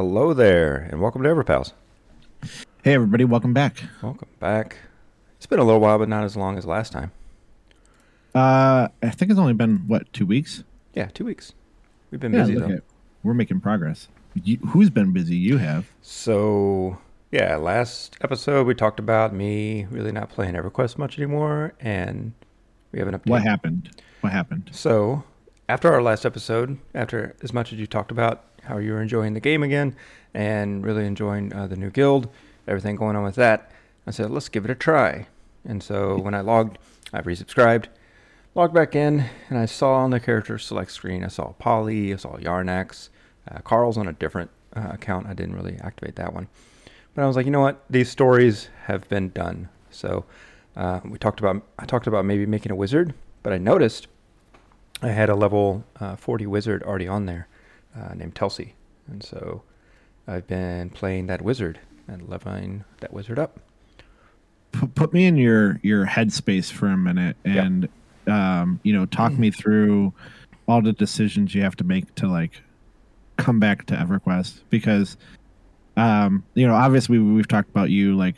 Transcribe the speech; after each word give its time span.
Hello 0.00 0.32
there, 0.32 0.88
and 0.90 0.98
welcome 1.02 1.22
to 1.24 1.28
EverPals. 1.28 1.74
Hey, 2.82 2.94
everybody, 2.94 3.26
welcome 3.26 3.52
back. 3.52 3.82
Welcome 4.02 4.30
back. 4.38 4.78
It's 5.36 5.44
been 5.44 5.58
a 5.58 5.62
little 5.62 5.78
while, 5.82 5.98
but 5.98 6.08
not 6.08 6.24
as 6.24 6.38
long 6.38 6.56
as 6.56 6.64
last 6.64 6.90
time. 6.90 7.12
Uh, 8.34 8.88
I 9.02 9.10
think 9.10 9.30
it's 9.30 9.38
only 9.38 9.52
been 9.52 9.86
what 9.88 10.10
two 10.14 10.24
weeks. 10.24 10.64
Yeah, 10.94 11.08
two 11.12 11.26
weeks. 11.26 11.52
We've 12.10 12.18
been 12.18 12.32
Yeah, 12.32 12.44
busy 12.46 12.54
though. 12.54 12.78
we're 13.22 13.34
making 13.34 13.60
progress. 13.60 14.08
You, 14.42 14.56
who's 14.68 14.88
been 14.88 15.12
busy? 15.12 15.36
You 15.36 15.58
have. 15.58 15.90
So, 16.00 16.96
yeah, 17.30 17.56
last 17.56 18.16
episode 18.22 18.66
we 18.66 18.74
talked 18.74 19.00
about 19.00 19.34
me 19.34 19.84
really 19.90 20.12
not 20.12 20.30
playing 20.30 20.54
EverQuest 20.54 20.96
much 20.96 21.18
anymore, 21.18 21.74
and 21.78 22.32
we 22.90 23.00
have 23.00 23.08
an 23.08 23.18
update. 23.18 23.28
What 23.28 23.42
happened? 23.42 23.90
What 24.22 24.32
happened? 24.32 24.70
So, 24.72 25.24
after 25.68 25.92
our 25.92 26.00
last 26.00 26.24
episode, 26.24 26.78
after 26.94 27.36
as 27.42 27.52
much 27.52 27.70
as 27.74 27.78
you 27.78 27.86
talked 27.86 28.10
about 28.10 28.44
how 28.64 28.78
you 28.78 28.92
were 28.92 29.02
enjoying 29.02 29.34
the 29.34 29.40
game 29.40 29.62
again 29.62 29.96
and 30.34 30.84
really 30.84 31.06
enjoying 31.06 31.52
uh, 31.52 31.66
the 31.66 31.76
new 31.76 31.90
guild, 31.90 32.28
everything 32.66 32.96
going 32.96 33.16
on 33.16 33.24
with 33.24 33.34
that, 33.36 33.70
I 34.06 34.10
said, 34.10 34.30
let's 34.30 34.48
give 34.48 34.64
it 34.64 34.70
a 34.70 34.74
try. 34.74 35.26
And 35.64 35.82
so, 35.82 36.18
when 36.18 36.34
I 36.34 36.40
logged, 36.40 36.78
I 37.12 37.20
resubscribed, 37.20 37.86
logged 38.54 38.74
back 38.74 38.94
in, 38.94 39.24
and 39.48 39.58
I 39.58 39.66
saw 39.66 39.94
on 39.96 40.10
the 40.10 40.20
character 40.20 40.58
select 40.58 40.92
screen, 40.92 41.24
I 41.24 41.28
saw 41.28 41.52
Polly, 41.52 42.12
I 42.12 42.16
saw 42.16 42.36
Yarnax, 42.36 43.10
uh, 43.50 43.58
Carl's 43.58 43.98
on 43.98 44.08
a 44.08 44.12
different 44.12 44.50
uh, 44.74 44.88
account. 44.92 45.26
I 45.26 45.34
didn't 45.34 45.56
really 45.56 45.76
activate 45.82 46.16
that 46.16 46.32
one. 46.32 46.48
But 47.14 47.22
I 47.22 47.26
was 47.26 47.36
like, 47.36 47.46
you 47.46 47.52
know 47.52 47.60
what? 47.60 47.84
These 47.90 48.08
stories 48.08 48.68
have 48.84 49.08
been 49.08 49.30
done. 49.30 49.68
So 49.90 50.24
uh, 50.76 51.00
we 51.04 51.18
talked 51.18 51.40
about 51.40 51.62
I 51.78 51.84
talked 51.84 52.06
about 52.06 52.24
maybe 52.24 52.46
making 52.46 52.72
a 52.72 52.76
wizard, 52.76 53.14
but 53.42 53.52
I 53.52 53.58
noticed 53.58 54.06
I 55.02 55.08
had 55.08 55.28
a 55.28 55.34
level 55.34 55.84
uh, 55.98 56.16
40 56.16 56.46
wizard 56.46 56.82
already 56.82 57.08
on 57.08 57.26
there 57.26 57.48
uh, 57.96 58.14
named 58.14 58.34
Telsey, 58.34 58.72
and 59.08 59.22
so 59.22 59.62
I've 60.26 60.46
been 60.46 60.90
playing 60.90 61.26
that 61.26 61.42
wizard 61.42 61.80
and 62.06 62.28
leveling 62.28 62.84
that 63.00 63.12
wizard 63.12 63.38
up. 63.38 63.60
Put 64.94 65.12
me 65.12 65.26
in 65.26 65.36
your 65.36 65.80
your 65.82 66.06
headspace 66.06 66.70
for 66.70 66.86
a 66.86 66.96
minute, 66.96 67.36
and 67.44 67.88
um, 68.26 68.80
you 68.82 68.92
know, 68.92 69.06
talk 69.06 69.32
me 69.32 69.50
through 69.50 70.12
all 70.68 70.80
the 70.80 70.92
decisions 70.92 71.54
you 71.54 71.62
have 71.62 71.76
to 71.76 71.84
make 71.84 72.14
to 72.14 72.28
like 72.28 72.62
come 73.36 73.58
back 73.58 73.86
to 73.86 73.94
EverQuest 73.94 74.60
because, 74.70 75.16
um, 75.96 76.44
you 76.54 76.66
know, 76.66 76.74
obviously 76.74 77.18
we, 77.18 77.32
we've 77.32 77.48
talked 77.48 77.70
about 77.70 77.90
you 77.90 78.16
like 78.16 78.36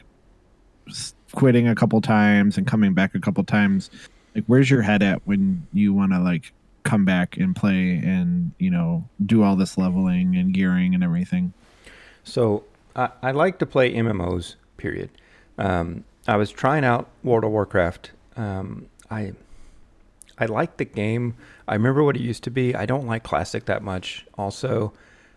quitting 1.33 1.69
a 1.69 1.75
couple 1.75 2.01
times 2.01 2.57
and 2.57 2.67
coming 2.67 2.95
back 2.95 3.15
a 3.15 3.21
couple 3.21 3.45
times. 3.45 3.91
Like, 4.35 4.45
where's 4.47 4.71
your 4.71 4.83
head 4.83 5.03
at 5.03 5.27
when 5.27 5.67
you 5.73 5.93
want 5.93 6.13
to 6.13 6.19
like 6.21 6.53
come 6.83 7.05
back 7.05 7.37
and 7.37 7.55
play 7.55 8.01
and 8.05 8.53
you 8.59 8.71
know 8.71 9.09
do 9.25 9.43
all 9.43 9.57
this 9.57 9.79
leveling 9.79 10.37
and 10.37 10.53
gearing 10.53 10.95
and 10.95 11.03
everything? 11.03 11.53
So 12.25 12.65
I, 12.95 13.11
I 13.23 13.31
like 13.33 13.59
to 13.59 13.67
play 13.67 13.93
MMOs. 13.95 14.57
Period. 14.77 15.11
Um, 15.59 16.05
I 16.27 16.37
was 16.37 16.51
trying 16.51 16.85
out 16.85 17.09
World 17.23 17.45
of 17.45 17.51
Warcraft. 17.51 18.13
Um, 18.37 18.89
I 19.11 19.33
I 20.39 20.47
like 20.47 20.77
the 20.77 20.85
game. 20.85 21.35
I 21.69 21.75
remember 21.75 22.03
what 22.03 22.17
it 22.17 22.23
used 22.23 22.43
to 22.45 22.51
be. 22.51 22.75
I 22.75 22.87
don't 22.87 23.07
like 23.07 23.23
classic 23.23 23.67
that 23.67 23.83
much. 23.83 24.27
Also, 24.37 24.93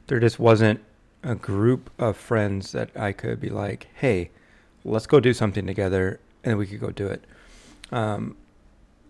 there 0.07 0.19
just 0.19 0.39
wasn't 0.39 0.79
a 1.23 1.35
group 1.35 1.89
of 1.99 2.17
friends 2.17 2.71
that 2.71 2.89
I 2.95 3.11
could 3.11 3.39
be 3.39 3.49
like, 3.49 3.87
"Hey, 3.95 4.31
let's 4.83 5.07
go 5.07 5.19
do 5.19 5.33
something 5.33 5.67
together," 5.67 6.19
and 6.43 6.57
we 6.57 6.65
could 6.65 6.79
go 6.79 6.91
do 6.91 7.07
it. 7.07 7.23
Um, 7.91 8.35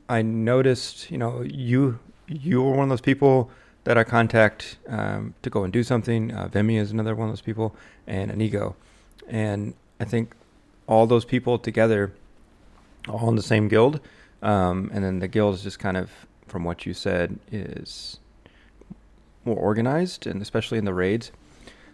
I 0.08 0.22
noticed, 0.22 1.10
you 1.10 1.18
know, 1.18 1.42
you 1.42 2.00
you 2.28 2.62
were 2.62 2.72
one 2.72 2.84
of 2.84 2.90
those 2.90 3.02
people 3.02 3.50
that 3.84 3.98
I 3.98 4.04
contact 4.04 4.78
um, 4.88 5.34
to 5.44 5.50
go 5.50 5.64
and 5.64 5.72
do 5.72 5.84
something. 5.84 6.32
Uh, 6.34 6.48
Vimy 6.48 6.78
is 6.78 6.92
another 6.92 7.16
one 7.16 7.30
of 7.30 7.32
those 7.32 7.42
people, 7.42 7.76
and 8.08 8.32
Inigo, 8.32 8.76
and 9.28 9.74
I 10.00 10.06
think 10.06 10.36
all 10.88 11.08
those 11.08 11.26
people 11.26 11.58
together, 11.58 12.14
all 13.08 13.30
in 13.30 13.36
the 13.36 13.44
same 13.44 13.68
guild, 13.68 14.00
um, 14.42 14.90
and 14.94 15.04
then 15.04 15.20
the 15.20 15.28
guild 15.28 15.56
is 15.56 15.64
just 15.64 15.80
kind 15.80 15.98
of, 15.98 16.10
from 16.48 16.64
what 16.64 16.86
you 16.86 16.94
said, 16.94 17.40
is 17.52 18.20
more 19.46 19.58
organized, 19.58 20.26
and 20.26 20.42
especially 20.42 20.78
in 20.78 20.86
the 20.86 20.94
raids. 20.94 21.32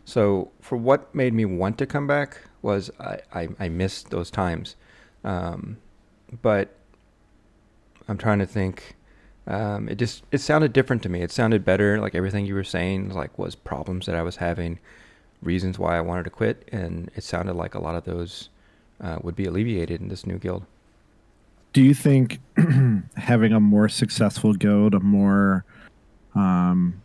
So, 0.05 0.49
for 0.61 0.77
what 0.77 1.13
made 1.13 1.33
me 1.33 1.45
want 1.45 1.77
to 1.77 1.85
come 1.85 2.07
back 2.07 2.41
was 2.61 2.89
I, 2.99 3.19
I, 3.33 3.49
I 3.59 3.69
missed 3.69 4.09
those 4.09 4.31
times, 4.31 4.75
um, 5.23 5.77
but 6.41 6.73
I'm 8.07 8.17
trying 8.17 8.39
to 8.39 8.45
think. 8.45 8.95
Um, 9.47 9.89
it 9.89 9.95
just 9.95 10.23
it 10.31 10.39
sounded 10.39 10.71
different 10.73 11.01
to 11.03 11.09
me. 11.09 11.21
It 11.21 11.31
sounded 11.31 11.65
better. 11.65 11.99
Like 11.99 12.15
everything 12.15 12.45
you 12.45 12.55
were 12.55 12.63
saying, 12.63 13.09
like 13.09 13.37
was 13.39 13.55
problems 13.55 14.05
that 14.05 14.15
I 14.15 14.21
was 14.21 14.37
having, 14.37 14.79
reasons 15.41 15.79
why 15.79 15.97
I 15.97 16.01
wanted 16.01 16.23
to 16.23 16.29
quit, 16.29 16.67
and 16.71 17.09
it 17.15 17.23
sounded 17.23 17.55
like 17.55 17.73
a 17.73 17.79
lot 17.79 17.95
of 17.95 18.03
those 18.05 18.49
uh, 19.01 19.17
would 19.23 19.35
be 19.35 19.45
alleviated 19.45 19.99
in 19.99 20.09
this 20.09 20.25
new 20.25 20.37
guild. 20.37 20.65
do 21.73 21.81
you 21.81 21.93
think 21.93 22.39
having 23.15 23.53
a 23.53 23.59
more 23.59 23.89
successful 23.89 24.53
guild, 24.53 24.93
a 24.93 24.99
more, 24.99 25.63
um, 26.35 27.01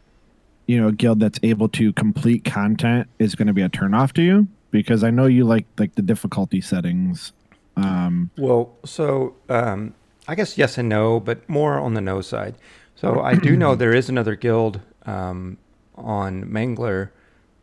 you 0.67 0.81
know, 0.81 0.91
guild 0.91 1.21
that's 1.21 1.39
able 1.43 1.69
to 1.71 1.93
complete 1.93 2.45
content 2.45 3.09
is 3.19 3.35
going 3.35 3.47
to 3.47 3.53
be 3.55 3.63
a 3.63 3.69
turnoff 3.69 4.13
to 4.13 4.23
you? 4.23 4.49
Because 4.73 5.05
I 5.05 5.11
know 5.11 5.27
you 5.27 5.45
like 5.45 5.67
like 5.79 5.95
the 5.95 6.03
difficulty 6.03 6.61
settings. 6.61 7.33
Um, 7.77 8.31
Well, 8.37 8.75
so 8.85 9.37
um, 9.49 9.95
I 10.29 10.35
guess 10.35 10.59
yes 10.59 10.79
and 10.79 10.89
no, 10.89 11.21
but 11.21 11.49
more 11.49 11.79
on 11.79 11.95
the 11.95 12.01
no 12.01 12.21
side. 12.21 12.57
So 12.95 13.21
I 13.21 13.35
do 13.35 13.57
know 13.57 13.75
there 13.77 13.95
is 13.95 14.09
another 14.09 14.35
guild 14.35 14.81
um, 15.05 15.59
on 15.95 16.45
Mangler 16.45 17.11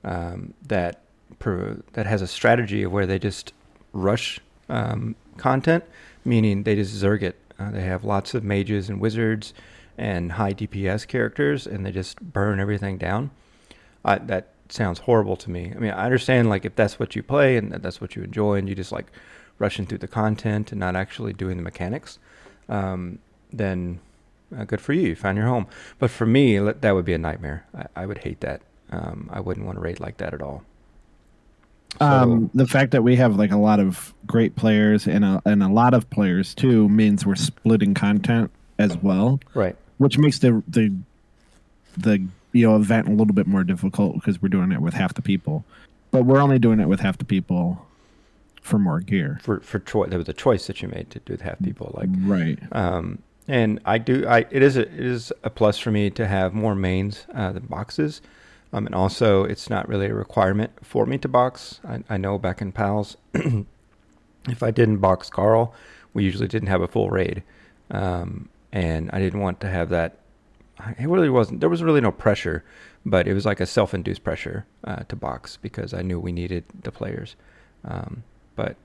um, 0.04 0.54
that 0.68 1.02
pro- 1.40 1.82
that 1.94 2.06
has 2.06 2.22
a 2.22 2.28
strategy 2.28 2.84
of 2.84 2.92
where 2.92 3.06
they 3.06 3.20
just 3.20 3.54
rush 3.92 4.40
um, 4.70 5.16
content, 5.38 5.84
meaning 6.24 6.64
they 6.64 6.76
just 6.76 6.96
zerg 6.96 7.22
it. 7.22 7.38
Uh, 7.60 7.72
they 7.72 7.82
have 7.82 8.04
lots 8.04 8.34
of 8.34 8.44
mages 8.44 8.90
and 8.90 9.00
wizards 9.00 9.54
and 9.98 10.34
high 10.34 10.54
DPS 10.54 11.08
characters, 11.08 11.68
and 11.68 11.86
they 11.86 11.92
just 11.92 12.20
burn 12.22 12.60
everything 12.60 12.98
down. 12.98 13.32
I, 14.04 14.18
that 14.18 14.50
sounds 14.70 15.00
horrible 15.00 15.36
to 15.38 15.52
me. 15.52 15.72
I 15.76 15.80
mean, 15.80 15.92
I 15.92 16.06
understand 16.06 16.50
like 16.50 16.66
if 16.66 16.76
that's 16.76 17.00
what 17.00 17.16
you 17.16 17.22
play 17.24 17.58
and 17.58 17.72
that's 17.72 18.02
what 18.02 18.16
you 18.16 18.24
enjoy, 18.24 18.56
and 18.56 18.68
you 18.68 18.76
just 18.76 18.92
like 18.92 19.12
rushing 19.60 19.86
through 19.86 20.00
the 20.00 20.08
content 20.08 20.72
and 20.72 20.80
not 20.80 20.96
actually 20.96 21.34
doing 21.34 21.58
the 21.58 21.64
mechanics, 21.64 22.20
um, 22.70 23.20
then 23.52 24.00
uh, 24.58 24.66
good 24.66 24.82
for 24.82 24.94
you. 24.94 25.10
You 25.10 25.16
found 25.16 25.38
your 25.38 25.48
home. 25.48 25.68
But 26.00 26.12
for 26.12 26.26
me, 26.26 26.58
that 26.60 26.92
would 26.92 27.06
be 27.06 27.14
a 27.14 27.18
nightmare. 27.18 27.66
I, 27.76 28.04
I 28.04 28.06
would 28.06 28.20
hate 28.20 28.42
that. 28.42 28.62
Um, 28.92 29.30
I 29.32 29.40
wouldn't 29.40 29.66
want 29.66 29.78
to 29.78 29.82
raid 29.82 30.00
like 30.00 30.18
that 30.18 30.34
at 30.34 30.42
all. 30.42 30.64
So, 32.00 32.06
um, 32.06 32.50
the 32.54 32.68
fact 32.68 32.92
that 32.92 33.04
we 33.04 33.16
have 33.18 33.36
like 33.36 33.52
a 33.52 33.58
lot 33.58 33.80
of 33.80 34.14
great 34.26 34.56
players 34.56 35.08
and 35.08 35.24
a 35.24 35.42
and 35.46 35.62
a 35.62 35.68
lot 35.68 35.94
of 35.94 36.10
players 36.10 36.56
too 36.56 36.90
means 36.90 37.24
we're 37.24 37.36
splitting 37.36 37.94
content 37.94 38.50
as 38.80 38.98
well, 38.98 39.40
right. 39.54 39.76
which 40.00 40.18
makes 40.18 40.40
the 40.40 40.64
the 40.68 40.92
the 41.96 42.26
you 42.52 42.68
know 42.68 42.76
event 42.76 43.08
a 43.08 43.12
little 43.12 43.34
bit 43.34 43.46
more 43.46 43.64
difficult 43.64 44.16
because 44.16 44.42
we're 44.42 44.50
doing 44.50 44.72
it 44.72 44.82
with 44.82 44.96
half 44.96 45.14
the 45.14 45.22
people, 45.22 45.66
but 46.10 46.26
we're 46.26 46.42
only 46.42 46.58
doing 46.58 46.80
it 46.80 46.88
with 46.88 47.00
half 47.00 47.20
the 47.20 47.26
people 47.26 47.86
for 48.64 48.80
more 48.80 49.02
gear. 49.02 49.40
For 49.42 49.60
for 49.60 49.80
choice, 49.80 50.10
there 50.10 50.18
was 50.18 50.30
a 50.30 50.34
choice 50.34 50.68
that 50.68 50.82
you 50.82 50.88
made 50.88 51.10
to 51.12 51.20
do 51.20 51.34
with 51.34 51.42
half 51.42 51.62
people. 51.62 51.92
Like 51.96 52.10
right. 52.22 52.58
Um, 52.72 53.20
and 53.48 53.82
I 53.86 53.98
do. 53.98 54.26
I 54.26 54.46
it 54.50 54.64
is 54.64 54.78
a, 54.78 54.82
it 54.82 55.00
is 55.00 55.34
a 55.44 55.50
plus 55.50 55.78
for 55.78 55.92
me 55.92 56.10
to 56.12 56.26
have 56.26 56.54
more 56.54 56.74
mains 56.74 57.28
uh, 57.36 57.52
than 57.52 57.66
boxes. 57.66 58.22
Um, 58.72 58.88
and 58.88 58.96
also, 58.96 59.44
it's 59.44 59.70
not 59.70 59.88
really 59.88 60.08
a 60.08 60.16
requirement 60.16 60.72
for 60.82 61.06
me 61.06 61.20
to 61.20 61.28
box. 61.28 61.80
I, 61.88 62.04
I 62.10 62.18
know 62.18 62.40
back 62.40 62.60
in 62.60 62.72
Pals, 62.72 63.18
if 63.34 64.64
I 64.64 64.72
didn't 64.72 64.98
box 64.98 65.30
Carl, 65.30 65.76
we 66.14 66.24
usually 66.24 66.48
didn't 66.48 66.70
have 66.70 66.82
a 66.82 66.88
full 66.88 67.12
raid, 67.12 67.44
um, 67.92 68.50
and 68.72 69.12
I 69.14 69.20
didn't 69.20 69.42
want 69.42 69.60
to 69.60 69.70
have 69.70 69.90
that. 69.90 70.18
It 70.98 71.08
really 71.08 71.30
wasn't. 71.30 71.60
There 71.60 71.70
was 71.70 71.84
really 71.84 72.02
no 72.02 72.12
pressure, 72.12 72.64
but 73.06 73.28
it 73.28 73.34
was 73.34 73.46
like 73.46 73.60
a 73.60 73.66
self-induced 73.66 74.24
pressure 74.24 74.66
uh, 74.86 75.04
to 75.10 75.16
box 75.16 75.58
because 75.62 75.94
I 75.94 76.02
knew 76.02 76.20
we 76.20 76.32
needed 76.32 76.64
the 76.82 76.92
players. 76.92 77.36
Um, 77.86 78.24
but 78.56 78.76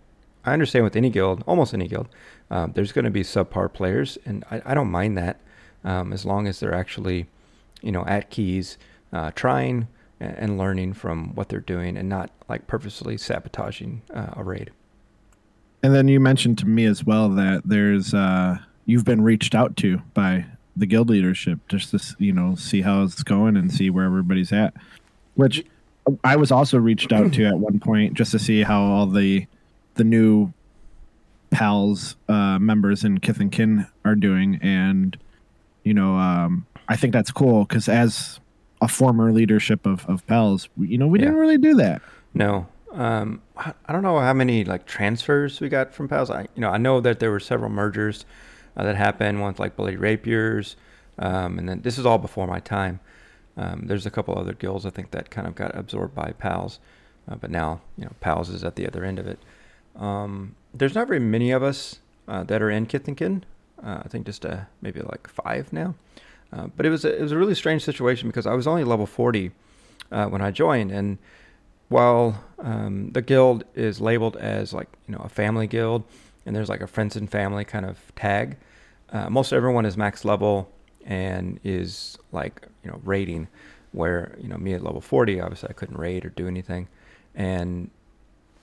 I 0.45 0.53
understand 0.53 0.85
with 0.85 0.97
any 0.97 1.11
guild, 1.11 1.45
almost 1.47 1.75
any 1.75 1.89
guild, 1.89 2.09
um, 2.51 2.73
there's 2.75 2.93
going 2.93 3.05
to 3.05 3.11
be 3.11 3.23
subpar 3.23 3.73
players, 3.73 4.19
and 4.25 4.45
I, 4.51 4.63
I 4.65 4.75
don't 4.75 4.91
mind 4.91 5.19
that 5.19 5.41
um, 5.85 6.13
as 6.13 6.25
long 6.25 6.47
as 6.47 6.61
they're 6.61 6.75
actually, 6.75 7.27
you 7.83 7.93
know, 7.93 8.05
at 8.07 8.31
keys, 8.31 8.79
uh, 9.13 9.31
trying 9.35 9.89
and 10.21 10.59
learning 10.59 10.93
from 10.93 11.35
what 11.37 11.49
they're 11.49 11.61
doing, 11.61 11.97
and 11.97 12.09
not 12.09 12.31
like 12.49 12.67
purposely 12.67 13.17
sabotaging 13.17 14.03
uh, 14.13 14.31
a 14.33 14.43
raid. 14.43 14.71
And 15.83 15.95
then 15.95 16.09
you 16.09 16.19
mentioned 16.19 16.59
to 16.59 16.67
me 16.67 16.87
as 16.87 17.05
well 17.05 17.29
that 17.31 17.63
there's 17.65 18.13
uh, 18.13 18.59
you've 18.85 19.05
been 19.05 19.23
reached 19.23 19.55
out 19.55 19.77
to 19.77 19.99
by 20.15 20.47
the 20.77 20.87
guild 20.87 21.11
leadership 21.11 21.61
just 21.69 21.91
to 21.91 22.17
you 22.19 22.33
know 22.33 22.55
see 22.57 22.83
how 22.83 23.03
it's 23.03 23.23
going 23.23 23.57
and 23.57 23.73
see 23.73 23.91
where 23.91 24.05
everybody's 24.05 24.53
at. 24.53 24.75
Which 25.35 25.65
I 26.25 26.37
was 26.37 26.51
also 26.51 26.79
reached 26.79 27.13
out 27.13 27.33
to 27.35 27.45
at 27.45 27.59
one 27.59 27.79
point 27.79 28.15
just 28.15 28.33
to 28.33 28.39
see 28.39 28.63
how 28.63 28.83
all 28.83 29.07
the 29.07 29.47
the 29.99 30.05
new 30.05 30.53
pals 31.51 32.17
uh, 32.29 32.59
members 32.59 33.05
in 33.05 33.19
Kith 33.19 33.41
and 33.41 33.53
Kin 33.53 33.87
are 34.05 34.15
doing, 34.15 34.59
and 34.63 35.17
you 35.85 35.95
know 35.95 36.17
um, 36.17 36.67
I 36.89 36.97
think 36.97 37.13
that's 37.13 37.31
cool 37.31 37.65
because 37.65 37.89
as 37.89 38.41
a 38.81 38.89
former 38.89 39.33
leadership 39.33 39.87
of 39.87 40.07
of 40.07 40.27
Pals. 40.27 40.69
You 40.79 40.99
know, 40.99 41.07
we 41.07 41.19
Yeah. 41.19 41.27
didn't 41.27 41.41
really 41.41 41.59
do 41.59 41.75
that. 41.75 42.01
No. 42.35 42.67
Um, 42.93 43.43
I 43.57 43.73
I 43.87 43.93
don't 43.93 44.03
know 44.03 44.19
how 44.21 44.33
many 44.33 44.65
like 44.65 44.87
transfers 44.87 45.61
we 45.61 45.69
got 45.69 45.93
from 45.93 46.09
pals. 46.09 46.31
I 46.31 46.43
you 46.55 46.61
know 46.63 46.71
I 46.71 46.79
know 46.79 47.01
that 47.01 47.19
there 47.21 47.31
were 47.31 47.41
several 47.41 47.71
mergers 47.71 48.25
uh, 48.77 48.85
that 48.85 48.97
happened. 48.97 49.41
One 49.41 49.53
with 49.53 49.59
like 49.61 49.77
Bloody 49.77 49.97
Rapiers, 49.97 50.77
um, 51.19 51.59
and 51.59 51.69
then 51.69 51.81
this 51.83 51.99
is 51.99 52.07
all 52.07 52.19
before 52.19 52.47
my 52.47 52.61
time. 52.61 53.01
Um, 53.57 53.87
there's 53.89 54.07
a 54.07 54.11
couple 54.11 54.39
other 54.39 54.53
guilds 54.55 54.87
I 54.87 54.91
think 54.91 55.11
that 55.11 55.31
kind 55.31 55.47
of 55.49 55.55
got 55.57 55.77
absorbed 55.77 56.15
by 56.15 56.33
pals, 56.39 56.79
uh, 57.29 57.35
but 57.35 57.51
now 57.51 57.81
you 57.99 58.05
know 58.05 58.13
pals 58.21 58.49
is 58.49 58.63
at 58.65 58.77
the 58.77 58.87
other 58.87 59.05
end 59.05 59.19
of 59.19 59.27
it. 59.27 59.39
Um, 59.99 60.55
there's 60.73 60.95
not 60.95 61.09
very 61.09 61.21
many 61.21 61.51
of 61.51 61.63
us 61.63 62.01
uh, 62.27 62.45
that 62.45 62.63
are 62.63 62.71
in 62.71 62.87
Kith 62.87 63.09
and 63.09 63.17
Kin. 63.17 63.45
Uh, 63.83 64.03
I 64.05 64.09
think 64.09 64.27
just 64.27 64.45
uh, 64.47 64.61
maybe 64.81 65.01
like 65.01 65.29
five 65.29 65.73
now. 65.73 65.95
Uh, 66.53 66.69
but 66.77 66.87
it 66.87 66.91
was 66.91 67.05
a, 67.05 67.17
it 67.17 67.21
was 67.21 67.33
a 67.33 67.37
really 67.37 67.55
strange 67.55 67.85
situation 67.85 68.29
because 68.29 68.47
I 68.47 68.55
was 68.55 68.67
only 68.67 68.85
level 68.85 69.07
40 69.07 69.51
uh, 70.11 70.27
when 70.27 70.41
I 70.41 70.51
joined, 70.51 70.91
and 70.91 71.19
while 71.89 72.43
um, 72.59 73.11
the 73.13 73.23
guild 73.23 73.65
is 73.75 74.01
labeled 74.01 74.37
as 74.37 74.73
like 74.73 74.89
you 75.07 75.15
know 75.15 75.23
a 75.23 75.29
family 75.29 75.67
guild, 75.67 76.05
and 76.47 76.57
there's 76.57 76.69
like 76.69 76.81
a 76.81 76.87
friends 76.87 77.17
and 77.17 77.31
family 77.31 77.65
kind 77.65 77.85
of 77.85 77.99
tag, 78.17 78.57
uh, 79.11 79.29
most 79.29 79.53
everyone 79.53 79.85
is 79.85 79.97
max 79.97 80.25
level 80.25 80.71
and 81.05 81.61
is 81.65 82.19
like 82.33 82.67
you 82.83 82.91
know 82.91 83.01
raiding. 83.05 83.49
Where 83.93 84.37
you 84.39 84.49
know 84.49 84.59
me 84.59 84.75
at 84.75 84.83
level 84.83 85.01
40, 85.01 85.41
obviously 85.41 85.71
I 85.71 85.73
couldn't 85.73 85.97
raid 85.97 86.27
or 86.27 86.29
do 86.29 86.47
anything, 86.47 86.89
and 87.35 87.91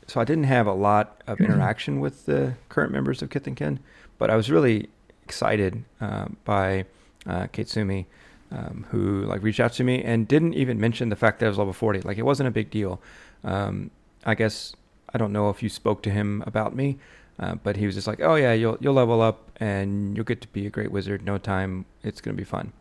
so 0.07 0.21
I 0.21 0.23
didn't 0.23 0.45
have 0.45 0.67
a 0.67 0.73
lot 0.73 1.21
of 1.27 1.39
interaction 1.39 1.99
with 1.99 2.25
the 2.25 2.55
current 2.69 2.91
members 2.91 3.21
of 3.21 3.29
Kith 3.29 3.47
and 3.47 3.55
Kin, 3.55 3.79
but 4.17 4.29
I 4.29 4.35
was 4.35 4.49
really 4.51 4.89
excited 5.23 5.83
uh, 5.99 6.27
by 6.43 6.85
uh, 7.25 7.47
Katsumi, 7.47 8.05
um, 8.51 8.85
who 8.91 9.23
like 9.23 9.41
reached 9.41 9.59
out 9.59 9.73
to 9.73 9.83
me 9.83 10.03
and 10.03 10.27
didn't 10.27 10.53
even 10.53 10.79
mention 10.79 11.09
the 11.09 11.15
fact 11.15 11.39
that 11.39 11.47
I 11.47 11.49
was 11.49 11.57
level 11.57 11.73
40. 11.73 12.01
Like 12.01 12.17
it 12.17 12.25
wasn't 12.25 12.47
a 12.47 12.51
big 12.51 12.69
deal. 12.69 13.01
Um, 13.43 13.91
I 14.25 14.35
guess 14.35 14.75
I 15.13 15.17
don't 15.17 15.33
know 15.33 15.49
if 15.49 15.63
you 15.63 15.69
spoke 15.69 16.03
to 16.03 16.09
him 16.09 16.43
about 16.45 16.75
me, 16.75 16.97
uh, 17.39 17.55
but 17.55 17.77
he 17.77 17.85
was 17.85 17.95
just 17.95 18.07
like, 18.07 18.21
"Oh 18.21 18.35
yeah, 18.35 18.53
you'll 18.53 18.77
you'll 18.79 18.93
level 18.93 19.21
up 19.21 19.51
and 19.57 20.15
you'll 20.15 20.25
get 20.25 20.41
to 20.41 20.47
be 20.49 20.65
a 20.65 20.69
great 20.69 20.91
wizard. 20.91 21.23
No 21.23 21.37
time. 21.37 21.85
It's 22.03 22.21
gonna 22.21 22.37
be 22.37 22.43
fun." 22.43 22.73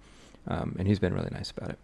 Um, 0.47 0.77
and 0.79 0.87
he's 0.87 0.99
been 0.99 1.15
really 1.15 1.31
nice 1.31 1.51
about 1.51 1.71
it. 1.71 1.79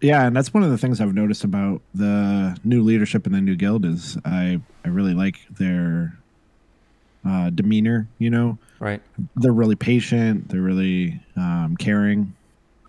Yeah, 0.00 0.26
and 0.26 0.36
that's 0.36 0.52
one 0.52 0.62
of 0.62 0.70
the 0.70 0.78
things 0.78 1.00
I've 1.00 1.14
noticed 1.14 1.42
about 1.44 1.80
the 1.94 2.56
new 2.64 2.82
leadership 2.82 3.26
in 3.26 3.32
the 3.32 3.40
new 3.40 3.56
guild 3.56 3.84
is 3.84 4.18
I 4.24 4.60
I 4.84 4.88
really 4.88 5.14
like 5.14 5.38
their 5.50 6.18
uh, 7.26 7.50
demeanor. 7.50 8.06
You 8.18 8.30
know, 8.30 8.58
Right. 8.78 9.00
they're 9.36 9.52
really 9.52 9.74
patient. 9.76 10.48
They're 10.50 10.60
really 10.60 11.20
um, 11.36 11.76
caring. 11.78 12.34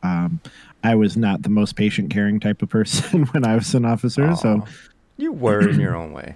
Um, 0.04 0.40
I 0.84 0.96
was 0.96 1.18
not 1.18 1.42
the 1.44 1.50
most 1.50 1.76
patient, 1.76 2.12
caring 2.12 2.40
type 2.40 2.62
of 2.62 2.70
person 2.70 3.24
when 3.32 3.46
I 3.46 3.56
was 3.56 3.74
an 3.74 3.86
officer. 3.86 4.36
So 4.36 4.66
you 5.18 5.32
were 5.32 5.68
in 5.70 5.80
your 5.80 5.96
own 5.96 6.12
way. 6.14 6.36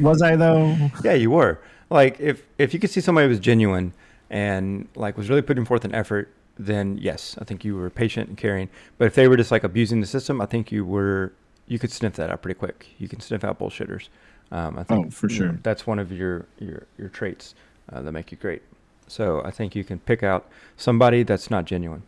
was 0.00 0.22
I 0.22 0.36
though? 0.36 0.76
Yeah, 1.04 1.12
you 1.14 1.30
were. 1.30 1.60
Like 1.90 2.18
if 2.20 2.42
if 2.58 2.72
you 2.74 2.80
could 2.80 2.90
see 2.90 3.00
somebody 3.00 3.26
who 3.26 3.30
was 3.30 3.38
genuine 3.40 3.92
and 4.30 4.88
like 4.96 5.16
was 5.18 5.28
really 5.28 5.42
putting 5.42 5.64
forth 5.64 5.84
an 5.84 5.94
effort, 5.94 6.32
then 6.58 6.98
yes, 6.98 7.36
I 7.40 7.44
think 7.44 7.64
you 7.64 7.76
were 7.76 7.90
patient 7.90 8.28
and 8.28 8.38
caring. 8.38 8.68
But 8.98 9.06
if 9.06 9.14
they 9.14 9.28
were 9.28 9.36
just 9.36 9.50
like 9.50 9.64
abusing 9.64 10.00
the 10.00 10.06
system, 10.06 10.40
I 10.40 10.46
think 10.46 10.70
you 10.72 10.84
were 10.84 11.32
you 11.66 11.78
could 11.78 11.90
sniff 11.90 12.14
that 12.14 12.30
out 12.30 12.42
pretty 12.42 12.58
quick. 12.58 12.88
You 12.98 13.08
can 13.08 13.20
sniff 13.20 13.42
out 13.44 13.58
bullshitters. 13.58 14.08
Um, 14.52 14.78
I 14.78 14.82
think 14.84 15.06
Oh, 15.06 15.10
for 15.10 15.28
you 15.30 15.40
know, 15.40 15.46
sure. 15.52 15.58
that's 15.62 15.86
one 15.86 15.98
of 15.98 16.12
your 16.12 16.46
your 16.58 16.86
your 16.98 17.08
traits 17.08 17.54
uh, 17.92 18.02
that 18.02 18.12
make 18.12 18.30
you 18.30 18.38
great. 18.38 18.62
So 19.06 19.42
I 19.44 19.50
think 19.50 19.74
you 19.74 19.84
can 19.84 19.98
pick 19.98 20.22
out 20.22 20.46
somebody 20.76 21.22
that's 21.24 21.50
not 21.50 21.64
genuine. 21.64 22.02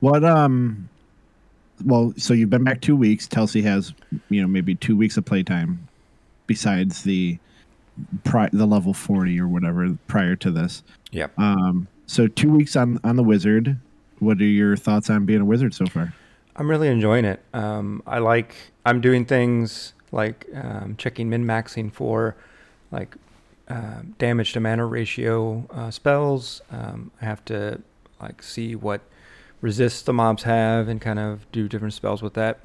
What 0.00 0.24
um 0.24 0.88
well, 1.84 2.12
so 2.16 2.34
you've 2.34 2.50
been 2.50 2.64
back 2.64 2.80
two 2.80 2.96
weeks. 2.96 3.26
Telsey 3.26 3.62
has, 3.62 3.94
you 4.28 4.40
know, 4.42 4.46
maybe 4.48 4.74
two 4.74 4.96
weeks 4.96 5.16
of 5.16 5.24
playtime 5.24 5.88
besides 6.46 7.02
the 7.04 7.38
pri- 8.24 8.50
the 8.52 8.66
level 8.66 8.94
forty 8.94 9.38
or 9.40 9.46
whatever 9.48 9.96
prior 10.06 10.36
to 10.36 10.50
this. 10.50 10.82
Yep. 11.12 11.38
Um 11.38 11.86
so 12.10 12.26
two 12.26 12.50
weeks 12.50 12.74
on 12.74 12.98
on 13.04 13.16
the 13.16 13.22
wizard. 13.22 13.78
What 14.18 14.40
are 14.40 14.44
your 14.44 14.76
thoughts 14.76 15.08
on 15.08 15.24
being 15.24 15.40
a 15.40 15.44
wizard 15.44 15.74
so 15.74 15.86
far? 15.86 16.12
I'm 16.56 16.68
really 16.68 16.88
enjoying 16.88 17.24
it. 17.24 17.40
Um, 17.54 18.02
I 18.06 18.18
like 18.18 18.54
I'm 18.84 19.00
doing 19.00 19.24
things 19.24 19.94
like 20.10 20.46
um, 20.52 20.96
checking 20.98 21.30
min 21.30 21.44
maxing 21.44 21.92
for 21.92 22.36
like 22.90 23.14
uh, 23.68 24.02
damage 24.18 24.52
to 24.54 24.60
mana 24.60 24.84
ratio 24.86 25.64
uh, 25.70 25.90
spells. 25.92 26.60
Um, 26.72 27.12
I 27.22 27.26
have 27.26 27.44
to 27.46 27.80
like 28.20 28.42
see 28.42 28.74
what 28.74 29.02
resists 29.60 30.02
the 30.02 30.12
mobs 30.12 30.42
have 30.42 30.88
and 30.88 31.00
kind 31.00 31.20
of 31.20 31.50
do 31.52 31.68
different 31.68 31.94
spells 31.94 32.22
with 32.22 32.34
that. 32.34 32.58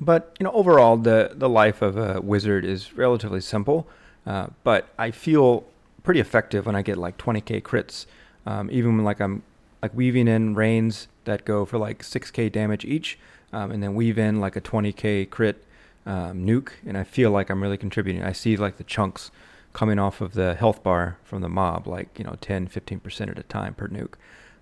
But 0.00 0.36
you 0.40 0.44
know, 0.44 0.52
overall, 0.52 0.96
the 0.96 1.30
the 1.34 1.48
life 1.48 1.80
of 1.80 1.96
a 1.96 2.20
wizard 2.20 2.64
is 2.64 2.92
relatively 2.94 3.40
simple. 3.40 3.86
Uh, 4.26 4.48
but 4.64 4.88
I 4.98 5.12
feel 5.12 5.64
pretty 6.02 6.20
effective 6.20 6.66
when 6.66 6.74
I 6.74 6.82
get 6.82 6.98
like 6.98 7.16
20k 7.18 7.62
crits, 7.62 8.06
um, 8.50 8.68
even 8.72 8.96
when 8.96 9.04
like 9.04 9.20
I'm 9.20 9.42
like 9.80 9.94
weaving 9.94 10.28
in 10.28 10.54
rains 10.54 11.08
that 11.24 11.44
go 11.44 11.64
for 11.64 11.78
like 11.78 12.02
6k 12.02 12.50
damage 12.50 12.84
each, 12.84 13.18
um, 13.52 13.70
and 13.70 13.82
then 13.82 13.94
weave 13.94 14.18
in 14.18 14.40
like 14.40 14.56
a 14.56 14.60
20k 14.60 15.30
crit 15.30 15.64
um, 16.04 16.44
nuke, 16.44 16.72
and 16.84 16.98
I 16.98 17.04
feel 17.04 17.30
like 17.30 17.48
I'm 17.48 17.62
really 17.62 17.78
contributing. 17.78 18.22
I 18.22 18.32
see 18.32 18.56
like 18.56 18.76
the 18.76 18.84
chunks 18.84 19.30
coming 19.72 20.00
off 20.00 20.20
of 20.20 20.34
the 20.34 20.54
health 20.54 20.82
bar 20.82 21.18
from 21.22 21.42
the 21.42 21.48
mob, 21.48 21.86
like 21.86 22.08
you 22.18 22.24
know 22.24 22.36
10, 22.40 22.68
15% 22.68 23.30
at 23.30 23.38
a 23.38 23.42
time 23.44 23.74
per 23.74 23.88
nuke. 23.88 24.14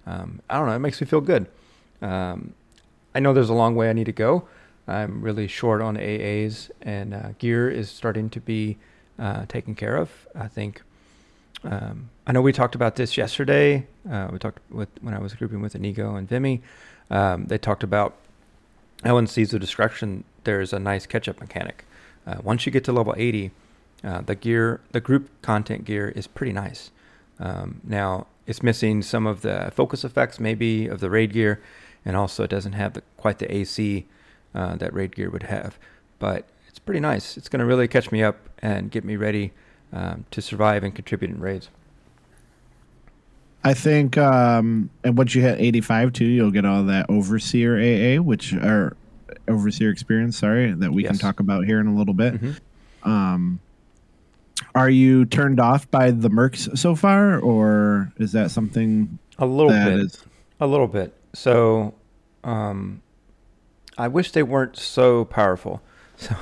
Um, 0.06 0.40
I 0.50 0.58
don't 0.58 0.67
know. 0.67 0.75
It 0.75 0.81
makes 0.81 1.00
me 1.00 1.06
feel 1.06 1.20
good. 1.23 1.46
Um, 2.02 2.55
I 3.14 3.20
know 3.20 3.32
there's 3.32 3.50
a 3.50 3.55
long 3.55 3.75
way 3.75 3.88
I 3.88 3.94
need 3.94 4.05
to 4.05 4.12
go. 4.12 4.46
I'm 4.87 5.23
really 5.23 5.49
short 5.49 5.81
on 5.81 5.96
AAs, 5.96 6.70
and 6.82 7.14
uh, 7.14 7.31
gear 7.38 7.70
is 7.70 7.90
starting 7.90 8.31
to 8.31 8.40
be 8.40 8.79
uh, 9.19 9.46
taken 9.46 9.75
care 9.75 9.97
of. 9.97 10.26
I 10.35 10.49
think. 10.49 10.83
Um, 11.65 12.11
I 12.27 12.33
know 12.33 12.43
we 12.43 12.53
talked 12.53 12.75
about 12.75 12.97
this 12.97 13.17
yesterday. 13.17 13.87
Uh, 14.11 14.29
we 14.31 14.38
talked 14.38 14.59
with 14.71 14.88
when 15.00 15.15
I 15.15 15.19
was 15.19 15.35
grouping 15.35 15.61
with 15.61 15.75
Inigo 15.75 16.15
and 16.15 16.29
Vimy. 16.29 16.62
Um, 17.11 17.47
they 17.47 17.59
talked 17.59 17.83
about 17.83 18.15
how 19.05 19.19
in 19.19 19.27
Seeds 19.27 19.55
of 19.55 19.61
Destruction 19.61 20.25
there's 20.45 20.73
a 20.73 20.79
nice 20.79 21.07
catch-up 21.07 21.41
mechanic. 21.41 21.85
Uh, 22.27 22.37
once 22.43 22.67
you 22.67 22.73
get 22.73 22.85
to 22.85 22.93
level 22.93 23.15
80, 23.17 23.50
uh, 24.05 24.21
the 24.21 24.35
gear, 24.35 24.81
the 24.93 25.00
group 25.00 25.31
content 25.43 25.85
gear 25.85 26.09
is 26.11 26.27
pretty 26.27 26.53
nice. 26.53 26.91
Um, 27.41 27.81
now 27.85 28.27
it's 28.47 28.62
missing 28.62 29.03
some 29.03 29.27
of 29.27 29.43
the 29.43 29.73
focus 29.75 30.05
effects, 30.05 30.38
maybe 30.38 30.87
of 30.87 31.00
the 31.00 31.11
raid 31.11 31.33
gear, 31.33 31.61
and 32.05 32.17
also 32.17 32.45
it 32.45 32.50
doesn't 32.50 32.73
have 32.73 32.95
the, 32.95 33.03
quite 33.17 33.38
the 33.38 33.53
AC 33.53 34.07
uh, 34.55 34.77
that 34.77 34.93
raid 34.93 35.15
gear 35.15 35.31
would 35.31 35.45
have. 35.45 35.79
But 36.19 36.49
it's 36.69 36.79
pretty 36.79 37.00
nice. 37.00 37.37
It's 37.37 37.49
going 37.49 37.61
to 37.61 37.67
really 37.67 37.88
catch 37.88 38.12
me 38.12 38.23
up 38.23 38.37
and 38.61 38.91
get 38.91 39.05
me 39.05 39.17
ready 39.17 39.53
um, 39.92 40.25
to 40.30 40.40
survive 40.42 40.85
and 40.85 40.95
contribute 40.95 41.30
in 41.30 41.40
raids. 41.40 41.68
I 43.64 43.75
think, 43.75 44.16
um, 44.16 44.88
and 45.02 45.18
once 45.18 45.35
you 45.35 45.42
hit 45.42 45.61
85 45.61 46.12
too, 46.12 46.25
you'll 46.25 46.50
get 46.52 46.64
all 46.64 46.85
that 46.85 47.07
overseer 47.11 47.76
AA, 47.76 48.23
which 48.23 48.54
are 48.54 48.97
overseer 49.49 49.90
experience. 49.90 50.38
Sorry, 50.38 50.73
that 50.73 50.92
we 50.92 51.02
can 51.04 51.18
talk 51.18 51.40
about 51.40 51.64
here 51.64 51.80
in 51.80 51.87
a 51.88 51.95
little 51.95 52.14
bit. 52.14 52.35
Mhm. 52.40 52.59
Um, 53.02 53.61
are 54.75 54.88
you 54.90 55.25
turned 55.25 55.59
off 55.61 55.90
by 55.90 56.11
the 56.12 56.30
mercs 56.30 56.76
so 56.78 56.95
far, 56.95 57.38
or 57.40 58.12
is 58.16 58.33
that 58.33 58.50
something 58.50 59.18
A 59.38 59.47
little 59.47 59.71
that 59.73 59.87
bit. 59.90 59.99
is- 60.00 60.25
A 60.61 60.66
little 60.66 60.88
bit. 60.88 61.14
So, 61.35 61.95
um, 62.45 63.02
I 63.97 64.09
wish 64.09 64.33
they 64.33 64.42
weren't 64.42 64.76
so 64.76 65.25
powerful. 65.25 65.83
So, 66.21 66.35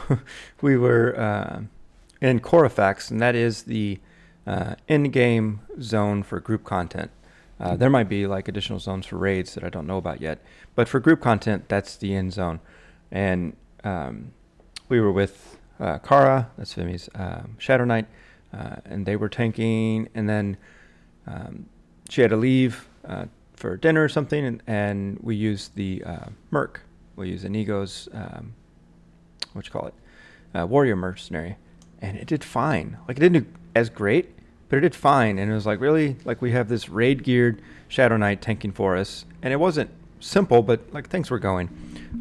we 0.63 0.79
were 0.79 1.15
uh, 1.21 1.61
in 2.27 2.41
Korafax, 2.41 3.11
and 3.11 3.21
that 3.21 3.35
is 3.35 3.65
the 3.65 3.99
uh, 4.47 4.75
in-game 4.89 5.61
zone 5.81 6.23
for 6.23 6.41
group 6.41 6.65
content. 6.65 7.11
Uh, 7.59 7.75
there 7.75 7.91
might 7.91 8.09
be 8.09 8.27
like 8.27 8.49
additional 8.49 8.79
zones 8.79 9.07
for 9.07 9.17
raids 9.17 9.55
that 9.55 9.65
I 9.65 9.71
don't 9.71 9.87
know 9.87 9.97
about 9.97 10.21
yet, 10.21 10.39
but 10.75 10.89
for 10.89 11.01
group 11.01 11.21
content, 11.21 11.69
that's 11.69 11.97
the 11.97 12.15
end 12.15 12.33
zone. 12.33 12.61
And 13.11 13.57
um, 13.83 14.33
we 14.89 15.01
were 15.01 15.13
with 15.13 15.59
uh, 15.81 15.99
Kara, 15.99 16.51
that's 16.59 16.75
Vimy's 16.75 17.09
um, 17.15 17.57
Shadow 17.59 17.85
Knight, 17.85 18.07
uh, 18.53 18.77
and 18.85 19.07
they 19.07 19.17
were 19.17 19.29
tanking, 19.29 20.09
and 20.15 20.29
then 20.29 20.57
um, 21.27 21.67
she 22.09 22.21
had 22.21 22.31
to 22.31 22.37
leave 22.37 22.89
uh, 23.07 23.27
for 23.55 23.77
dinner 23.77 24.05
or 24.05 24.09
something, 24.09 24.45
and, 24.45 24.63
and 24.67 25.19
we 25.23 25.35
used 25.35 25.75
the 25.77 26.03
uh, 26.05 26.27
Merc. 26.51 26.83
We 27.17 27.31
used 27.31 27.45
Inigo's, 27.45 28.09
um, 28.13 28.55
what 29.55 29.65
you 29.65 29.73
call 29.73 29.87
it, 29.87 29.95
Warrior 30.69 30.97
Mercenary, 30.97 31.57
and 32.01 32.17
it 32.17 32.27
did 32.27 32.45
fine. 32.45 32.99
Like 33.09 33.17
it 33.17 33.21
didn't 33.21 33.45
do 33.45 33.51
as 33.75 33.91
great, 33.91 34.31
but 34.69 34.79
it 34.79 34.81
did 34.81 34.95
fine. 34.95 35.39
And 35.39 35.51
it 35.51 35.55
was 35.55 35.67
like 35.67 35.81
really 35.81 36.17
like 36.25 36.41
we 36.41 36.53
have 36.53 36.69
this 36.69 36.89
raid 36.89 37.23
geared 37.23 37.61
Shadow 37.89 38.17
Knight 38.17 38.43
tanking 38.43 38.73
for 38.73 38.97
us, 38.97 39.25
and 39.43 39.53
it 39.53 39.57
wasn't 39.57 39.91
simple, 40.21 40.63
but 40.63 40.93
like 40.93 41.09
things 41.09 41.31
were 41.31 41.39
going 41.39 41.69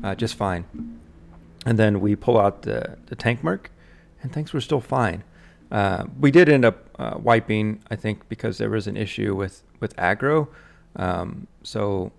uh, 0.04 0.16
just 0.16 0.36
fine. 0.36 0.66
And 1.66 1.80
then 1.80 2.00
we 2.00 2.16
pull 2.16 2.38
out 2.38 2.64
the 2.64 2.98
the 3.08 3.16
tank 3.16 3.44
Merc, 3.44 3.72
and 4.22 4.32
things 4.32 4.54
were 4.54 4.62
still 4.62 4.82
fine. 4.82 5.24
Uh, 5.72 6.06
we 6.20 6.32
did 6.32 6.48
end 6.48 6.64
up 6.64 6.90
uh, 7.00 7.18
wiping, 7.18 7.82
I 7.90 7.96
think, 7.96 8.30
because 8.30 8.60
there 8.60 8.70
was 8.70 8.88
an 8.88 8.98
issue 8.98 9.36
with 9.36 9.64
with 9.80 9.96
aggro. 9.96 10.48
Um, 10.96 11.48
so, 11.64 12.12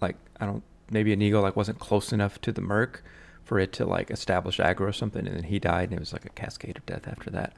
like, 0.00 0.16
I 0.40 0.46
don't 0.46 0.62
maybe 0.90 1.12
Inigo 1.12 1.40
like 1.40 1.56
wasn't 1.56 1.78
close 1.78 2.12
enough 2.12 2.40
to 2.42 2.52
the 2.52 2.60
merc 2.60 3.02
for 3.44 3.58
it 3.58 3.72
to 3.74 3.84
like 3.84 4.10
establish 4.10 4.58
aggro 4.58 4.82
or 4.82 4.92
something, 4.92 5.26
and 5.26 5.36
then 5.36 5.44
he 5.44 5.58
died, 5.58 5.90
and 5.90 5.94
it 5.94 6.00
was 6.00 6.12
like 6.12 6.24
a 6.24 6.30
cascade 6.30 6.76
of 6.76 6.86
death 6.86 7.08
after 7.08 7.30
that. 7.30 7.52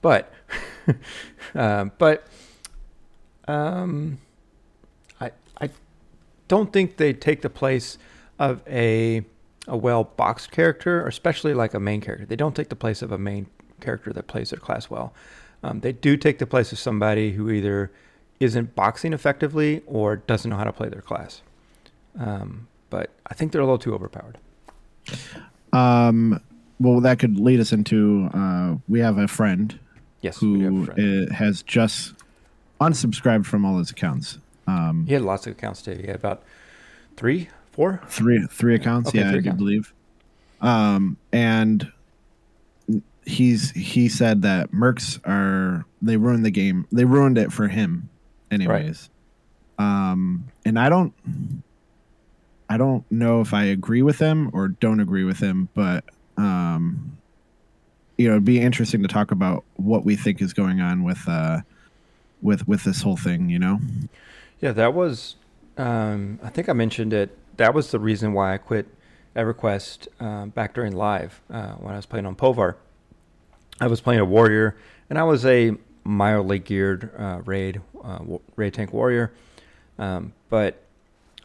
But, 0.00 0.32
um, 1.54 1.92
but, 1.98 2.26
um, 3.46 4.18
I 5.20 5.32
I 5.60 5.70
don't 6.46 6.72
think 6.72 6.96
they 6.96 7.12
take 7.12 7.42
the 7.42 7.50
place 7.50 7.98
of 8.38 8.62
a 8.68 9.24
a 9.66 9.76
well 9.76 10.04
boxed 10.04 10.50
character, 10.50 11.02
or 11.02 11.08
especially 11.08 11.54
like 11.54 11.74
a 11.74 11.80
main 11.80 12.00
character. 12.00 12.26
They 12.26 12.36
don't 12.36 12.56
take 12.56 12.68
the 12.68 12.76
place 12.76 13.02
of 13.02 13.12
a 13.12 13.18
main 13.18 13.46
character 13.80 14.12
that 14.12 14.26
plays 14.26 14.50
their 14.50 14.58
class 14.58 14.90
well. 14.90 15.12
Um, 15.62 15.80
they 15.80 15.92
do 15.92 16.16
take 16.16 16.38
the 16.38 16.46
place 16.46 16.72
of 16.72 16.78
somebody 16.78 17.32
who 17.32 17.50
either 17.50 17.90
isn't 18.40 18.74
boxing 18.74 19.12
effectively 19.12 19.82
or 19.86 20.16
doesn't 20.16 20.50
know 20.50 20.56
how 20.56 20.64
to 20.64 20.72
play 20.72 20.88
their 20.88 21.02
class. 21.02 21.42
Um, 22.18 22.68
but 22.90 23.10
I 23.26 23.34
think 23.34 23.52
they're 23.52 23.60
a 23.60 23.64
little 23.64 23.78
too 23.78 23.94
overpowered. 23.94 24.38
Um, 25.72 26.40
well, 26.80 27.00
that 27.00 27.18
could 27.18 27.38
lead 27.38 27.60
us 27.60 27.72
into 27.72 28.28
uh, 28.32 28.76
we 28.88 29.00
have 29.00 29.18
a 29.18 29.28
friend 29.28 29.78
Yes, 30.20 30.40
we 30.40 30.64
a 30.64 30.68
who 30.70 30.86
friend. 30.86 31.32
has 31.32 31.62
just 31.62 32.14
unsubscribed 32.80 33.46
from 33.46 33.64
all 33.64 33.78
his 33.78 33.90
accounts. 33.90 34.38
Um, 34.66 35.04
He 35.06 35.14
had 35.14 35.22
lots 35.22 35.46
of 35.46 35.52
accounts 35.52 35.82
too. 35.82 35.92
He 35.92 36.06
had 36.06 36.16
about 36.16 36.42
three, 37.16 37.48
four. 37.72 38.00
three 38.08 38.46
three 38.50 38.74
accounts, 38.74 39.08
Okay, 39.10 39.18
yeah, 39.20 39.30
three 39.30 39.38
I 39.38 39.40
accounts. 39.40 39.58
believe. 39.58 39.92
Um, 40.60 41.16
and 41.32 41.92
he's 43.24 43.70
he 43.72 44.08
said 44.08 44.42
that 44.42 44.72
Mercs 44.72 45.20
are 45.26 45.84
they 46.02 46.16
ruined 46.16 46.44
the 46.44 46.50
game. 46.50 46.86
They 46.90 47.04
ruined 47.04 47.38
it 47.38 47.52
for 47.52 47.68
him, 47.68 48.08
anyways. 48.50 49.10
Um, 49.78 50.46
and 50.64 50.78
I 50.78 50.88
don't. 50.88 51.12
I 52.68 52.76
don't 52.76 53.10
know 53.10 53.40
if 53.40 53.54
I 53.54 53.64
agree 53.64 54.02
with 54.02 54.18
him 54.18 54.50
or 54.52 54.68
don't 54.68 55.00
agree 55.00 55.24
with 55.24 55.40
him, 55.40 55.68
but 55.74 56.04
um, 56.36 57.18
you 58.16 58.26
know, 58.26 58.34
it'd 58.34 58.44
be 58.44 58.60
interesting 58.60 59.02
to 59.02 59.08
talk 59.08 59.30
about 59.30 59.64
what 59.76 60.04
we 60.04 60.16
think 60.16 60.42
is 60.42 60.52
going 60.52 60.80
on 60.80 61.04
with 61.04 61.26
uh, 61.28 61.60
with 62.42 62.66
with 62.68 62.84
this 62.84 63.02
whole 63.02 63.16
thing. 63.16 63.48
You 63.48 63.58
know, 63.58 63.80
Yeah, 64.60 64.72
that 64.72 64.92
was. 64.92 65.36
Um, 65.76 66.40
I 66.42 66.48
think 66.48 66.68
I 66.68 66.72
mentioned 66.72 67.12
it. 67.12 67.36
That 67.56 67.72
was 67.72 67.92
the 67.92 68.00
reason 68.00 68.32
why 68.32 68.54
I 68.54 68.58
quit 68.58 68.86
EverQuest 69.36 70.08
uh, 70.18 70.46
back 70.46 70.74
during 70.74 70.92
live 70.92 71.40
uh, 71.50 71.72
when 71.74 71.94
I 71.94 71.96
was 71.96 72.06
playing 72.06 72.26
on 72.26 72.34
Povar. 72.34 72.74
I 73.80 73.86
was 73.86 74.00
playing 74.00 74.20
a 74.20 74.24
warrior, 74.24 74.76
and 75.08 75.18
I 75.18 75.22
was 75.22 75.46
a 75.46 75.76
mildly 76.02 76.58
geared 76.58 77.10
uh, 77.16 77.42
raid 77.44 77.80
uh, 78.02 78.18
raid 78.56 78.74
tank 78.74 78.92
warrior, 78.92 79.32
um, 79.98 80.32
but 80.48 80.82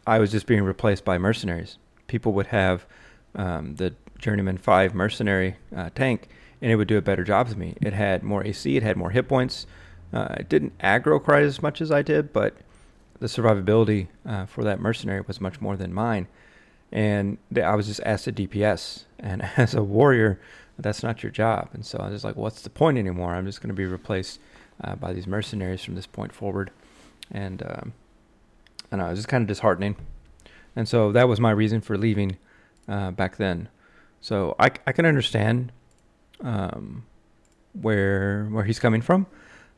I 0.06 0.20
was 0.20 0.32
just 0.32 0.48
being 0.48 0.64
replaced 0.64 1.06
by 1.06 1.18
mercenaries. 1.18 1.78
People 2.08 2.34
would 2.34 2.48
have 2.48 2.86
um, 3.36 3.76
the 3.76 3.96
Journeyman 4.18 4.58
Five 4.58 4.94
mercenary 4.94 5.56
uh, 5.76 5.90
tank, 5.96 6.28
and 6.62 6.72
it 6.72 6.76
would 6.76 6.88
do 6.88 6.98
a 6.98 7.02
better 7.02 7.24
job 7.24 7.48
than 7.48 7.60
me. 7.60 7.76
It 7.82 7.94
had 7.94 8.24
more 8.24 8.46
AC, 8.46 8.78
it 8.78 8.84
had 8.84 8.98
more 8.98 9.12
hit 9.12 9.28
points. 9.28 9.66
Uh, 10.12 10.36
it 10.38 10.50
didn't 10.50 10.78
aggro 10.80 11.22
quite 11.22 11.44
as 11.44 11.62
much 11.62 11.82
as 11.82 11.92
I 11.92 12.02
did, 12.02 12.32
but 12.32 12.56
the 13.20 13.28
survivability 13.28 14.08
uh, 14.26 14.46
for 14.46 14.64
that 14.64 14.80
mercenary 14.80 15.22
was 15.22 15.42
much 15.42 15.60
more 15.60 15.76
than 15.76 15.94
mine. 15.94 16.28
And 16.92 17.38
th- 17.54 17.66
I 17.66 17.76
was 17.76 17.88
just 17.88 18.02
asked 18.06 18.26
to 18.26 18.32
DPS, 18.32 19.06
and 19.18 19.42
as 19.58 19.74
a 19.74 19.82
warrior, 19.82 20.40
that's 20.78 21.04
not 21.04 21.24
your 21.24 21.32
job. 21.32 21.70
And 21.74 21.86
so 21.86 22.00
I 22.00 22.10
was 22.10 22.24
like, 22.24 22.36
what's 22.36 22.62
the 22.62 22.70
point 22.70 22.98
anymore? 22.98 23.34
I'm 23.34 23.46
just 23.46 23.62
going 23.62 23.70
to 23.70 23.74
be 23.74 23.86
replaced 23.86 24.40
uh, 24.84 24.96
by 24.96 25.14
these 25.14 25.28
mercenaries 25.28 25.84
from 25.84 25.96
this 25.96 26.08
point 26.08 26.34
forward. 26.34 26.72
And 27.32 27.64
um, 27.64 27.94
I 28.94 28.96
know, 28.96 29.08
it 29.08 29.10
was 29.10 29.20
just 29.20 29.28
kind 29.28 29.42
of 29.42 29.48
disheartening. 29.48 29.96
And 30.76 30.88
so 30.88 31.12
that 31.12 31.28
was 31.28 31.40
my 31.40 31.52
reason 31.52 31.82
for 31.82 31.98
leaving 31.98 32.38
uh, 32.88 33.12
back 33.12 33.38
then. 33.38 33.70
So 34.22 34.56
I 34.60 34.70
can 34.70 35.06
understand 35.06 35.72
um, 36.42 37.06
where 37.74 38.46
where 38.46 38.64
he's 38.64 38.80
coming 38.80 39.02
from. 39.02 39.26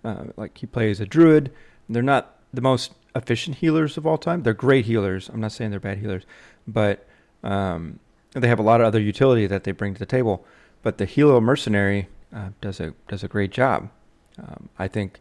Uh, 0.03 0.25
like 0.37 0.57
he 0.57 0.67
plays 0.67 0.99
a 0.99 1.05
druid. 1.05 1.51
They're 1.89 2.03
not 2.03 2.35
the 2.53 2.61
most 2.61 2.93
efficient 3.15 3.57
healers 3.57 3.97
of 3.97 4.05
all 4.05 4.17
time. 4.17 4.43
They're 4.43 4.53
great 4.53 4.85
healers. 4.85 5.29
I'm 5.29 5.39
not 5.39 5.51
saying 5.51 5.71
they're 5.71 5.79
bad 5.79 5.97
healers, 5.97 6.23
but 6.67 7.07
um, 7.43 7.99
they 8.33 8.47
have 8.47 8.59
a 8.59 8.63
lot 8.63 8.81
of 8.81 8.87
other 8.87 8.99
utility 8.99 9.47
that 9.47 9.63
they 9.63 9.71
bring 9.71 9.93
to 9.93 9.99
the 9.99 10.05
table. 10.05 10.45
But 10.83 10.99
the 10.99 11.05
healer 11.05 11.41
mercenary 11.41 12.07
uh, 12.35 12.49
does 12.61 12.79
a 12.79 12.93
does 13.07 13.23
a 13.23 13.27
great 13.27 13.51
job. 13.51 13.89
Um, 14.37 14.69
I 14.77 14.87
think 14.87 15.19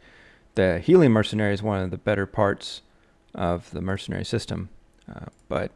the 0.57 0.81
healing 0.81 1.13
mercenary 1.13 1.55
is 1.55 1.63
one 1.63 1.81
of 1.81 1.91
the 1.91 1.97
better 1.97 2.27
parts 2.27 2.83
of 3.35 3.71
the 3.71 3.81
mercenary 3.81 4.25
system. 4.25 4.69
Uh, 5.13 5.27
but 5.49 5.71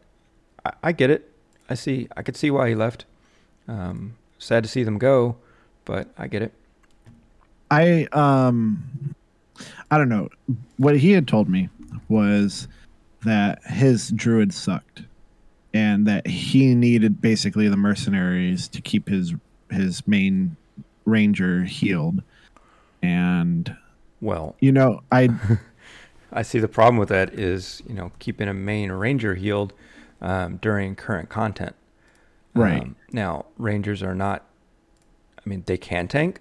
I, 0.64 0.72
I 0.84 0.92
get 0.92 1.10
it. 1.10 1.32
I 1.68 1.74
see. 1.74 2.08
I 2.16 2.22
could 2.22 2.36
see 2.36 2.50
why 2.50 2.68
he 2.68 2.74
left. 2.74 3.04
Um, 3.66 4.16
sad 4.38 4.62
to 4.62 4.68
see 4.68 4.82
them 4.82 4.98
go, 4.98 5.36
but 5.84 6.08
I 6.16 6.26
get 6.28 6.42
it. 6.42 6.52
I 7.70 8.08
um 8.12 9.14
I 9.90 9.98
don't 9.98 10.08
know. 10.08 10.28
What 10.76 10.98
he 10.98 11.12
had 11.12 11.28
told 11.28 11.48
me 11.48 11.68
was 12.08 12.68
that 13.24 13.62
his 13.64 14.10
druid 14.10 14.54
sucked 14.54 15.02
and 15.74 16.06
that 16.06 16.26
he 16.26 16.74
needed 16.74 17.20
basically 17.20 17.68
the 17.68 17.76
mercenaries 17.76 18.68
to 18.68 18.80
keep 18.80 19.08
his 19.08 19.34
his 19.70 20.06
main 20.06 20.56
ranger 21.04 21.64
healed. 21.64 22.22
And 23.02 23.76
Well, 24.20 24.56
you 24.60 24.72
know, 24.72 25.00
I 25.12 25.28
I 26.32 26.42
see 26.42 26.58
the 26.58 26.68
problem 26.68 26.98
with 26.98 27.08
that 27.08 27.34
is 27.34 27.82
you 27.86 27.94
know 27.94 28.12
keeping 28.18 28.48
a 28.48 28.54
main 28.54 28.92
ranger 28.92 29.34
healed 29.34 29.72
um, 30.20 30.56
during 30.56 30.94
current 30.94 31.28
content. 31.28 31.74
Right. 32.54 32.82
Um, 32.82 32.96
now 33.12 33.46
rangers 33.56 34.02
are 34.02 34.14
not. 34.14 34.44
I 35.38 35.48
mean, 35.48 35.62
they 35.66 35.78
can 35.78 36.08
tank, 36.08 36.40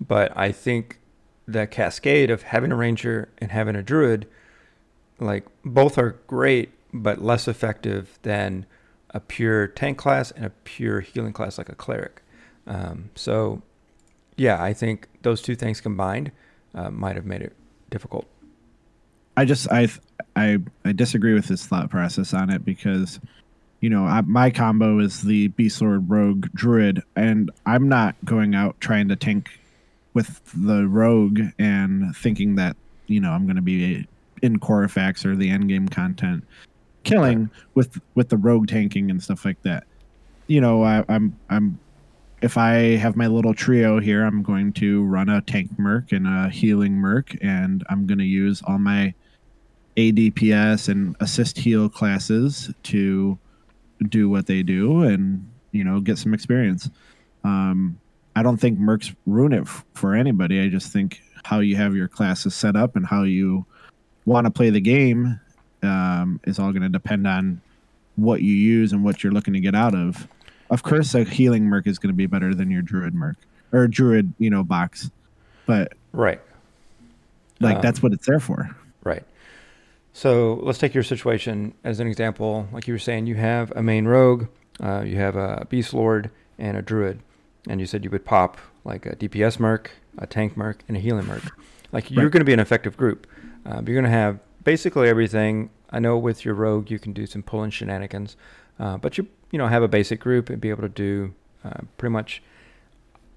but 0.00 0.36
I 0.36 0.52
think 0.52 0.98
the 1.46 1.66
cascade 1.66 2.30
of 2.30 2.42
having 2.42 2.72
a 2.72 2.76
ranger 2.76 3.28
and 3.38 3.52
having 3.52 3.76
a 3.76 3.82
druid, 3.82 4.26
like 5.18 5.46
both 5.64 5.96
are 5.96 6.18
great, 6.26 6.70
but 6.92 7.22
less 7.22 7.46
effective 7.46 8.18
than 8.22 8.66
a 9.10 9.20
pure 9.20 9.66
tank 9.68 9.96
class 9.96 10.30
and 10.32 10.44
a 10.44 10.50
pure 10.50 11.00
healing 11.00 11.32
class 11.32 11.56
like 11.56 11.68
a 11.68 11.74
cleric. 11.74 12.22
Um, 12.66 13.10
so, 13.14 13.62
yeah, 14.36 14.62
I 14.62 14.72
think 14.72 15.08
those 15.22 15.40
two 15.40 15.54
things 15.54 15.80
combined 15.80 16.32
uh, 16.74 16.90
might 16.90 17.14
have 17.16 17.24
made 17.24 17.42
it 17.42 17.54
difficult. 17.88 18.26
I 19.36 19.44
just 19.44 19.70
I 19.70 19.88
I 20.34 20.58
I 20.84 20.92
disagree 20.92 21.34
with 21.34 21.46
his 21.46 21.66
thought 21.66 21.90
process 21.90 22.32
on 22.32 22.50
it 22.50 22.64
because 22.64 23.20
you 23.80 23.90
know 23.90 24.04
I, 24.04 24.22
my 24.22 24.50
combo 24.50 24.98
is 24.98 25.22
the 25.22 25.48
beast 25.48 25.82
lord 25.82 26.08
rogue 26.08 26.48
druid 26.54 27.02
and 27.14 27.50
I'm 27.66 27.88
not 27.88 28.16
going 28.24 28.54
out 28.54 28.80
trying 28.80 29.08
to 29.08 29.16
tank 29.16 29.50
with 30.14 30.40
the 30.54 30.86
rogue 30.88 31.40
and 31.58 32.16
thinking 32.16 32.54
that 32.56 32.76
you 33.06 33.20
know 33.20 33.30
I'm 33.30 33.44
going 33.44 33.56
to 33.56 33.62
be 33.62 34.06
in 34.42 34.58
Korafax 34.58 35.24
or 35.24 35.36
the 35.36 35.50
end 35.50 35.68
game 35.68 35.88
content 35.88 36.44
killing 37.04 37.50
with 37.74 38.00
with 38.14 38.30
the 38.30 38.36
rogue 38.36 38.68
tanking 38.68 39.10
and 39.10 39.22
stuff 39.22 39.44
like 39.44 39.62
that. 39.62 39.84
You 40.46 40.60
know 40.60 40.82
I, 40.82 41.04
I'm 41.08 41.38
I'm 41.50 41.78
if 42.42 42.58
I 42.58 42.96
have 42.96 43.16
my 43.16 43.26
little 43.26 43.54
trio 43.54 43.98
here, 43.98 44.24
I'm 44.24 44.42
going 44.42 44.72
to 44.74 45.02
run 45.04 45.28
a 45.28 45.40
tank 45.40 45.78
merc 45.78 46.12
and 46.12 46.26
a 46.26 46.50
healing 46.50 46.94
merc, 46.94 47.34
and 47.42 47.84
I'm 47.88 48.06
going 48.06 48.18
to 48.18 48.24
use 48.24 48.62
all 48.66 48.78
my 48.78 49.14
ADPS 49.96 50.88
and 50.88 51.16
assist 51.20 51.58
heal 51.58 51.88
classes 51.88 52.70
to 52.84 53.38
do 54.08 54.28
what 54.28 54.46
they 54.46 54.62
do 54.62 55.02
and 55.02 55.48
you 55.72 55.82
know 55.84 56.00
get 56.00 56.18
some 56.18 56.34
experience. 56.34 56.90
Um, 57.44 57.98
I 58.34 58.42
don't 58.42 58.58
think 58.58 58.78
mercs 58.78 59.14
ruin 59.26 59.52
it 59.52 59.62
f- 59.62 59.84
for 59.94 60.14
anybody. 60.14 60.60
I 60.60 60.68
just 60.68 60.92
think 60.92 61.22
how 61.44 61.60
you 61.60 61.76
have 61.76 61.94
your 61.94 62.08
classes 62.08 62.54
set 62.54 62.76
up 62.76 62.96
and 62.96 63.06
how 63.06 63.22
you 63.22 63.64
want 64.26 64.44
to 64.46 64.50
play 64.50 64.68
the 64.70 64.80
game 64.80 65.40
um, 65.82 66.40
is 66.44 66.58
all 66.58 66.72
going 66.72 66.82
to 66.82 66.88
depend 66.88 67.26
on 67.26 67.60
what 68.16 68.42
you 68.42 68.52
use 68.54 68.92
and 68.92 69.04
what 69.04 69.22
you're 69.22 69.32
looking 69.32 69.54
to 69.54 69.60
get 69.60 69.74
out 69.74 69.94
of. 69.94 70.26
Of 70.70 70.82
course, 70.82 71.14
a 71.14 71.22
healing 71.24 71.64
merc 71.64 71.86
is 71.86 71.98
going 71.98 72.12
to 72.12 72.16
be 72.16 72.26
better 72.26 72.54
than 72.54 72.70
your 72.70 72.82
druid 72.82 73.14
merc 73.14 73.36
or 73.72 73.86
druid, 73.86 74.32
you 74.38 74.50
know, 74.50 74.62
box, 74.64 75.10
but 75.64 75.92
Right. 76.12 76.40
like 77.60 77.76
Um, 77.76 77.82
that's 77.82 78.02
what 78.02 78.12
it's 78.12 78.26
there 78.26 78.40
for. 78.40 78.68
Right. 79.04 79.22
So 80.16 80.58
let's 80.62 80.78
take 80.78 80.94
your 80.94 81.02
situation 81.02 81.74
as 81.84 82.00
an 82.00 82.06
example. 82.06 82.66
Like 82.72 82.88
you 82.88 82.94
were 82.94 82.98
saying, 82.98 83.26
you 83.26 83.34
have 83.34 83.70
a 83.76 83.82
main 83.82 84.06
rogue, 84.06 84.46
uh, 84.82 85.02
you 85.02 85.16
have 85.16 85.36
a 85.36 85.66
beast 85.68 85.92
lord, 85.92 86.30
and 86.58 86.74
a 86.74 86.80
druid, 86.80 87.20
and 87.68 87.80
you 87.80 87.86
said 87.86 88.02
you 88.02 88.08
would 88.08 88.24
pop 88.24 88.56
like 88.82 89.04
a 89.04 89.14
DPS 89.14 89.60
merc, 89.60 89.90
a 90.16 90.26
tank 90.26 90.56
merc, 90.56 90.82
and 90.88 90.96
a 90.96 91.00
healing 91.00 91.26
merc. 91.26 91.42
Like 91.92 92.10
you're 92.10 92.24
Right. 92.24 92.32
going 92.32 92.40
to 92.40 92.46
be 92.46 92.54
an 92.54 92.60
effective 92.60 92.96
group. 92.96 93.26
Uh, 93.66 93.82
you're 93.84 93.94
going 93.94 94.04
to 94.04 94.08
have 94.08 94.38
basically 94.64 95.06
everything. 95.06 95.68
I 95.90 95.98
know 95.98 96.16
with 96.16 96.46
your 96.46 96.54
rogue 96.54 96.90
you 96.90 96.98
can 96.98 97.12
do 97.12 97.26
some 97.26 97.42
pulling 97.42 97.70
shenanigans, 97.70 98.38
uh, 98.80 98.96
but 98.96 99.18
you 99.18 99.28
you 99.50 99.58
know 99.58 99.66
have 99.66 99.82
a 99.82 99.88
basic 99.88 100.18
group 100.18 100.48
and 100.48 100.62
be 100.62 100.70
able 100.70 100.80
to 100.80 100.88
do 100.88 101.34
uh, 101.62 101.80
pretty 101.98 102.14
much. 102.14 102.42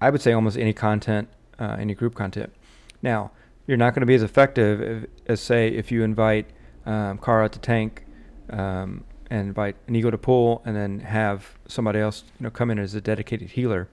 I 0.00 0.08
would 0.08 0.22
say 0.22 0.32
almost 0.32 0.56
any 0.56 0.72
content, 0.72 1.28
uh, 1.58 1.76
any 1.78 1.94
group 1.94 2.14
content. 2.14 2.54
Now 3.02 3.32
you're 3.66 3.76
not 3.76 3.92
going 3.92 4.00
to 4.00 4.06
be 4.06 4.14
as 4.14 4.22
effective 4.22 4.80
if, 4.80 5.10
as 5.26 5.40
say 5.42 5.68
if 5.68 5.92
you 5.92 6.02
invite 6.04 6.46
um, 6.90 7.18
Kara 7.18 7.48
to 7.48 7.58
tank 7.58 8.04
um, 8.50 9.04
and 9.30 9.48
invite 9.48 9.76
Inigo 9.86 10.10
to 10.10 10.18
pull, 10.18 10.60
and 10.64 10.74
then 10.74 11.00
have 11.00 11.56
somebody 11.68 12.00
else, 12.00 12.24
you 12.38 12.44
know, 12.44 12.50
come 12.50 12.70
in 12.70 12.78
as 12.78 12.94
a 12.94 13.00
dedicated 13.00 13.50
healer, 13.50 13.88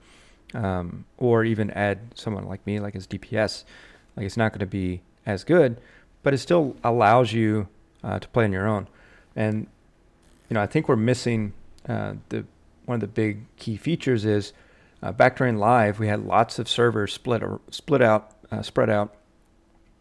um, 0.52 1.04
or 1.16 1.44
even 1.44 1.70
add 1.70 1.98
someone 2.14 2.46
like 2.46 2.66
me, 2.66 2.80
like 2.80 2.96
as 2.96 3.06
DPS. 3.06 3.64
Like 4.16 4.26
it's 4.26 4.36
not 4.36 4.50
going 4.50 4.60
to 4.60 4.66
be 4.66 5.02
as 5.24 5.44
good, 5.44 5.80
but 6.24 6.34
it 6.34 6.38
still 6.38 6.74
allows 6.82 7.32
you 7.32 7.68
uh, 8.02 8.18
to 8.18 8.28
play 8.28 8.44
on 8.44 8.52
your 8.52 8.66
own. 8.66 8.88
And 9.36 9.68
you 10.48 10.54
know, 10.54 10.60
I 10.60 10.66
think 10.66 10.88
we're 10.88 10.96
missing 10.96 11.52
uh, 11.88 12.14
the 12.30 12.44
one 12.86 12.96
of 12.96 13.00
the 13.00 13.06
big 13.06 13.44
key 13.56 13.76
features 13.76 14.24
is 14.24 14.52
uh, 15.02 15.12
back 15.12 15.36
during 15.36 15.58
live 15.58 16.00
we 16.00 16.08
had 16.08 16.24
lots 16.24 16.58
of 16.58 16.68
servers 16.68 17.12
split 17.12 17.44
or 17.44 17.60
split 17.70 18.02
out, 18.02 18.32
uh, 18.50 18.62
spread 18.62 18.90
out, 18.90 19.14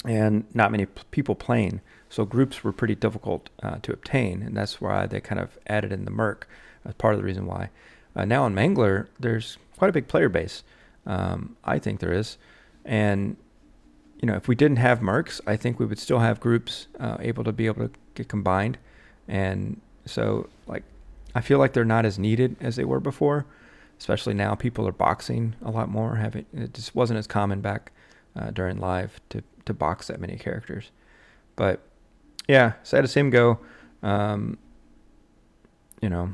and 0.03 0.45
not 0.55 0.71
many 0.71 0.87
p- 0.87 1.03
people 1.11 1.35
playing. 1.35 1.81
So 2.09 2.25
groups 2.25 2.63
were 2.63 2.71
pretty 2.71 2.95
difficult 2.95 3.49
uh, 3.61 3.77
to 3.81 3.93
obtain, 3.93 4.41
and 4.41 4.55
that's 4.55 4.79
why 4.79 5.07
they 5.07 5.19
kind 5.19 5.39
of 5.41 5.57
added 5.67 5.91
in 5.91 6.05
the 6.05 6.11
Merc 6.11 6.47
as 6.85 6.93
part 6.95 7.13
of 7.13 7.19
the 7.19 7.25
reason 7.25 7.45
why. 7.45 7.69
Uh, 8.15 8.25
now 8.25 8.43
on 8.43 8.55
Mangler, 8.55 9.07
there's 9.19 9.57
quite 9.77 9.89
a 9.89 9.93
big 9.93 10.07
player 10.07 10.29
base. 10.29 10.63
Um, 11.05 11.55
I 11.63 11.79
think 11.79 11.99
there 11.99 12.13
is, 12.13 12.37
and 12.83 13.37
you 14.21 14.25
know, 14.25 14.35
if 14.35 14.47
we 14.47 14.55
didn't 14.55 14.77
have 14.77 14.99
Mercs, 14.99 15.39
I 15.45 15.55
think 15.55 15.79
we 15.79 15.85
would 15.85 15.99
still 15.99 16.19
have 16.19 16.39
groups 16.39 16.87
uh, 16.99 17.17
able 17.19 17.43
to 17.43 17.51
be 17.51 17.67
able 17.67 17.87
to 17.87 17.93
get 18.15 18.27
combined, 18.27 18.77
and 19.27 19.79
so 20.05 20.49
like 20.65 20.83
I 21.35 21.41
feel 21.41 21.59
like 21.59 21.73
they're 21.73 21.85
not 21.85 22.05
as 22.05 22.17
needed 22.17 22.55
as 22.59 22.75
they 22.75 22.85
were 22.85 22.99
before, 22.99 23.45
especially 23.99 24.33
now 24.33 24.55
people 24.55 24.87
are 24.87 24.91
boxing 24.93 25.55
a 25.63 25.69
lot 25.69 25.89
more. 25.89 26.15
Having 26.15 26.45
it 26.53 26.73
just 26.73 26.95
wasn't 26.95 27.19
as 27.19 27.27
common 27.27 27.61
back 27.61 27.91
uh, 28.35 28.51
during 28.51 28.79
live 28.79 29.19
to 29.29 29.43
to 29.65 29.73
box 29.73 30.07
that 30.07 30.19
many 30.19 30.37
characters, 30.37 30.91
but 31.55 31.81
yeah, 32.47 32.73
sad 32.83 33.01
to 33.01 33.07
see 33.07 33.19
him 33.19 33.29
go. 33.29 33.59
Um, 34.03 34.57
you 36.01 36.09
know, 36.09 36.33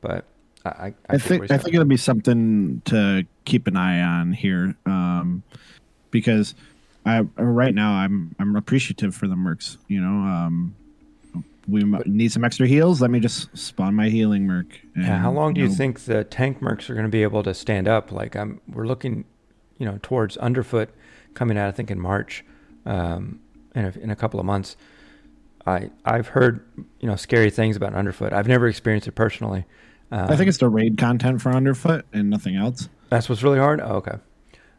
but 0.00 0.24
I 0.64 0.68
I, 0.68 0.94
I 1.10 1.18
think 1.18 1.50
I 1.50 1.58
think 1.58 1.74
it'll 1.74 1.86
be 1.86 1.96
something 1.96 2.82
to 2.86 3.26
keep 3.44 3.66
an 3.66 3.76
eye 3.76 4.00
on 4.00 4.32
here, 4.32 4.74
um, 4.86 5.42
because 6.10 6.54
I 7.04 7.20
right 7.36 7.74
now 7.74 7.92
I'm 7.92 8.34
I'm 8.38 8.56
appreciative 8.56 9.14
for 9.14 9.28
the 9.28 9.34
mercs. 9.34 9.76
You 9.88 10.00
know, 10.00 10.08
um, 10.08 10.74
we 11.68 11.84
need 12.06 12.32
some 12.32 12.44
extra 12.44 12.66
heals. 12.66 13.02
Let 13.02 13.10
me 13.10 13.20
just 13.20 13.56
spawn 13.56 13.94
my 13.94 14.08
healing 14.08 14.46
merc. 14.46 14.80
And, 14.94 15.04
yeah, 15.04 15.18
how 15.18 15.30
long 15.30 15.54
do 15.54 15.60
you, 15.60 15.66
know, 15.66 15.70
you 15.70 15.76
think 15.76 16.00
the 16.00 16.24
tank 16.24 16.60
mercs 16.60 16.88
are 16.88 16.94
going 16.94 17.04
to 17.04 17.10
be 17.10 17.22
able 17.22 17.42
to 17.42 17.52
stand 17.52 17.86
up? 17.86 18.10
Like 18.10 18.34
I'm, 18.34 18.60
we're 18.72 18.86
looking, 18.86 19.26
you 19.76 19.84
know, 19.84 19.98
towards 20.02 20.38
underfoot 20.38 20.88
coming 21.34 21.58
out. 21.58 21.68
I 21.68 21.72
think 21.72 21.90
in 21.90 22.00
March, 22.00 22.42
um, 22.86 23.40
in 23.74 23.84
a, 23.84 23.90
in 24.00 24.10
a 24.10 24.16
couple 24.16 24.40
of 24.40 24.46
months. 24.46 24.76
I 25.68 25.90
I've 26.04 26.28
heard 26.28 26.64
you 27.00 27.08
know 27.08 27.16
scary 27.16 27.50
things 27.50 27.76
about 27.76 27.94
underfoot. 27.94 28.32
I've 28.32 28.48
never 28.48 28.66
experienced 28.66 29.06
it 29.06 29.12
personally. 29.12 29.64
Um, 30.10 30.30
I 30.30 30.36
think 30.36 30.48
it's 30.48 30.58
the 30.58 30.68
raid 30.68 30.96
content 30.96 31.42
for 31.42 31.52
underfoot 31.52 32.06
and 32.12 32.30
nothing 32.30 32.56
else. 32.56 32.88
That's 33.10 33.28
what's 33.28 33.42
really 33.42 33.58
hard. 33.58 33.80
Oh, 33.80 33.96
okay. 33.96 34.18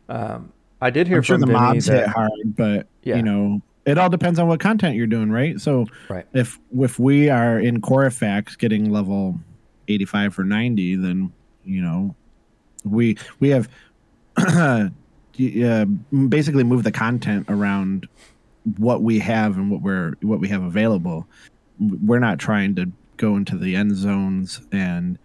Um, 0.07 0.51
I 0.81 0.89
did 0.89 1.07
hear 1.07 1.17
I'm 1.17 1.23
from 1.23 1.25
sure 1.25 1.37
the 1.37 1.45
Vinny 1.45 1.59
mobs 1.59 1.85
that, 1.85 2.07
hit 2.07 2.07
hard, 2.07 2.55
but 2.55 2.87
yeah. 3.03 3.17
you 3.17 3.23
know 3.23 3.61
it 3.85 3.97
all 3.97 4.09
depends 4.09 4.39
on 4.39 4.47
what 4.47 4.59
content 4.59 4.95
you're 4.95 5.07
doing, 5.07 5.31
right? 5.31 5.59
So 5.59 5.85
right. 6.09 6.25
if 6.33 6.59
if 6.79 6.99
we 6.99 7.29
are 7.29 7.59
in 7.59 7.81
Korafax 7.81 8.57
getting 8.57 8.91
level 8.91 9.39
85 9.87 10.39
or 10.39 10.43
90, 10.43 10.95
then 10.95 11.33
you 11.63 11.81
know 11.81 12.15
we 12.83 13.17
we 13.39 13.49
have 13.49 13.69
uh, 14.37 14.89
basically 16.27 16.63
move 16.63 16.83
the 16.83 16.91
content 16.91 17.45
around 17.49 18.07
what 18.77 19.01
we 19.01 19.19
have 19.19 19.57
and 19.57 19.71
what 19.71 19.81
we're 19.81 20.13
what 20.21 20.39
we 20.39 20.47
have 20.49 20.63
available. 20.63 21.27
We're 21.79 22.19
not 22.19 22.39
trying 22.39 22.75
to 22.75 22.91
go 23.17 23.35
into 23.35 23.57
the 23.57 23.75
end 23.75 23.95
zones 23.95 24.61
and 24.71 25.17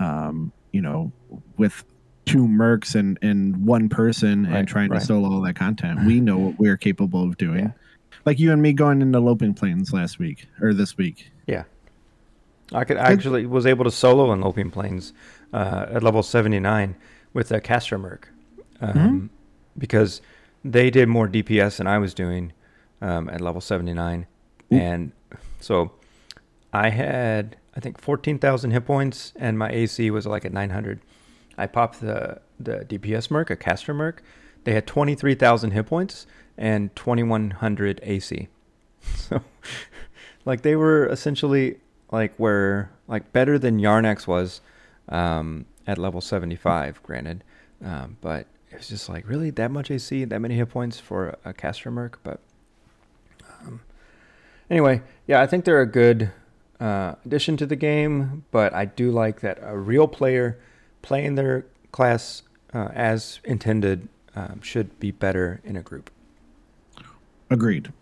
um, 0.00 0.52
you 0.72 0.82
know 0.82 1.12
with 1.56 1.84
two 2.24 2.46
mercs 2.46 2.94
and 2.94 3.18
and 3.22 3.64
one 3.64 3.88
person 3.88 4.44
right, 4.44 4.58
and 4.58 4.68
trying 4.68 4.90
right. 4.90 5.00
to 5.00 5.06
solo 5.06 5.30
all 5.32 5.40
that 5.42 5.56
content. 5.56 6.00
We 6.06 6.20
know 6.20 6.38
what 6.38 6.58
we're 6.58 6.76
capable 6.76 7.24
of 7.24 7.36
doing. 7.36 7.66
Yeah. 7.66 7.72
Like 8.24 8.38
you 8.38 8.52
and 8.52 8.60
me 8.60 8.72
going 8.72 9.02
into 9.02 9.20
Loping 9.20 9.54
Plains 9.54 9.92
last 9.92 10.18
week 10.18 10.48
or 10.60 10.74
this 10.74 10.96
week. 10.96 11.30
Yeah. 11.46 11.64
I 12.72 12.84
could 12.84 12.96
actually 12.96 13.46
was 13.46 13.66
able 13.66 13.84
to 13.84 13.90
solo 13.92 14.32
in 14.32 14.40
Loping 14.40 14.72
Plains 14.72 15.12
uh, 15.52 15.86
at 15.90 16.02
level 16.02 16.24
79 16.24 16.96
with 17.32 17.52
a 17.52 17.60
Caster 17.60 17.96
Merc. 17.96 18.28
Um, 18.80 18.92
mm-hmm. 18.92 19.26
because 19.78 20.20
they 20.62 20.90
did 20.90 21.08
more 21.08 21.28
DPS 21.28 21.78
than 21.78 21.86
I 21.86 21.96
was 21.96 22.12
doing 22.12 22.52
um, 23.00 23.28
at 23.28 23.40
level 23.40 23.60
79. 23.60 24.26
Ooh. 24.72 24.76
And 24.76 25.12
so 25.60 25.92
I 26.72 26.90
had, 26.90 27.56
I 27.74 27.80
think, 27.80 28.00
14,000 28.00 28.70
hit 28.70 28.84
points, 28.84 29.32
and 29.36 29.58
my 29.58 29.70
AC 29.70 30.10
was 30.10 30.26
like 30.26 30.44
at 30.44 30.52
900. 30.52 31.00
I 31.58 31.66
popped 31.66 32.00
the, 32.00 32.40
the 32.60 32.84
DPS 32.84 33.30
Merc, 33.30 33.50
a 33.50 33.56
caster 33.56 33.94
Merc. 33.94 34.22
They 34.64 34.72
had 34.72 34.86
23,000 34.86 35.70
hit 35.70 35.86
points 35.86 36.26
and 36.58 36.94
2,100 36.96 38.00
AC. 38.02 38.48
So, 39.14 39.40
like, 40.44 40.62
they 40.62 40.74
were 40.74 41.06
essentially 41.06 41.78
like 42.10 42.34
where, 42.38 42.90
like, 43.06 43.32
better 43.32 43.56
than 43.56 43.78
Yarnax 43.78 44.26
was 44.26 44.60
um, 45.08 45.66
at 45.86 45.96
level 45.96 46.20
75, 46.20 47.00
granted. 47.04 47.44
Um, 47.84 48.16
but 48.20 48.46
it 48.70 48.78
was 48.78 48.88
just 48.88 49.08
like, 49.08 49.28
really? 49.28 49.50
That 49.50 49.70
much 49.70 49.90
AC, 49.90 50.24
that 50.24 50.40
many 50.40 50.56
hit 50.56 50.70
points 50.70 50.98
for 50.98 51.36
a, 51.44 51.52
caster 51.52 51.90
Merc? 51.90 52.18
But 52.24 52.40
anyway, 54.70 55.02
yeah, 55.26 55.40
I 55.40 55.46
think 55.46 55.64
they're 55.64 55.80
a 55.80 55.86
good 55.86 56.30
uh, 56.80 57.14
addition 57.24 57.56
to 57.58 57.66
the 57.66 57.76
game, 57.76 58.44
but 58.50 58.74
I 58.74 58.84
do 58.84 59.10
like 59.10 59.40
that 59.40 59.58
a 59.62 59.76
real 59.76 60.08
player 60.08 60.58
playing 61.02 61.34
their 61.34 61.66
class 61.92 62.42
uh, 62.74 62.88
as 62.92 63.40
intended 63.44 64.08
um, 64.34 64.60
should 64.62 64.98
be 65.00 65.10
better 65.10 65.60
in 65.64 65.76
a 65.76 65.82
group. 65.82 66.10
Agreed. 67.48 67.92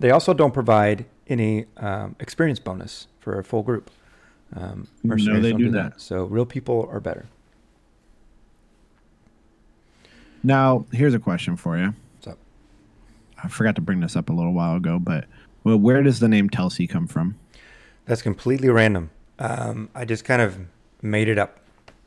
They 0.00 0.10
also 0.10 0.34
don't 0.34 0.52
provide 0.52 1.06
any 1.28 1.66
um, 1.76 2.16
experience 2.18 2.58
bonus 2.58 3.06
for 3.20 3.38
a 3.38 3.44
full 3.44 3.62
group. 3.62 3.90
Um, 4.56 4.88
no, 5.02 5.40
they 5.40 5.52
do, 5.52 5.58
do 5.58 5.70
that. 5.70 5.94
that. 5.94 6.00
So 6.00 6.24
real 6.24 6.46
people 6.46 6.88
are 6.90 7.00
better. 7.00 7.26
Now, 10.42 10.84
here's 10.92 11.14
a 11.14 11.18
question 11.18 11.56
for 11.56 11.78
you. 11.78 11.94
What's 12.16 12.26
up? 12.28 12.38
I 13.42 13.48
forgot 13.48 13.76
to 13.76 13.80
bring 13.80 14.00
this 14.00 14.14
up 14.14 14.28
a 14.28 14.32
little 14.32 14.52
while 14.52 14.76
ago, 14.76 14.98
but 14.98 15.24
well, 15.64 15.78
where 15.78 16.02
does 16.02 16.20
the 16.20 16.28
name 16.28 16.50
Telsey 16.50 16.88
come 16.88 17.06
from? 17.06 17.36
That's 18.06 18.22
completely 18.22 18.68
random. 18.68 19.10
Um, 19.38 19.88
I 19.94 20.04
just 20.04 20.24
kind 20.24 20.42
of 20.42 20.58
made 21.02 21.28
it 21.28 21.38
up. 21.38 21.58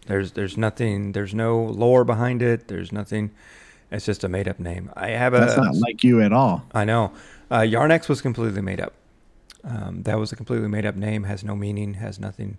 There's 0.05 0.31
there's 0.33 0.57
nothing. 0.57 1.11
There's 1.11 1.33
no 1.33 1.61
lore 1.61 2.05
behind 2.05 2.41
it. 2.41 2.67
There's 2.67 2.91
nothing. 2.91 3.31
It's 3.91 4.05
just 4.05 4.23
a 4.23 4.29
made 4.29 4.47
up 4.47 4.59
name. 4.59 4.91
I 4.95 5.09
have 5.09 5.33
a. 5.33 5.39
That's 5.39 5.57
not 5.57 5.75
like 5.75 6.03
you 6.03 6.21
at 6.21 6.31
all. 6.31 6.63
I 6.73 6.85
know. 6.85 7.11
Uh, 7.49 7.59
Yarnax 7.59 8.07
was 8.07 8.21
completely 8.21 8.61
made 8.61 8.79
up. 8.79 8.93
Um, 9.63 10.03
that 10.03 10.17
was 10.17 10.31
a 10.31 10.35
completely 10.35 10.67
made 10.67 10.85
up 10.85 10.95
name. 10.95 11.23
Has 11.23 11.43
no 11.43 11.55
meaning. 11.55 11.95
Has 11.95 12.19
nothing. 12.19 12.57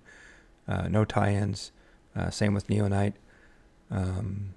Uh, 0.66 0.88
no 0.88 1.04
tie-ins. 1.04 1.72
Uh, 2.14 2.30
same 2.30 2.52
with 2.52 2.66
Neonite. 2.68 3.14
Um, 3.90 4.54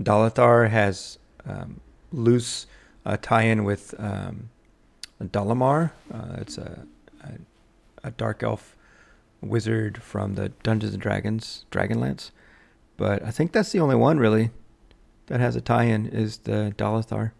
Dalathar 0.00 0.70
has 0.70 1.18
um, 1.46 1.80
loose 2.12 2.66
a 3.04 3.16
tie-in 3.16 3.64
with 3.64 3.94
um, 3.98 4.50
Dalamar. 5.22 5.92
Uh, 6.12 6.36
it's 6.38 6.58
a, 6.58 6.86
a, 7.22 8.08
a 8.08 8.10
dark 8.12 8.42
elf 8.42 8.76
wizard 9.40 10.02
from 10.02 10.34
the 10.34 10.50
Dungeons 10.62 10.94
and 10.94 11.02
Dragons 11.02 11.64
Dragonlance, 11.70 12.30
but 12.96 13.22
I 13.22 13.30
think 13.30 13.52
that's 13.52 13.72
the 13.72 13.80
only 13.80 13.96
one 13.96 14.18
really 14.18 14.50
that 15.26 15.40
has 15.40 15.56
a 15.56 15.60
tie-in 15.60 16.06
is 16.06 16.38
the 16.38 16.74
Dalathar. 16.76 17.32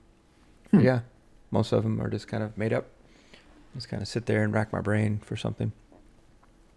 Hmm. 0.70 0.80
Yeah, 0.80 1.00
most 1.50 1.72
of 1.72 1.82
them 1.82 2.00
are 2.00 2.10
just 2.10 2.28
kind 2.28 2.42
of 2.42 2.56
made 2.56 2.72
up. 2.72 2.86
Just 3.74 3.88
kind 3.88 4.02
of 4.02 4.08
sit 4.08 4.26
there 4.26 4.42
and 4.44 4.52
rack 4.54 4.72
my 4.72 4.80
brain 4.80 5.18
for 5.24 5.36
something. 5.36 5.72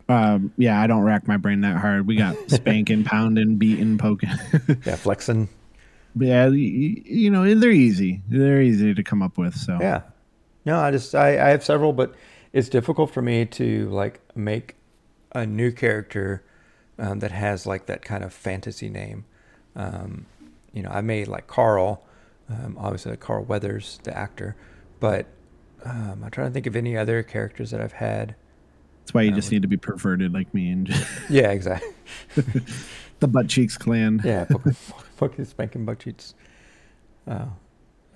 Um, 0.10 0.53
yeah, 0.57 0.81
I 0.81 0.88
don't 0.88 1.03
rack 1.03 1.27
my 1.27 1.38
brain 1.38 1.62
that 1.62 1.77
hard. 1.77 2.07
We 2.07 2.15
got 2.15 2.36
spanking, 2.47 3.03
pounding, 3.03 3.57
beating, 3.57 3.97
poking. 3.97 4.31
yeah, 4.86 4.95
flexing 4.95 5.49
yeah, 6.19 6.47
you, 6.47 7.01
you, 7.05 7.29
know 7.29 7.55
they're 7.55 7.71
easy. 7.71 8.21
They're 8.27 8.62
easy 8.62 8.93
to 8.93 9.03
come 9.03 9.21
up 9.21 9.38
with. 9.38 9.55
So 9.55 9.77
yeah, 9.79 10.01
no, 10.67 10.77
I 10.77 10.91
just 10.91 11.15
I, 11.15 11.30
I 11.30 11.49
have 11.51 11.63
several, 11.63 11.93
but 11.93 12.13
it's 12.51 12.67
difficult 12.67 13.10
for 13.10 13.21
me 13.21 13.45
to 13.45 13.89
like 13.89 14.19
make 14.36 14.75
a 15.32 15.45
new 15.45 15.71
character 15.71 16.43
um, 16.99 17.19
that 17.19 17.32
has 17.32 17.65
like 17.65 17.86
that 17.86 18.01
kind 18.01 18.21
of 18.21 18.34
fantasy 18.34 18.89
name. 18.89 19.23
Um, 19.77 20.25
you 20.73 20.84
know, 20.84 20.89
I 20.89 20.99
made 20.99 21.30
like 21.30 21.47
Carl, 21.47 22.03
um, 22.49 22.77
obviously 22.77 23.12
like 23.12 23.21
Carl 23.21 23.45
Weathers, 23.45 23.99
the 24.03 24.15
actor, 24.15 24.58
but 24.99 25.25
um, 25.86 26.21
I'm 26.21 26.32
trying 26.32 26.49
to 26.49 26.53
think 26.53 26.67
of 26.67 26.75
any 26.75 26.97
other 26.97 27.23
characters 27.23 27.71
that 27.71 27.80
I've 27.80 27.93
had. 27.93 28.36
That's 28.99 29.13
why 29.13 29.21
you 29.21 29.32
just 29.32 29.53
need 29.53 29.62
to 29.62 29.69
be 29.69 29.77
perverted 29.77 30.34
like 30.34 30.53
me 30.53 30.69
and. 30.69 30.88
Just... 30.88 31.08
yeah, 31.30 31.51
exactly. 31.51 31.93
the 33.19 33.27
butt 33.30 33.47
cheeks 33.47 33.77
clan. 33.77 34.19
Yeah, 34.21 34.43
fucking 35.15 35.45
spanking 35.45 35.86
butt 35.86 35.99
cheeks. 35.99 36.36
Uh, 37.25 37.45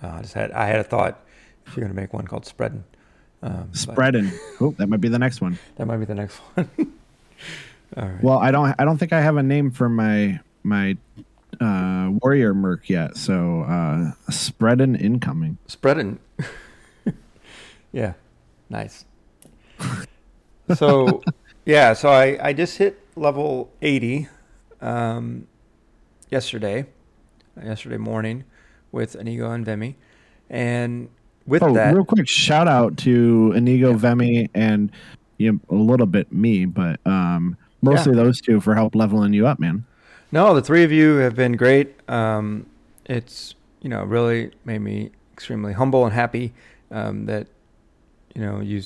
uh, 0.03 0.07
I 0.07 0.21
just 0.21 0.33
had 0.33 0.51
I 0.51 0.65
had 0.67 0.81
a 0.81 0.83
thought. 0.83 1.23
If 1.67 1.75
you're 1.77 1.85
gonna 1.85 1.99
make 1.99 2.13
one 2.13 2.25
called 2.25 2.45
spreading, 2.45 2.83
Um, 3.41 3.69
but 3.71 3.77
Spreading. 3.77 4.31
Oh, 4.61 4.71
that 4.77 4.87
might 4.87 5.01
be 5.01 5.09
the 5.09 5.19
next 5.19 5.41
one. 5.41 5.57
That 5.77 5.85
might 5.87 5.97
be 5.97 6.05
the 6.05 6.15
next 6.15 6.37
one. 6.55 6.69
All 7.97 8.07
right. 8.07 8.23
Well, 8.23 8.37
I 8.37 8.51
don't. 8.51 8.75
I 8.79 8.85
don't 8.85 8.97
think 8.97 9.13
I 9.13 9.21
have 9.21 9.37
a 9.37 9.43
name 9.43 9.71
for 9.71 9.89
my 9.89 10.39
my 10.63 10.97
uh, 11.59 12.11
warrior 12.21 12.53
merc 12.53 12.89
yet. 12.89 13.17
So 13.17 13.61
uh, 13.61 14.11
spreading 14.31 14.95
incoming. 14.95 15.57
Spreading. 15.67 16.19
yeah. 17.91 18.13
Nice. 18.69 19.05
So, 20.75 21.21
yeah, 21.65 21.93
so 21.93 22.09
I, 22.09 22.37
I 22.41 22.53
just 22.53 22.77
hit 22.77 22.99
level 23.17 23.69
80 23.81 24.29
um, 24.79 25.47
yesterday, 26.29 26.85
yesterday 27.61 27.97
morning 27.97 28.45
with 28.91 29.15
Inigo 29.15 29.51
and 29.51 29.65
Vimy. 29.65 29.97
And 30.49 31.09
with 31.45 31.63
Oh, 31.63 31.73
that, 31.73 31.93
real 31.93 32.05
quick, 32.05 32.27
shout 32.27 32.67
out 32.67 32.97
to 32.97 33.53
Inigo 33.55 33.93
Vimy 33.93 34.49
and 34.53 34.91
you 35.37 35.53
know, 35.53 35.59
a 35.69 35.75
little 35.75 36.05
bit 36.05 36.31
me, 36.31 36.65
but 36.65 36.99
um, 37.05 37.57
mostly 37.81 38.15
those 38.15 38.41
two 38.41 38.59
for 38.59 38.75
help 38.75 38.95
leveling 38.95 39.33
you 39.33 39.47
up, 39.47 39.59
man. 39.59 39.85
No, 40.31 40.53
the 40.53 40.61
three 40.61 40.83
of 40.83 40.91
you 40.91 41.15
have 41.15 41.35
been 41.35 41.53
great. 41.53 41.93
Um, 42.09 42.65
it's 43.05 43.55
you 43.81 43.89
know 43.89 44.03
really 44.03 44.51
made 44.65 44.79
me 44.79 45.11
extremely 45.33 45.73
humble 45.73 46.05
and 46.05 46.13
happy 46.13 46.53
um, 46.91 47.25
that 47.25 47.47
you 48.35 48.41
know 48.41 48.61
you 48.61 48.83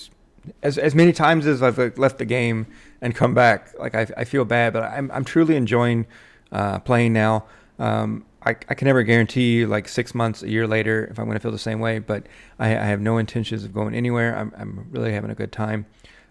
as 0.63 0.77
as 0.77 0.95
many 0.95 1.11
times 1.11 1.45
as 1.45 1.61
I've 1.61 1.77
like, 1.77 1.97
left 1.97 2.17
the 2.17 2.25
game 2.25 2.67
and 3.01 3.13
come 3.13 3.33
back. 3.33 3.77
Like 3.77 3.93
I, 3.93 4.07
I 4.17 4.23
feel 4.23 4.45
bad, 4.45 4.73
but 4.73 4.83
I'm 4.83 5.11
I'm 5.11 5.25
truly 5.25 5.55
enjoying 5.55 6.07
uh, 6.51 6.79
playing 6.79 7.13
now. 7.13 7.45
Um, 7.77 8.25
I, 8.45 8.51
I 8.51 8.73
can 8.75 8.85
never 8.85 9.03
guarantee 9.03 9.55
you 9.55 9.67
like 9.67 9.87
six 9.87 10.13
months, 10.13 10.43
a 10.43 10.49
year 10.49 10.67
later 10.67 11.07
if 11.09 11.19
I'm 11.19 11.25
going 11.25 11.35
to 11.35 11.41
feel 11.41 11.51
the 11.51 11.57
same 11.57 11.79
way, 11.79 11.99
but 11.99 12.27
I, 12.59 12.67
I 12.69 12.83
have 12.83 13.01
no 13.01 13.17
intentions 13.17 13.63
of 13.63 13.73
going 13.73 13.95
anywhere. 13.95 14.37
I'm 14.37 14.53
I'm 14.57 14.87
really 14.91 15.13
having 15.13 15.31
a 15.31 15.35
good 15.35 15.51
time. 15.51 15.85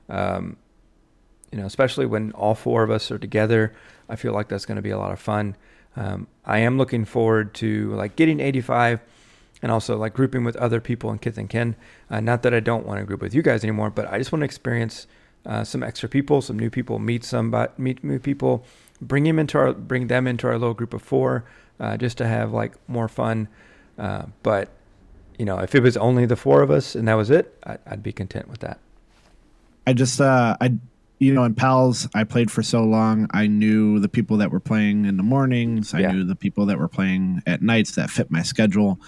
Um, 0.08 0.56
you 1.50 1.58
know, 1.58 1.66
especially 1.66 2.06
when 2.06 2.32
all 2.32 2.54
four 2.54 2.82
of 2.82 2.90
us 2.90 3.10
are 3.10 3.18
together. 3.18 3.74
I 4.08 4.16
feel 4.16 4.32
like 4.32 4.48
that's 4.48 4.66
going 4.66 4.76
to 4.76 4.82
be 4.82 4.90
a 4.90 4.98
lot 4.98 5.12
of 5.12 5.20
fun. 5.20 5.56
Um, 5.96 6.26
I 6.44 6.58
am 6.58 6.78
looking 6.78 7.04
forward 7.04 7.54
to 7.54 7.94
like 7.94 8.16
getting 8.16 8.40
85 8.40 9.00
and 9.62 9.70
also 9.70 9.96
like 9.96 10.14
grouping 10.14 10.44
with 10.44 10.56
other 10.56 10.80
people 10.80 11.10
in 11.10 11.18
Kith 11.18 11.38
and 11.38 11.48
Kin. 11.48 11.76
Uh, 12.10 12.20
not 12.20 12.42
that 12.42 12.52
I 12.52 12.60
don't 12.60 12.84
want 12.84 13.00
to 13.00 13.06
group 13.06 13.22
with 13.22 13.34
you 13.34 13.42
guys 13.42 13.62
anymore, 13.62 13.90
but 13.90 14.12
I 14.12 14.18
just 14.18 14.32
want 14.32 14.40
to 14.40 14.44
experience 14.44 15.06
uh, 15.46 15.62
some 15.62 15.82
extra 15.82 16.08
people, 16.08 16.42
some 16.42 16.58
new 16.58 16.70
people, 16.70 16.98
meet 16.98 17.24
some 17.24 17.54
meet 17.78 18.02
new 18.02 18.18
people, 18.18 18.64
bring 19.00 19.24
them 19.24 19.38
into 19.38 19.58
our 19.58 19.72
bring 19.72 20.08
them 20.08 20.26
into 20.26 20.46
our 20.46 20.58
little 20.58 20.74
group 20.74 20.92
of 20.92 21.02
four, 21.02 21.44
uh, 21.80 21.96
just 21.96 22.18
to 22.18 22.26
have 22.26 22.52
like 22.52 22.72
more 22.88 23.08
fun. 23.08 23.48
Uh, 23.98 24.26
but 24.42 24.70
you 25.38 25.44
know, 25.44 25.58
if 25.58 25.74
it 25.74 25.82
was 25.82 25.96
only 25.96 26.26
the 26.26 26.36
four 26.36 26.62
of 26.62 26.70
us 26.70 26.94
and 26.94 27.08
that 27.08 27.14
was 27.14 27.30
it, 27.30 27.56
I, 27.66 27.78
I'd 27.86 28.02
be 28.02 28.12
content 28.12 28.48
with 28.48 28.60
that. 28.60 28.78
I 29.86 29.92
just 29.92 30.20
uh 30.20 30.56
I 30.60 30.74
you 31.20 31.34
know 31.34 31.44
in 31.44 31.54
pals 31.54 32.08
I 32.14 32.24
played 32.24 32.50
for 32.50 32.62
so 32.62 32.82
long 32.82 33.26
I 33.32 33.46
knew 33.46 33.98
the 34.00 34.08
people 34.08 34.36
that 34.38 34.50
were 34.50 34.60
playing 34.60 35.04
in 35.04 35.16
the 35.16 35.22
mornings 35.22 35.92
I 35.94 36.00
Yeah. 36.00 36.12
knew 36.12 36.24
the 36.24 36.36
people 36.36 36.66
that 36.66 36.78
were 36.78 36.88
playing 36.88 37.42
at 37.46 37.60
nights 37.62 37.94
that 37.96 38.10
fit 38.10 38.30
my 38.30 38.42
schedule 38.42 38.98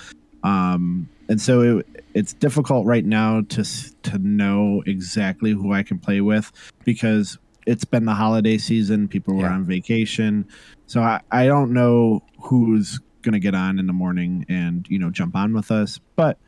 um 0.42 1.08
and 1.28 1.40
so 1.40 1.78
it, 1.78 1.86
it's 2.14 2.34
difficult 2.34 2.86
right 2.86 3.04
now 3.04 3.40
to 3.48 3.64
to 4.02 4.18
know 4.18 4.82
exactly 4.86 5.52
who 5.52 5.72
I 5.72 5.82
can 5.82 5.98
play 5.98 6.20
with 6.20 6.52
because 6.84 7.38
it's 7.66 7.84
been 7.84 8.04
the 8.04 8.14
holiday 8.14 8.58
season 8.58 9.08
people 9.08 9.34
were 9.34 9.44
Yeah. 9.44 9.52
on 9.54 9.64
vacation 9.64 10.46
so 10.86 11.00
I, 11.00 11.20
I 11.32 11.46
don't 11.46 11.72
know 11.72 12.20
who's 12.46 13.00
gonna 13.22 13.38
get 13.38 13.54
on 13.54 13.78
in 13.78 13.86
the 13.86 13.92
morning 13.92 14.46
and 14.48 14.86
you 14.88 14.98
know 14.98 15.10
jump 15.10 15.34
on 15.34 15.52
with 15.52 15.70
us 15.70 15.98
but 16.14 16.38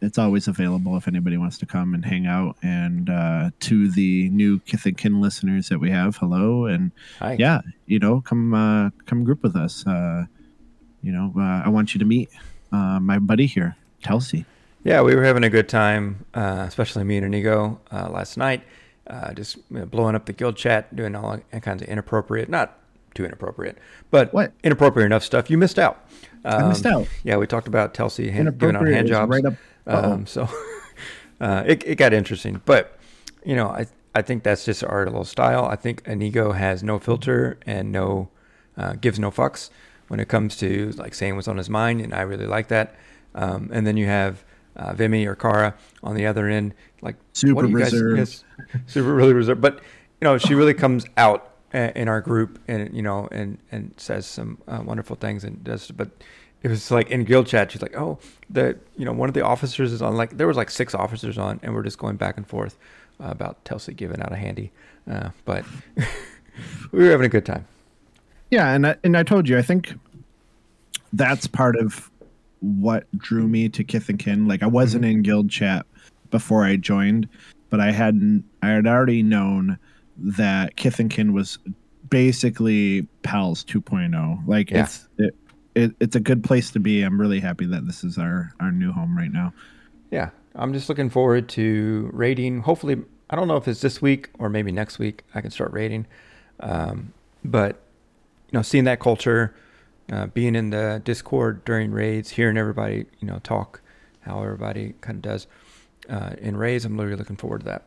it's 0.00 0.18
always 0.18 0.46
available 0.46 0.96
if 0.96 1.08
anybody 1.08 1.36
wants 1.36 1.58
to 1.58 1.66
come 1.66 1.94
and 1.94 2.04
hang 2.04 2.26
out. 2.26 2.56
And 2.62 3.10
uh, 3.10 3.50
to 3.60 3.90
the 3.90 4.28
new 4.30 4.60
Kith 4.60 4.86
and 4.86 4.96
Kin 4.96 5.20
listeners 5.20 5.68
that 5.68 5.78
we 5.78 5.90
have, 5.90 6.16
hello, 6.16 6.66
and 6.66 6.92
Hi. 7.18 7.36
yeah, 7.38 7.62
you 7.86 7.98
know, 7.98 8.20
come 8.20 8.54
uh, 8.54 8.90
come 9.06 9.24
group 9.24 9.42
with 9.42 9.56
us. 9.56 9.86
Uh, 9.86 10.26
you 11.02 11.12
know, 11.12 11.32
uh, 11.36 11.62
I 11.64 11.68
want 11.68 11.94
you 11.94 11.98
to 11.98 12.04
meet 12.04 12.30
uh, 12.72 13.00
my 13.00 13.18
buddy 13.18 13.46
here, 13.46 13.76
Kelsey. 14.02 14.44
Yeah, 14.84 15.02
we 15.02 15.14
were 15.14 15.24
having 15.24 15.44
a 15.44 15.50
good 15.50 15.68
time, 15.68 16.24
uh, 16.34 16.64
especially 16.66 17.04
me 17.04 17.16
and 17.16 17.26
Inigo 17.26 17.80
uh, 17.90 18.08
last 18.10 18.36
night. 18.36 18.62
Uh, 19.06 19.32
just 19.32 19.56
blowing 19.90 20.14
up 20.14 20.26
the 20.26 20.32
guild 20.32 20.56
chat, 20.56 20.94
doing 20.94 21.16
all 21.16 21.38
kinds 21.62 21.82
of 21.82 21.88
inappropriate, 21.88 22.48
not 22.48 22.77
too 23.18 23.24
inappropriate, 23.24 23.76
but 24.12 24.32
What? 24.32 24.52
inappropriate 24.62 25.06
enough 25.06 25.24
stuff. 25.24 25.50
You 25.50 25.58
missed 25.58 25.78
out. 25.78 26.04
I 26.44 26.62
missed 26.68 26.86
out. 26.86 27.08
Yeah, 27.24 27.36
we 27.36 27.46
talked 27.48 27.66
about 27.66 27.94
Telsey 27.94 28.30
hand, 28.30 28.56
giving 28.58 28.76
out 28.76 28.86
hand 28.86 29.08
jobs. 29.08 29.30
right 29.30 29.44
up- 29.44 29.54
um, 29.86 30.24
so 30.26 30.48
uh, 31.40 31.64
it, 31.66 31.82
it 31.84 31.94
got 31.96 32.12
interesting, 32.12 32.60
but 32.64 32.96
you 33.44 33.56
know, 33.56 33.68
I 33.68 33.86
I 34.14 34.22
think 34.22 34.42
that's 34.44 34.64
just 34.64 34.84
our 34.84 35.04
little 35.06 35.24
style. 35.24 35.64
I 35.64 35.76
think 35.76 36.02
Inigo 36.06 36.52
has 36.52 36.82
no 36.82 36.98
filter 36.98 37.58
and 37.66 37.90
no 37.92 38.28
uh, 38.76 38.92
gives 39.00 39.18
no 39.18 39.30
fucks 39.30 39.70
when 40.08 40.20
it 40.20 40.28
comes 40.28 40.56
to 40.58 40.90
like 40.92 41.14
saying 41.14 41.34
what's 41.36 41.48
on 41.48 41.56
his 41.56 41.68
mind, 41.70 42.00
and 42.00 42.14
I 42.14 42.22
really 42.22 42.46
like 42.46 42.68
that. 42.68 42.94
Um, 43.34 43.68
and 43.72 43.86
then 43.86 43.96
you 43.96 44.06
have 44.06 44.44
uh, 44.76 44.94
Vimy 44.94 45.26
or 45.26 45.34
Kara 45.34 45.74
on 46.04 46.14
the 46.14 46.26
other 46.26 46.46
end, 46.48 46.74
like 47.02 47.16
Super 47.32 47.54
what 47.54 47.68
you 47.68 47.74
reserved. 47.74 48.44
super 48.86 49.12
really 49.12 49.32
reserved. 49.34 49.60
But 49.60 49.76
you 50.20 50.24
know, 50.24 50.38
she 50.38 50.54
really 50.54 50.74
comes 50.74 51.04
out 51.16 51.50
in 51.72 52.08
our 52.08 52.20
group, 52.20 52.58
and 52.68 52.94
you 52.94 53.02
know, 53.02 53.28
and 53.30 53.58
and 53.70 53.92
says 53.96 54.26
some 54.26 54.58
uh, 54.66 54.80
wonderful 54.84 55.16
things, 55.16 55.44
and 55.44 55.62
does. 55.64 55.90
But 55.90 56.10
it 56.62 56.68
was 56.68 56.90
like 56.90 57.10
in 57.10 57.24
guild 57.24 57.46
chat, 57.46 57.72
she's 57.72 57.82
like, 57.82 57.96
"Oh, 57.96 58.18
the 58.50 58.78
you 58.96 59.04
know 59.04 59.12
one 59.12 59.28
of 59.28 59.34
the 59.34 59.44
officers 59.44 59.92
is 59.92 60.02
on." 60.02 60.16
Like 60.16 60.36
there 60.36 60.46
was 60.46 60.56
like 60.56 60.70
six 60.70 60.94
officers 60.94 61.38
on, 61.38 61.60
and 61.62 61.74
we're 61.74 61.82
just 61.82 61.98
going 61.98 62.16
back 62.16 62.36
and 62.36 62.46
forth 62.46 62.76
uh, 63.20 63.28
about 63.28 63.64
Telsey 63.64 63.94
giving 63.94 64.20
out 64.20 64.32
a 64.32 64.36
handy. 64.36 64.72
Uh, 65.10 65.30
but 65.44 65.64
we 66.92 67.04
were 67.04 67.10
having 67.10 67.26
a 67.26 67.30
good 67.30 67.46
time. 67.46 67.66
Yeah, 68.50 68.72
and 68.72 68.86
I, 68.86 68.96
and 69.04 69.16
I 69.16 69.22
told 69.22 69.48
you, 69.48 69.58
I 69.58 69.62
think 69.62 69.94
that's 71.12 71.46
part 71.46 71.76
of 71.76 72.10
what 72.60 73.06
drew 73.16 73.46
me 73.46 73.68
to 73.68 73.84
Kith 73.84 74.08
and 74.08 74.18
Kin. 74.18 74.48
Like 74.48 74.62
I 74.62 74.66
wasn't 74.66 75.04
in 75.04 75.22
guild 75.22 75.50
chat 75.50 75.86
before 76.30 76.64
I 76.64 76.76
joined, 76.76 77.28
but 77.70 77.80
I 77.80 77.92
hadn't. 77.92 78.44
I 78.62 78.68
had 78.70 78.86
already 78.86 79.22
known 79.22 79.78
that 80.18 80.76
Kith 80.76 80.98
and 80.98 81.10
Kin 81.10 81.32
was 81.32 81.58
basically 82.10 83.02
Pals 83.22 83.64
2.0. 83.64 84.46
Like 84.46 84.70
Yeah. 84.70 84.84
it's 84.84 85.08
it, 85.18 85.34
it 85.74 85.94
it's 86.00 86.16
a 86.16 86.20
good 86.20 86.42
place 86.42 86.70
to 86.72 86.80
be. 86.80 87.02
I'm 87.02 87.20
really 87.20 87.40
happy 87.40 87.66
that 87.66 87.86
this 87.86 88.02
is 88.04 88.18
our 88.18 88.52
our 88.60 88.72
new 88.72 88.92
home 88.92 89.16
right 89.16 89.32
now. 89.32 89.52
Yeah, 90.10 90.30
I'm 90.54 90.72
just 90.72 90.88
looking 90.88 91.10
forward 91.10 91.48
to 91.50 92.10
raiding. 92.12 92.60
Hopefully, 92.62 92.96
I 93.30 93.36
don't 93.36 93.46
know 93.48 93.56
if 93.56 93.68
it's 93.68 93.80
this 93.80 94.00
week 94.02 94.30
or 94.38 94.48
maybe 94.48 94.72
next 94.72 94.98
week. 94.98 95.22
I 95.34 95.40
can 95.40 95.50
start 95.50 95.72
raiding, 95.72 96.06
um, 96.60 97.12
but 97.44 97.76
you 98.50 98.56
know, 98.58 98.62
seeing 98.62 98.84
that 98.84 98.98
culture, 99.00 99.54
uh, 100.10 100.26
being 100.28 100.54
in 100.56 100.70
the 100.70 101.02
Discord 101.04 101.64
during 101.66 101.92
raids, 101.92 102.30
hearing 102.30 102.56
everybody, 102.56 103.04
you 103.20 103.28
know, 103.28 103.38
talk, 103.44 103.82
how 104.22 104.42
everybody 104.42 104.94
kind 105.02 105.16
of 105.16 105.22
does 105.22 105.46
uh, 106.08 106.30
in 106.38 106.56
raids. 106.56 106.86
I'm 106.86 106.98
really 106.98 107.14
looking 107.16 107.36
forward 107.36 107.60
to 107.60 107.64
that. 107.66 107.84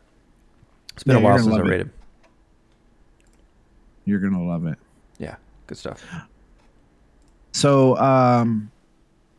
It's 0.94 1.04
been 1.04 1.16
Yeah, 1.16 1.22
a 1.22 1.26
while 1.26 1.38
since 1.40 1.48
I 1.54 1.58
love 1.58 1.68
it. 1.68 1.88
You're 4.06 4.20
gonna 4.20 4.44
love 4.44 4.66
it. 4.66 4.78
Yeah, 5.20 5.36
good 5.68 5.78
stuff. 5.78 6.04
So 7.54 7.98
um, 7.98 8.72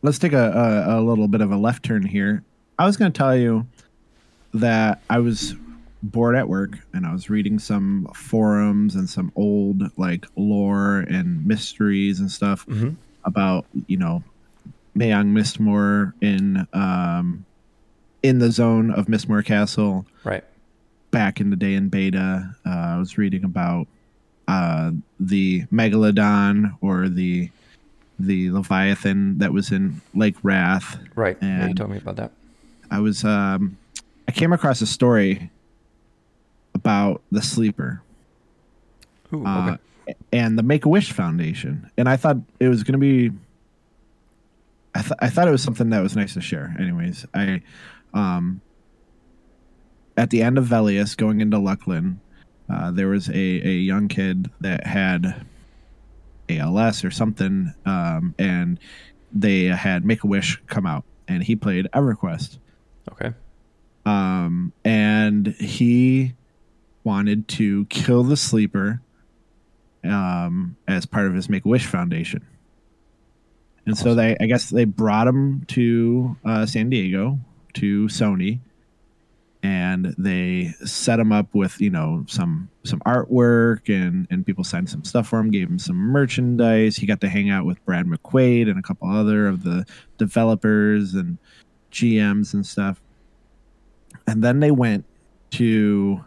let's 0.01 0.19
take 0.19 0.33
a, 0.33 0.85
a, 0.87 0.99
a 0.99 1.01
little 1.01 1.27
bit 1.27 1.41
of 1.41 1.51
a 1.51 1.57
left 1.57 1.83
turn 1.83 2.03
here. 2.05 2.43
I 2.77 2.85
was 2.85 2.97
going 2.97 3.11
to 3.11 3.17
tell 3.17 3.35
you 3.35 3.65
that 4.53 5.01
I 5.09 5.19
was 5.19 5.55
bored 6.03 6.35
at 6.35 6.47
work 6.47 6.77
and 6.93 7.05
I 7.05 7.13
was 7.13 7.29
reading 7.29 7.57
some 7.59 8.07
forums 8.13 8.95
and 8.95 9.09
some 9.09 9.31
old 9.35 9.83
like 9.97 10.25
lore 10.35 10.99
and 11.09 11.45
mysteries 11.45 12.19
and 12.19 12.29
stuff 12.31 12.63
hmm 12.65 12.89
about 13.25 13.65
you 13.87 13.95
know 13.95 14.21
Mayong 14.97 15.31
Mistmoore 15.31 16.11
in 16.21 16.67
um, 16.73 17.45
in 18.21 18.39
the 18.39 18.51
zone 18.51 18.91
of 18.91 19.05
Mistmoore 19.07 19.45
Castle 19.45 20.05
Right. 20.25 20.43
back 21.11 21.39
in 21.39 21.49
the 21.49 21.55
day 21.55 21.73
in 21.73 21.87
beta. 21.87 22.53
Uh, 22.65 22.69
I 22.69 22.97
was 22.97 23.17
reading 23.17 23.43
about 23.45 23.87
uh, 24.47 24.91
the 25.19 25.65
megalodon 25.65 26.77
or 26.81 27.09
the 27.09 27.49
the 28.19 28.51
leviathan 28.51 29.37
that 29.39 29.51
was 29.51 29.71
in 29.71 30.01
Lake 30.13 30.35
Wrath. 30.43 30.97
Right. 31.15 31.37
yeah, 31.41 31.67
you 31.67 31.73
told 31.73 31.89
me 31.89 31.97
about 31.97 32.15
that. 32.17 32.31
I 32.91 32.99
was 32.99 33.23
um, 33.23 33.77
I 34.27 34.31
came 34.31 34.53
across 34.53 34.81
a 34.81 34.87
story 34.87 35.49
about 36.75 37.21
the 37.31 37.41
sleeper 37.41 38.01
Ooh, 39.33 39.45
uh, 39.45 39.77
and 40.31 40.57
the 40.57 40.63
Make 40.63 40.85
a 40.85 40.89
Wish 40.89 41.11
Foundation, 41.11 41.89
and 41.97 42.07
I 42.07 42.17
thought 42.17 42.37
it 42.59 42.67
was 42.67 42.83
going 42.83 42.93
to 42.93 42.99
be. 42.99 43.31
I, 44.95 45.01
th- 45.01 45.13
I 45.19 45.29
thought 45.29 45.47
it 45.47 45.51
was 45.51 45.63
something 45.63 45.89
that 45.89 46.01
was 46.01 46.15
nice 46.15 46.35
to 46.35 46.41
share. 46.41 46.75
Anyways, 46.79 47.25
I, 47.33 47.63
um, 48.13 48.61
at 50.15 50.29
the 50.29 50.43
end 50.43 50.59
of 50.59 50.65
Velious 50.65 51.15
going 51.15 51.41
into 51.41 51.57
Luclin, 51.57 52.17
uh, 52.73 52.91
there 52.91 53.07
was 53.07 53.29
a, 53.29 53.33
a 53.33 53.75
young 53.75 54.07
kid 54.07 54.49
that 54.61 54.87
had 54.87 55.45
ALS 56.49 57.03
or 57.03 57.11
something, 57.11 57.73
um, 57.85 58.33
and 58.39 58.79
they 59.31 59.65
had 59.65 60.03
Make 60.05 60.23
a 60.23 60.27
Wish 60.27 60.61
come 60.67 60.85
out, 60.85 61.03
and 61.27 61.43
he 61.43 61.55
played 61.55 61.87
EverQuest. 61.93 62.57
Okay. 63.11 63.33
um, 64.05 64.71
and 64.83 65.47
he 65.47 66.33
wanted 67.03 67.47
to 67.49 67.85
kill 67.85 68.23
the 68.23 68.37
sleeper 68.37 69.01
um, 70.03 70.75
as 70.87 71.05
part 71.05 71.27
of 71.27 71.33
his 71.33 71.49
Make 71.49 71.65
a 71.65 71.67
Wish 71.69 71.85
Foundation. 71.85 72.45
And 73.85 73.97
so 73.97 74.15
they, 74.15 74.37
I 74.39 74.45
guess, 74.45 74.69
they 74.69 74.85
brought 74.85 75.27
him 75.27 75.65
to 75.69 76.37
uh, 76.45 76.65
San 76.65 76.89
Diego 76.89 77.39
to 77.73 78.05
Sony, 78.07 78.59
and 79.63 80.13
they 80.17 80.73
set 80.83 81.19
him 81.19 81.31
up 81.31 81.47
with 81.55 81.79
you 81.79 81.89
know 81.89 82.25
some 82.27 82.69
some 82.83 82.99
artwork 83.01 83.87
and 83.87 84.27
and 84.29 84.45
people 84.45 84.63
signed 84.63 84.89
some 84.89 85.03
stuff 85.03 85.29
for 85.29 85.39
him, 85.39 85.49
gave 85.49 85.69
him 85.69 85.79
some 85.79 85.95
merchandise. 85.95 86.97
He 86.97 87.05
got 87.07 87.21
to 87.21 87.29
hang 87.29 87.49
out 87.49 87.65
with 87.65 87.83
Brad 87.85 88.05
McQuaid 88.05 88.69
and 88.69 88.77
a 88.77 88.81
couple 88.81 89.09
other 89.09 89.47
of 89.47 89.63
the 89.63 89.85
developers 90.17 91.13
and 91.13 91.37
GMs 91.91 92.53
and 92.53 92.65
stuff. 92.65 93.01
And 94.27 94.43
then 94.43 94.59
they 94.59 94.71
went 94.71 95.05
to 95.51 96.23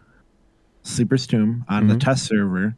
Sleeper's 0.83 1.27
Tomb 1.27 1.63
on 1.69 1.87
the 1.87 1.95
Mhm. 1.95 1.99
test 1.99 2.25
server. 2.25 2.75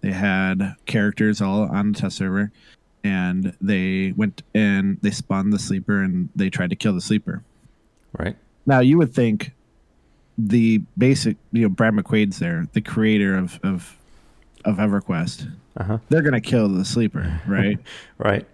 They 0.00 0.12
had 0.12 0.74
characters 0.86 1.40
all 1.40 1.62
on 1.62 1.92
the 1.92 1.98
test 1.98 2.16
server, 2.16 2.50
and 3.04 3.52
they 3.60 4.12
went 4.16 4.42
and 4.54 4.98
they 5.02 5.10
spawned 5.10 5.52
the 5.52 5.58
sleeper 5.58 6.02
and 6.02 6.30
they 6.34 6.50
tried 6.50 6.70
to 6.70 6.76
kill 6.76 6.94
the 6.94 7.00
sleeper. 7.00 7.42
Right. 8.18 8.36
Now 8.66 8.80
you 8.80 8.98
would 8.98 9.12
think 9.12 9.52
the 10.38 10.78
basic, 10.96 11.36
you 11.52 11.62
know, 11.62 11.68
Brad 11.68 11.94
McQuaid's 11.94 12.38
there, 12.38 12.66
the 12.72 12.80
creator 12.80 13.36
of 13.36 13.58
of 13.62 13.96
of 14.64 14.76
EverQuest. 14.76 15.50
Uh 15.76 15.84
huh. 15.84 15.98
They're 16.08 16.22
gonna 16.22 16.40
kill 16.40 16.68
the 16.68 16.84
sleeper, 16.84 17.40
right? 17.46 17.78
Right. 18.18 18.46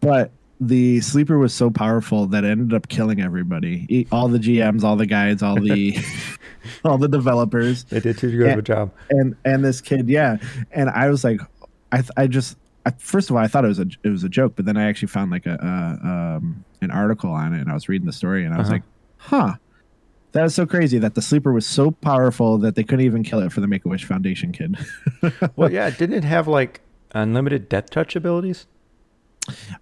but 0.00 0.30
the 0.60 1.00
sleeper 1.00 1.38
was 1.38 1.54
so 1.54 1.70
powerful 1.70 2.26
that 2.26 2.42
it 2.44 2.48
ended 2.50 2.74
up 2.74 2.88
killing 2.88 3.20
everybody. 3.20 4.06
All 4.10 4.26
the 4.28 4.38
GMs, 4.40 4.82
all 4.82 4.96
the 4.96 5.06
guides, 5.06 5.40
all 5.42 5.54
the 5.60 5.96
all 6.84 6.98
the 6.98 7.06
developers, 7.08 7.84
They 7.84 8.00
did 8.00 8.18
too 8.18 8.36
good 8.36 8.50
of 8.52 8.58
a 8.58 8.62
job. 8.62 8.90
and 9.10 9.36
and 9.44 9.64
this 9.64 9.80
kid, 9.80 10.08
yeah. 10.08 10.38
And 10.72 10.90
I 10.90 11.08
was 11.10 11.22
like, 11.24 11.40
I 11.92 11.98
th- 11.98 12.10
I 12.16 12.26
just. 12.26 12.56
I, 12.86 12.90
first 12.98 13.28
of 13.28 13.36
all, 13.36 13.42
I 13.42 13.48
thought 13.48 13.64
it 13.64 13.68
was 13.68 13.78
a 13.80 13.86
it 14.02 14.08
was 14.08 14.24
a 14.24 14.28
joke, 14.28 14.54
but 14.56 14.64
then 14.64 14.76
I 14.76 14.88
actually 14.88 15.08
found 15.08 15.30
like 15.30 15.46
a, 15.46 15.54
a 15.60 16.08
um, 16.38 16.64
an 16.80 16.90
article 16.90 17.30
on 17.30 17.52
it, 17.54 17.60
and 17.60 17.70
I 17.70 17.74
was 17.74 17.88
reading 17.88 18.06
the 18.06 18.12
story, 18.12 18.44
and 18.44 18.54
I 18.54 18.58
was 18.58 18.68
Uh-huh. 18.68 18.74
like, 18.74 18.82
"Huh, 19.18 19.54
that 20.32 20.44
is 20.44 20.54
so 20.54 20.66
crazy 20.66 20.98
that 20.98 21.14
the 21.14 21.22
sleeper 21.22 21.52
was 21.52 21.66
so 21.66 21.90
powerful 21.90 22.58
that 22.58 22.74
they 22.74 22.84
couldn't 22.84 23.04
even 23.04 23.22
kill 23.22 23.40
it 23.40 23.52
for 23.52 23.60
the 23.60 23.66
Make 23.66 23.84
a 23.84 23.88
Wish 23.88 24.04
Foundation 24.04 24.52
kid." 24.52 24.76
Well, 25.56 25.72
yeah. 25.72 25.90
Didn't 25.90 26.16
it 26.16 26.24
have 26.24 26.46
like 26.48 26.80
unlimited 27.14 27.68
death 27.68 27.90
touch 27.90 28.14
abilities? 28.16 28.66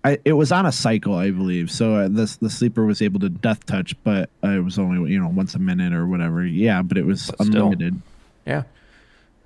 I, 0.05 0.19
it 0.25 0.35
was 0.35 0.53
on 0.53 0.65
a 0.65 0.71
cycle, 0.71 1.15
I 1.15 1.31
believe. 1.33 1.71
So 1.73 1.97
uh, 1.97 2.09
this 2.09 2.37
the 2.37 2.49
sleeper 2.49 2.85
was 2.87 3.03
able 3.03 3.19
to 3.21 3.29
death 3.29 3.67
touch, 3.67 3.95
but 4.05 4.31
uh, 4.45 4.49
it 4.51 4.65
was 4.65 4.79
only 4.79 5.11
you 5.13 5.19
know 5.21 5.29
once 5.29 5.55
a 5.55 5.59
minute 5.59 5.93
or 5.93 6.07
whatever. 6.07 6.45
Yeah, 6.47 6.83
but 6.83 6.97
it 6.99 7.05
was 7.05 7.31
But 7.37 7.47
still. 7.49 7.65
unlimited. 7.65 8.01
Yeah. 8.47 8.63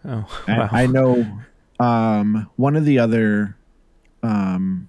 Oh. 0.04 0.26
wow. 0.46 0.68
I, 0.70 0.82
I 0.82 0.86
know 0.86 1.26
um, 1.78 2.50
one 2.56 2.76
of 2.76 2.84
the 2.84 2.98
other 2.98 3.56
um, 4.22 4.88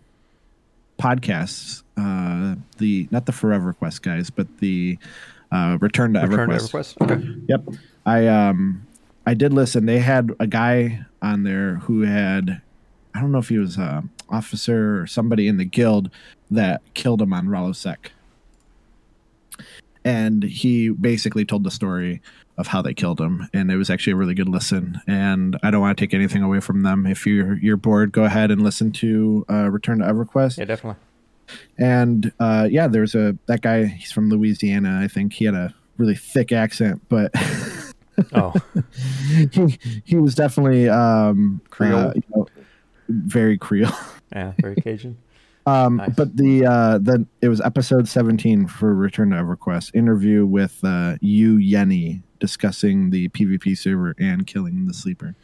podcasts, 0.99 1.80
uh, 2.01 2.55
the 2.77 3.07
not 3.11 3.25
the 3.25 3.31
Forever 3.31 3.73
Quest 3.73 4.01
guys, 4.01 4.29
but 4.29 4.47
the 4.59 4.97
uh, 5.51 5.77
Return 5.79 6.13
to 6.13 6.21
Return 6.21 6.49
to 6.49 6.55
EverQuest. 6.55 6.95
EverQuest. 6.97 7.01
Okay. 7.01 7.43
Yep. 7.47 7.75
I 8.05 8.27
um 8.27 8.87
I 9.25 9.33
did 9.33 9.53
listen. 9.53 9.85
They 9.85 9.99
had 9.99 10.31
a 10.39 10.47
guy 10.47 11.05
on 11.21 11.43
there 11.43 11.75
who 11.75 12.01
had 12.01 12.61
I 13.13 13.21
don't 13.21 13.31
know 13.31 13.39
if 13.39 13.49
he 13.49 13.57
was 13.57 13.77
a 13.77 14.03
officer 14.29 15.01
or 15.01 15.07
somebody 15.07 15.47
in 15.47 15.57
the 15.57 15.65
guild 15.65 16.09
that 16.49 16.81
killed 16.93 17.21
him 17.21 17.33
on 17.33 17.47
Rallos 17.47 17.75
Zek. 17.75 18.13
And 20.03 20.41
he 20.43 20.89
basically 20.89 21.45
told 21.45 21.63
the 21.63 21.71
story 21.71 22.21
of 22.57 22.67
how 22.67 22.81
they 22.81 22.93
killed 22.93 23.19
him 23.21 23.47
and 23.53 23.71
it 23.71 23.75
was 23.75 23.89
actually 23.89 24.13
a 24.13 24.15
really 24.15 24.33
good 24.33 24.49
listen 24.49 24.99
and 25.07 25.57
I 25.63 25.71
don't 25.71 25.81
want 25.81 25.97
to 25.97 26.01
take 26.01 26.13
anything 26.13 26.41
away 26.43 26.59
from 26.59 26.83
them. 26.83 27.05
If 27.05 27.25
you're 27.27 27.57
you're 27.57 27.77
bored, 27.77 28.11
go 28.11 28.23
ahead 28.23 28.51
and 28.51 28.61
listen 28.61 28.91
to 28.93 29.45
uh, 29.49 29.69
Return 29.69 29.99
to 29.99 30.05
EverQuest. 30.05 30.57
Yeah, 30.57 30.65
definitely. 30.65 30.99
And 31.77 32.31
uh, 32.39 32.67
yeah, 32.69 32.87
there's 32.87 33.15
a 33.15 33.37
that 33.47 33.61
guy. 33.61 33.85
He's 33.85 34.11
from 34.11 34.29
Louisiana, 34.29 34.99
I 35.03 35.07
think. 35.07 35.33
He 35.33 35.45
had 35.45 35.55
a 35.55 35.73
really 35.97 36.15
thick 36.15 36.51
accent, 36.51 37.01
but 37.09 37.31
Oh, 38.33 38.53
he, 39.51 39.79
he 40.03 40.15
was 40.15 40.35
definitely 40.35 40.87
um, 40.89 41.61
Creole? 41.69 41.99
uh, 42.09 42.13
you 42.15 42.23
know, 42.35 42.47
very 43.09 43.57
Creole. 43.57 43.91
yeah, 44.31 44.53
very 44.59 44.75
Cajun. 44.75 45.17
Um, 45.67 45.97
Nice. 45.97 46.15
But 46.15 46.37
the 46.37 46.65
uh, 46.65 46.97
the 46.97 47.23
it 47.39 47.47
was 47.47 47.61
episode 47.61 48.07
17 48.07 48.65
for 48.65 48.95
Return 48.95 49.29
to 49.29 49.35
EverQuest 49.35 49.93
interview 49.93 50.43
with 50.43 50.79
uh, 50.83 51.17
Yu 51.21 51.57
Yenny 51.57 52.23
discussing 52.39 53.11
the 53.11 53.29
PvP 53.29 53.77
server 53.77 54.15
and 54.17 54.47
killing 54.47 54.87
the 54.87 54.93
sleeper. 54.95 55.35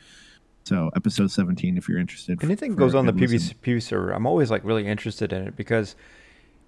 So 0.67 0.91
episode 0.97 1.32
17, 1.32 1.77
if 1.77 1.88
you're 1.88 1.97
interested. 1.97 2.43
Anything 2.43 2.75
goes 2.75 2.93
on 2.93 3.06
the. 3.06 3.13
PvP 3.13 3.82
server, 3.82 4.12
I'm 4.12 4.25
always 4.25 4.51
like 4.51 4.65
really 4.65 4.86
interested 4.86 5.32
in 5.32 5.47
it 5.47 5.56
because 5.56 5.95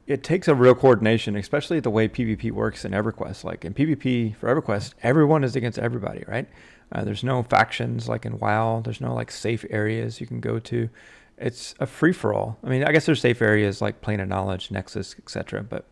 it 0.07 0.23
takes 0.23 0.47
a 0.47 0.55
real 0.55 0.73
coordination, 0.73 1.35
especially 1.35 1.81
the 1.81 1.89
way 1.89 2.07
PvP 2.07 2.49
works 2.51 2.85
in 2.85 2.93
EverQuest. 2.93 3.43
Like 3.43 3.65
in 3.65 3.73
PvP 3.73 4.37
for 4.37 4.55
EverQuest, 4.55 4.93
everyone 5.03 5.43
is 5.43 5.57
against 5.57 5.77
everybody, 5.77 6.23
right? 6.29 6.47
Uh, 6.93 7.03
there's 7.03 7.25
no 7.25 7.43
factions 7.43 8.07
like 8.07 8.25
in 8.25 8.39
WoW. 8.39 8.79
There's 8.79 9.01
no 9.01 9.13
like 9.13 9.31
safe 9.31 9.65
areas 9.69 10.21
you 10.21 10.27
can 10.27 10.39
go 10.39 10.59
to. 10.59 10.89
It's 11.37 11.75
a 11.81 11.85
free 11.85 12.13
for 12.13 12.33
all. 12.33 12.57
I 12.63 12.69
mean, 12.69 12.85
I 12.85 12.93
guess 12.93 13.05
there's 13.05 13.19
safe 13.19 13.41
areas 13.41 13.81
like 13.81 13.99
Plane 13.99 14.21
of 14.21 14.29
Knowledge, 14.29 14.71
Nexus, 14.71 15.13
etc. 15.17 15.61
But 15.61 15.83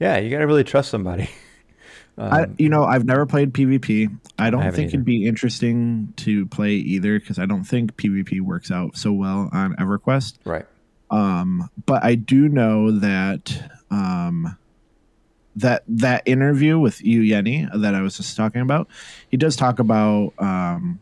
yeah, 0.00 0.16
you 0.16 0.30
got 0.30 0.38
to 0.38 0.46
really 0.46 0.64
trust 0.64 0.90
somebody. 0.90 1.28
I, 2.16 2.42
Um, 2.44 2.54
you 2.58 2.68
know, 2.68 2.84
I've 2.84 3.04
never 3.04 3.26
played 3.26 3.52
PvP. 3.52 4.16
I 4.38 4.50
don't 4.50 4.62
haven't 4.62 4.76
think 4.76 4.88
either. 4.90 4.96
it'd 4.96 5.04
be 5.04 5.26
interesting 5.26 6.12
to 6.18 6.46
play 6.46 6.72
either 6.74 7.18
because 7.18 7.38
I 7.38 7.46
don't 7.46 7.64
think 7.64 7.96
PvP 7.96 8.40
works 8.40 8.70
out 8.70 8.96
so 8.96 9.12
well 9.12 9.48
on 9.52 9.74
EverQuest. 9.76 10.34
right. 10.44 10.66
Um, 11.10 11.70
but 11.86 12.02
I 12.04 12.14
do 12.16 12.48
know 12.48 12.90
that 12.98 13.70
um, 13.90 14.56
that 15.56 15.84
that 15.86 16.22
interview 16.26 16.78
with 16.78 17.00
Yu 17.04 17.20
Yenny 17.20 17.68
that 17.80 17.94
I 17.94 18.00
was 18.00 18.16
just 18.16 18.36
talking 18.36 18.62
about, 18.62 18.88
he 19.28 19.36
does 19.36 19.54
talk 19.54 19.78
about 19.78 20.32
um, 20.38 20.98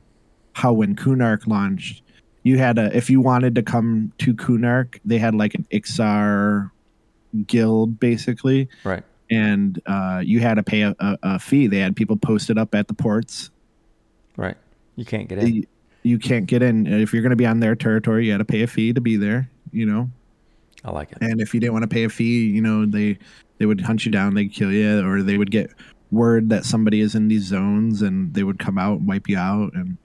how 0.53 0.73
when 0.75 0.97
Kunark 0.97 1.47
launched, 1.47 2.03
you 2.43 2.59
had 2.59 2.79
a 2.79 2.95
if 2.95 3.09
you 3.09 3.21
wanted 3.21 3.55
to 3.55 3.63
come 3.63 4.13
to 4.19 4.35
Kunark, 4.35 4.99
they 5.05 5.19
had 5.19 5.35
like 5.35 5.55
an 5.55 5.67
Iksar 5.73 6.71
guild 7.47 7.99
basically 7.99 8.69
Right. 8.85 9.05
And 9.33 9.81
uh, 9.87 10.21
you 10.23 10.41
had 10.41 10.55
to 10.55 10.63
pay 10.63 10.83
a, 10.83 10.95
a, 11.01 11.19
a 11.23 11.39
fee. 11.39 11.67
They 11.67 11.79
had 11.79 11.97
people 11.97 12.17
posted 12.17 12.59
up 12.59 12.75
at 12.75 12.89
the 12.89 12.95
ports. 12.95 13.51
Right. 14.37 14.57
You 14.97 15.07
can't 15.07 15.27
get 15.29 15.39
in. 15.39 15.55
You, 15.55 15.67
you 16.03 16.19
can't 16.19 16.47
get 16.47 16.63
in 16.63 16.87
if 16.87 17.13
you're 17.13 17.23
going 17.23 17.31
to 17.31 17.37
be 17.37 17.47
on 17.47 17.61
their 17.61 17.75
territory. 17.75 18.27
You 18.27 18.33
had 18.33 18.39
to 18.39 18.45
pay 18.45 18.63
a 18.63 18.67
fee 18.67 18.93
to 18.93 19.01
be 19.01 19.17
there. 19.17 19.49
You 19.73 19.87
know, 19.87 20.11
I 20.85 20.91
like 20.91 21.13
it. 21.13 21.19
and 21.23 21.41
if 21.41 21.55
you 21.55 21.61
didn't 21.61 21.73
want 21.73 21.85
to 21.85 21.89
pay 21.89 22.05
a 22.05 22.11
fee, 22.11 22.47
you 22.47 22.61
know 22.61 22.85
they 22.85 23.19
they 23.59 23.65
would 23.65 23.81
hunt 23.81 24.05
you 24.05 24.13
down, 24.13 24.35
they'd 24.35 24.53
kill 24.53 24.71
you, 24.71 25.07
or 25.07 25.23
they 25.23 25.39
would 25.39 25.51
get 25.51 25.71
word 26.11 26.51
that 26.51 26.67
somebody 26.67 27.01
is 27.01 27.15
in 27.15 27.29
these 27.29 27.45
zones, 27.45 28.03
and 28.03 28.35
they 28.35 28.43
would 28.43 28.59
come 28.59 28.77
out 28.77 28.99
and 28.99 29.09
wipe 29.09 29.29
you 29.29 29.39
out. 29.39 29.73
And 29.75 29.97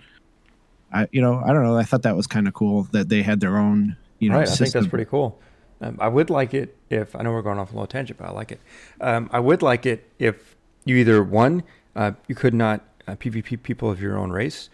I, 0.93 1.07
you 1.11 1.21
know, 1.21 1.41
I 1.43 1.51
don't 1.51 1.63
know. 1.63 1.75
I 1.75 1.83
thought 1.83 2.03
that 2.03 2.15
was 2.15 2.27
kind 2.27 2.47
of 2.47 2.53
cool 2.53 2.83
that 2.93 3.09
they 3.09 3.23
had 3.23 3.41
their 3.41 3.57
own. 3.57 3.97
You 4.19 4.29
know, 4.29 4.37
right. 4.37 4.47
I 4.47 4.55
think 4.55 4.71
that's 4.71 4.87
pretty 4.87 5.05
cool. 5.05 5.37
Um, 5.81 5.97
I 5.99 6.07
would 6.07 6.29
like 6.29 6.53
it 6.53 6.76
if 6.89 7.15
I 7.15 7.21
know 7.21 7.31
we're 7.31 7.41
going 7.41 7.59
off 7.59 7.71
a 7.71 7.73
little 7.73 7.87
tangent, 7.87 8.19
but 8.19 8.27
I 8.27 8.31
like 8.31 8.51
it. 8.51 8.59
Um, 9.01 9.29
I 9.31 9.39
would 9.39 9.61
like 9.61 9.85
it 9.85 10.09
if 10.19 10.55
you 10.85 10.95
either 10.95 11.23
one, 11.23 11.63
uh, 11.95 12.13
you 12.27 12.35
could 12.35 12.53
not 12.53 12.81
uh, 13.07 13.15
PvP 13.15 13.61
people 13.61 13.89
of 13.89 14.01
your 14.01 14.17
own 14.17 14.31
race, 14.31 14.69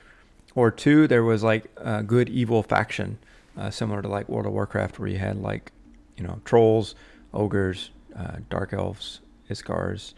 or 0.56 0.70
two, 0.70 1.08
there 1.08 1.24
was 1.24 1.44
like 1.44 1.66
a 1.78 2.04
good 2.04 2.30
evil 2.30 2.62
faction, 2.62 3.18
uh, 3.58 3.70
similar 3.70 4.02
to 4.02 4.08
like 4.08 4.30
World 4.30 4.46
of 4.46 4.54
Warcraft, 4.54 5.00
where 5.00 5.08
you 5.08 5.18
had 5.18 5.38
like, 5.38 5.72
you 6.18 6.24
know, 6.24 6.40
trolls, 6.46 6.96
ogres, 7.34 7.90
uh, 8.16 8.38
dark 8.50 8.74
elves, 8.74 9.22
Iksars, 9.50 10.14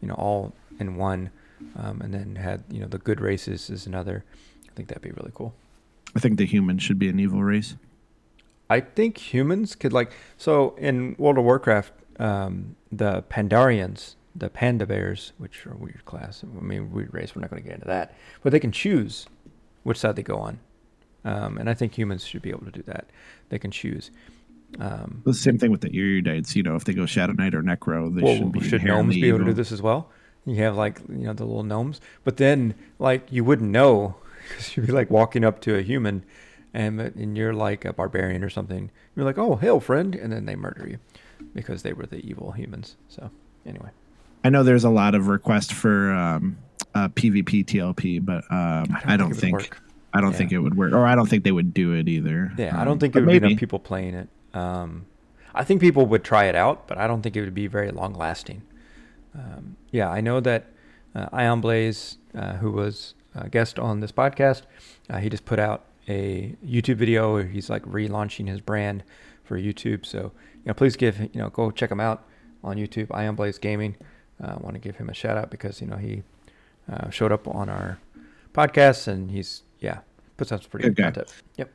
you 0.00 0.08
know, 0.08 0.14
all 0.14 0.54
in 0.78 0.96
one, 0.96 1.30
um, 1.76 2.00
and 2.00 2.14
then 2.14 2.36
had 2.36 2.62
you 2.70 2.80
know 2.80 2.86
the 2.86 2.98
good 2.98 3.20
races 3.20 3.70
is 3.70 3.86
another. 3.86 4.24
I 4.68 4.72
think 4.74 4.88
that'd 4.88 5.02
be 5.02 5.10
really 5.10 5.32
cool. 5.34 5.54
I 6.14 6.20
think 6.20 6.38
the 6.38 6.46
humans 6.46 6.82
should 6.82 6.98
be 6.98 7.08
an 7.08 7.20
evil 7.20 7.42
race. 7.42 7.76
I 8.70 8.80
think 8.80 9.18
humans 9.18 9.74
could 9.74 9.92
like 9.92 10.12
so 10.38 10.76
in 10.78 11.16
World 11.18 11.38
of 11.38 11.44
Warcraft, 11.44 11.92
um, 12.20 12.76
the 12.90 13.22
Pandarians, 13.24 14.14
the 14.34 14.48
Panda 14.48 14.86
Bears, 14.86 15.32
which 15.38 15.66
are 15.66 15.72
a 15.72 15.76
weird 15.76 16.04
class. 16.04 16.44
I 16.44 16.60
mean, 16.62 16.92
weird 16.92 17.12
race. 17.12 17.34
We're 17.34 17.42
not 17.42 17.50
going 17.50 17.62
to 17.62 17.68
get 17.68 17.74
into 17.74 17.88
that, 17.88 18.14
but 18.42 18.52
they 18.52 18.60
can 18.60 18.70
choose 18.70 19.26
which 19.82 19.98
side 19.98 20.14
they 20.14 20.22
go 20.22 20.38
on, 20.38 20.60
um, 21.24 21.58
and 21.58 21.68
I 21.68 21.74
think 21.74 21.98
humans 21.98 22.24
should 22.24 22.42
be 22.42 22.50
able 22.50 22.64
to 22.64 22.70
do 22.70 22.82
that. 22.82 23.10
They 23.48 23.58
can 23.58 23.72
choose. 23.72 24.12
Um, 24.78 25.22
The 25.24 25.34
same 25.34 25.58
thing 25.58 25.72
with 25.72 25.80
the 25.80 25.90
Erudites. 25.90 26.54
You 26.54 26.62
know, 26.62 26.76
if 26.76 26.84
they 26.84 26.94
go 26.94 27.06
Shadow 27.06 27.32
Knight 27.32 27.56
or 27.56 27.62
Necro, 27.62 28.14
they 28.14 28.22
well, 28.22 28.36
should 28.36 28.52
be 28.52 28.60
should 28.60 28.84
gnomes 28.84 29.16
be 29.16 29.28
able 29.28 29.40
to 29.40 29.46
do 29.46 29.52
this 29.52 29.72
as 29.72 29.82
well? 29.82 30.10
You 30.46 30.56
have 30.56 30.76
like 30.76 31.00
you 31.08 31.26
know 31.26 31.32
the 31.32 31.44
little 31.44 31.64
gnomes, 31.64 32.00
but 32.22 32.36
then 32.36 32.74
like 33.00 33.26
you 33.32 33.42
wouldn't 33.42 33.70
know 33.70 34.16
because 34.48 34.76
you'd 34.76 34.86
be 34.86 34.92
like 34.92 35.10
walking 35.10 35.44
up 35.44 35.60
to 35.62 35.76
a 35.76 35.82
human, 35.82 36.24
and 36.74 37.00
and 37.00 37.36
you're 37.36 37.52
like 37.54 37.84
a 37.84 37.92
barbarian 37.92 38.42
or 38.44 38.50
something. 38.50 38.90
You're 39.16 39.24
like, 39.24 39.38
oh, 39.38 39.56
hail, 39.56 39.80
friend, 39.80 40.14
and 40.14 40.32
then 40.32 40.46
they 40.46 40.56
murder 40.56 40.86
you 40.88 40.98
because 41.54 41.82
they 41.82 41.92
were 41.92 42.06
the 42.06 42.24
evil 42.26 42.52
humans. 42.52 42.96
So 43.08 43.30
anyway, 43.66 43.90
I 44.44 44.48
know 44.50 44.62
there's 44.62 44.84
a 44.84 44.90
lot 44.90 45.14
of 45.14 45.28
requests 45.28 45.72
for 45.72 46.10
um, 46.12 46.56
uh, 46.94 47.08
PvP 47.08 47.64
TLP, 47.64 48.24
but 48.24 48.44
um, 48.50 48.96
I 49.04 49.16
don't, 49.16 49.32
think, 49.34 49.52
it 49.54 49.56
would 49.56 49.62
work. 49.70 49.82
I 50.12 50.20
don't 50.20 50.32
Yeah. 50.32 50.36
think 50.38 50.52
it 50.52 50.58
would 50.58 50.76
work, 50.76 50.92
or 50.92 51.06
I 51.06 51.14
don't 51.14 51.28
think 51.28 51.44
they 51.44 51.52
would 51.52 51.72
do 51.74 51.92
it 51.94 52.08
either. 52.08 52.52
Yeah, 52.56 52.76
I 52.76 52.80
Um, 52.80 52.86
don't 52.86 52.98
think 52.98 53.14
there 53.14 53.24
would 53.24 53.40
be 53.40 53.46
enough 53.48 53.58
people 53.58 53.78
playing 53.78 54.14
it. 54.14 54.28
Um, 54.54 55.06
I 55.54 55.64
think 55.64 55.80
people 55.80 56.06
would 56.06 56.22
try 56.24 56.44
it 56.44 56.54
out, 56.54 56.86
but 56.88 56.98
I 56.98 57.06
don't 57.06 57.22
think 57.22 57.36
it 57.36 57.40
would 57.42 57.54
be 57.54 57.66
very 57.66 57.90
long 57.90 58.14
lasting. 58.14 58.62
Um, 59.34 59.76
yeah, 59.90 60.08
I 60.10 60.20
know 60.20 60.40
that 60.40 60.66
uh, 61.14 61.26
Ion 61.32 61.60
Blaze, 61.60 62.18
uh, 62.34 62.54
who 62.54 62.70
was 62.70 63.14
a 63.34 63.48
guest 63.48 63.78
on 63.78 64.00
this 64.00 64.12
podcast, 64.12 64.62
uh, 65.08 65.18
he 65.18 65.28
just 65.28 65.44
put 65.44 65.58
out 65.58 65.84
a 66.10 66.56
YouTube 66.66 66.96
video 66.96 67.34
where 67.34 67.46
he's 67.46 67.70
like 67.70 67.82
relaunching 67.84 68.48
his 68.48 68.60
brand 68.60 69.04
for 69.44 69.58
YouTube. 69.58 70.04
So, 70.04 70.32
you 70.54 70.66
know, 70.66 70.74
please 70.74 70.96
give, 70.96 71.20
you 71.20 71.30
know, 71.34 71.48
go 71.50 71.70
check 71.70 71.90
him 71.90 72.00
out 72.00 72.24
on 72.62 72.76
YouTube, 72.76 73.06
I 73.10 73.24
am 73.24 73.36
Blaze 73.36 73.58
Gaming. 73.58 73.96
Uh, 74.42 74.48
I 74.48 74.56
want 74.56 74.74
to 74.74 74.80
give 74.80 74.96
him 74.96 75.08
a 75.08 75.14
shout 75.14 75.36
out 75.36 75.50
because, 75.50 75.80
you 75.80 75.86
know, 75.86 75.96
he 75.96 76.22
uh, 76.90 77.10
showed 77.10 77.32
up 77.32 77.46
on 77.46 77.68
our 77.68 77.98
podcast 78.52 79.06
and 79.06 79.30
he's, 79.30 79.62
yeah, 79.78 80.00
puts 80.36 80.52
out 80.52 80.62
some 80.62 80.70
pretty 80.70 80.88
Good 80.88 80.96
good 80.96 81.02
content. 81.02 81.34
Yep. 81.56 81.70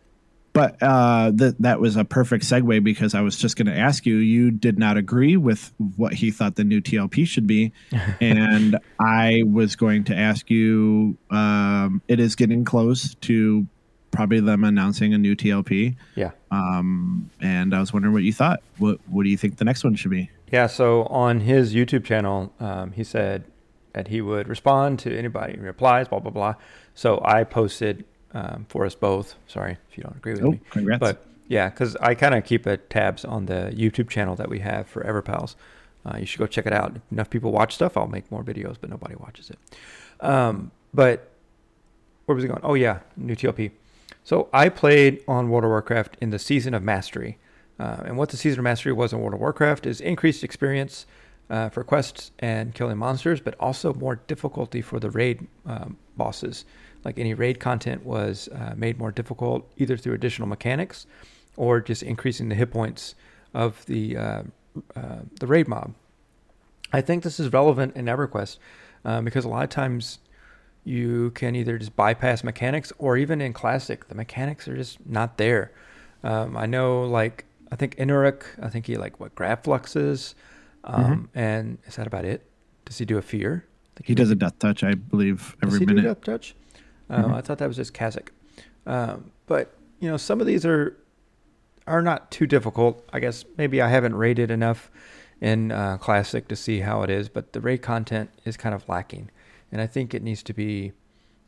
But 0.53 0.81
uh, 0.81 1.33
th- 1.37 1.55
that 1.59 1.81
was 1.81 1.97
a 1.97 2.05
perfect 2.05 2.45
segue 2.45 2.81
because 2.81 3.13
I 3.13 3.21
was 3.21 3.37
just 3.37 3.57
going 3.57 3.65
to 3.65 3.75
ask 3.75 4.05
you. 4.05 4.15
You 4.15 4.51
did 4.51 4.79
not 4.79 4.95
agree 4.95 5.35
with 5.35 5.73
what 5.97 6.13
he 6.13 6.31
thought 6.31 6.55
the 6.55 6.63
new 6.63 6.79
TLP 6.79 7.27
should 7.27 7.45
be, 7.45 7.73
and 8.21 8.79
I 8.97 9.43
was 9.45 9.75
going 9.75 10.05
to 10.05 10.15
ask 10.15 10.49
you. 10.49 11.17
Um, 11.29 12.01
it 12.07 12.21
is 12.21 12.37
getting 12.37 12.63
close 12.63 13.15
to 13.15 13.67
probably 14.15 14.39
them 14.39 14.63
announcing 14.63 15.13
a 15.13 15.17
new 15.17 15.35
TLP, 15.35 15.95
Yeah. 16.15 16.31
um, 16.51 17.29
and 17.41 17.73
I 17.75 17.79
was 17.79 17.93
wondering 17.93 18.13
what 18.13 18.23
you 18.23 18.33
thought. 18.33 18.61
What 18.77 18.99
What 19.07 19.23
do 19.23 19.29
you 19.29 19.37
think 19.37 19.57
the 19.57 19.65
next 19.65 19.83
one 19.83 19.95
should 19.95 20.11
be? 20.11 20.29
Yeah, 20.51 20.67
so 20.67 21.03
on 21.05 21.41
his 21.41 21.73
YouTube 21.75 22.03
channel, 22.05 22.53
um, 22.59 22.91
he 22.91 23.03
said 23.03 23.43
that 23.93 24.07
he 24.09 24.21
would 24.21 24.47
respond 24.47 24.99
to 24.99 25.17
anybody 25.17 25.57
who 25.57 25.63
replies, 25.63 26.07
blah, 26.07 26.19
blah, 26.19 26.31
blah. 26.31 26.55
So 26.93 27.21
I 27.25 27.43
posted 27.43 28.05
um, 28.33 28.65
for 28.69 28.85
us 28.85 28.95
both. 28.95 29.35
Sorry 29.47 29.77
if 29.89 29.97
you 29.97 30.03
don't 30.03 30.17
agree 30.17 30.33
with 30.33 30.43
Oh, 30.43 30.51
me. 30.51 30.59
congrats! 30.69 30.99
But 30.99 31.25
yeah, 31.47 31.69
because 31.69 31.95
I 31.97 32.15
kind 32.15 32.35
of 32.35 32.43
keep 32.43 32.65
a 32.65 32.77
tabs 32.77 33.23
on 33.25 33.45
the 33.45 33.71
YouTube 33.75 34.09
channel 34.09 34.35
that 34.35 34.49
we 34.49 34.59
have 34.59 34.87
for 34.87 35.03
EverPals. 35.03 35.55
Uh, 36.05 36.17
you 36.19 36.25
should 36.25 36.39
go 36.39 36.45
check 36.47 36.65
it 36.67 36.73
out. 36.73 36.95
If 36.97 37.01
enough 37.11 37.29
people 37.29 37.51
watch 37.51 37.73
stuff, 37.75 37.97
I'll 37.97 38.07
make 38.07 38.29
more 38.31 38.43
videos, 38.43 38.75
but 38.79 38.89
nobody 38.89 39.15
watches 39.15 39.49
it. 39.49 39.57
Um, 40.23 40.71
but 40.93 41.31
where 42.25 42.35
was 42.35 42.43
it 42.43 42.47
going? 42.47 42.61
Oh, 42.63 42.73
yeah, 42.75 42.99
new 43.17 43.35
TLP. 43.35 43.71
So 44.25 44.49
I 44.51 44.69
played 44.69 45.23
on 45.27 45.49
World 45.49 45.65
of 45.65 45.69
Warcraft 45.69 46.17
in 46.19 46.31
the 46.31 46.39
Season 46.39 46.73
of 46.73 46.81
Mastery. 46.81 47.37
Uh, 47.79 48.01
and 48.05 48.17
what 48.17 48.29
the 48.29 48.37
Season 48.37 48.57
of 48.57 48.63
Mastery 48.63 48.91
was 48.91 49.13
in 49.13 49.19
World 49.19 49.35
of 49.35 49.39
Warcraft 49.39 49.85
is 49.85 50.01
increased 50.01 50.43
experience 50.43 51.05
uh, 51.47 51.69
for 51.69 51.83
quests 51.83 52.31
and 52.39 52.73
killing 52.73 52.97
monsters, 52.97 53.39
but 53.39 53.53
also 53.59 53.93
more 53.93 54.15
difficulty 54.15 54.81
for 54.81 54.99
the 54.99 55.11
raid 55.11 55.45
um, 55.67 55.97
bosses. 56.17 56.65
Like 57.03 57.19
any 57.19 57.35
raid 57.35 57.59
content 57.59 58.03
was 58.03 58.49
uh, 58.49 58.73
made 58.75 58.97
more 58.97 59.11
difficult 59.11 59.71
either 59.77 59.95
through 59.95 60.15
additional 60.15 60.47
mechanics 60.47 61.05
or 61.55 61.79
just 61.79 62.01
increasing 62.01 62.49
the 62.49 62.55
hit 62.55 62.71
points 62.71 63.13
of 63.53 63.85
the 63.85 64.17
uh, 64.17 64.43
uh, 64.95 65.19
the 65.39 65.45
raid 65.45 65.67
mob. 65.67 65.93
I 66.91 67.01
think 67.01 67.23
this 67.23 67.39
is 67.39 67.53
relevant 67.53 67.95
in 67.95 68.05
EverQuest 68.05 68.57
um, 69.05 69.23
because 69.23 69.45
a 69.45 69.49
lot 69.49 69.63
of 69.63 69.69
times 69.69 70.17
you 70.85 71.31
can 71.31 71.55
either 71.55 71.77
just 71.77 71.95
bypass 71.95 72.43
mechanics 72.43 72.93
or 72.97 73.17
even 73.17 73.41
in 73.41 73.51
Classic, 73.53 74.07
the 74.07 74.15
mechanics 74.15 74.67
are 74.67 74.75
just 74.77 75.05
not 75.05 75.37
there. 75.37 75.71
Um, 76.23 76.55
I 76.55 76.65
know, 76.65 77.03
like, 77.03 77.45
I 77.71 77.75
think 77.75 77.95
Innoruuk, 77.97 78.43
I 78.61 78.69
think 78.69 78.85
he, 78.85 78.95
like, 78.95 79.19
what, 79.19 79.35
grab 79.35 79.63
fluxes, 79.63 80.35
um, 80.83 81.29
and 81.35 81.79
is 81.85 81.95
that 81.97 82.07
about 82.07 82.23
it? 82.25 82.45
Does 82.85 82.99
he 82.99 83.05
do 83.05 83.17
a 83.17 83.21
fear? 83.21 83.65
Think 83.95 84.07
he 84.07 84.15
does 84.15 84.29
a 84.31 84.35
death 84.35 84.57
touch, 84.59 84.83
I 84.83 84.93
believe, 84.93 85.55
every 85.63 85.79
does 85.79 85.79
he 85.79 85.85
do 85.95 86.01
death 86.01 86.21
touch? 86.23 86.55
Uh, 87.09 87.23
Mhm. 87.23 87.33
I 87.35 87.41
thought 87.41 87.57
that 87.57 87.67
was 87.67 87.77
just 87.77 87.93
Cazic. 87.93 88.29
Um, 88.85 89.31
but 89.47 89.73
you 89.99 90.09
know, 90.09 90.17
some 90.17 90.39
of 90.41 90.47
these 90.47 90.65
are 90.65 90.95
are 91.87 92.01
not 92.01 92.29
too 92.31 92.45
difficult. 92.47 93.03
I 93.13 93.19
guess 93.19 93.45
maybe 93.57 93.81
I 93.81 93.89
haven't 93.89 94.15
rated 94.15 94.49
enough 94.51 94.89
in 95.39 95.71
uh, 95.71 95.97
Classic 95.97 96.47
to 96.47 96.55
see 96.55 96.79
how 96.79 97.03
it 97.03 97.09
is, 97.09 97.29
but 97.29 97.53
the 97.53 97.61
raid 97.61 97.81
content 97.81 98.29
is 98.43 98.57
kind 98.57 98.73
of 98.75 98.87
lacking, 98.89 99.29
and 99.75 99.81
I 99.81 99.87
think 99.87 100.13
it 100.13 100.23
needs 100.23 100.41
to 100.43 100.53
be. 100.53 100.93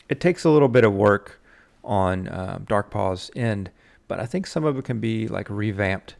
It 0.09 0.19
takes 0.19 0.43
a 0.43 0.49
little 0.49 0.67
bit 0.67 0.83
of 0.83 0.91
work 0.91 1.39
on 1.81 2.27
um, 2.27 2.65
Darkpaw's 2.65 3.31
end, 3.37 3.71
but 4.09 4.19
I 4.19 4.25
think 4.25 4.45
some 4.45 4.65
of 4.65 4.77
it 4.77 4.83
can 4.83 4.99
be 4.99 5.29
like 5.29 5.49
revamped 5.49 6.17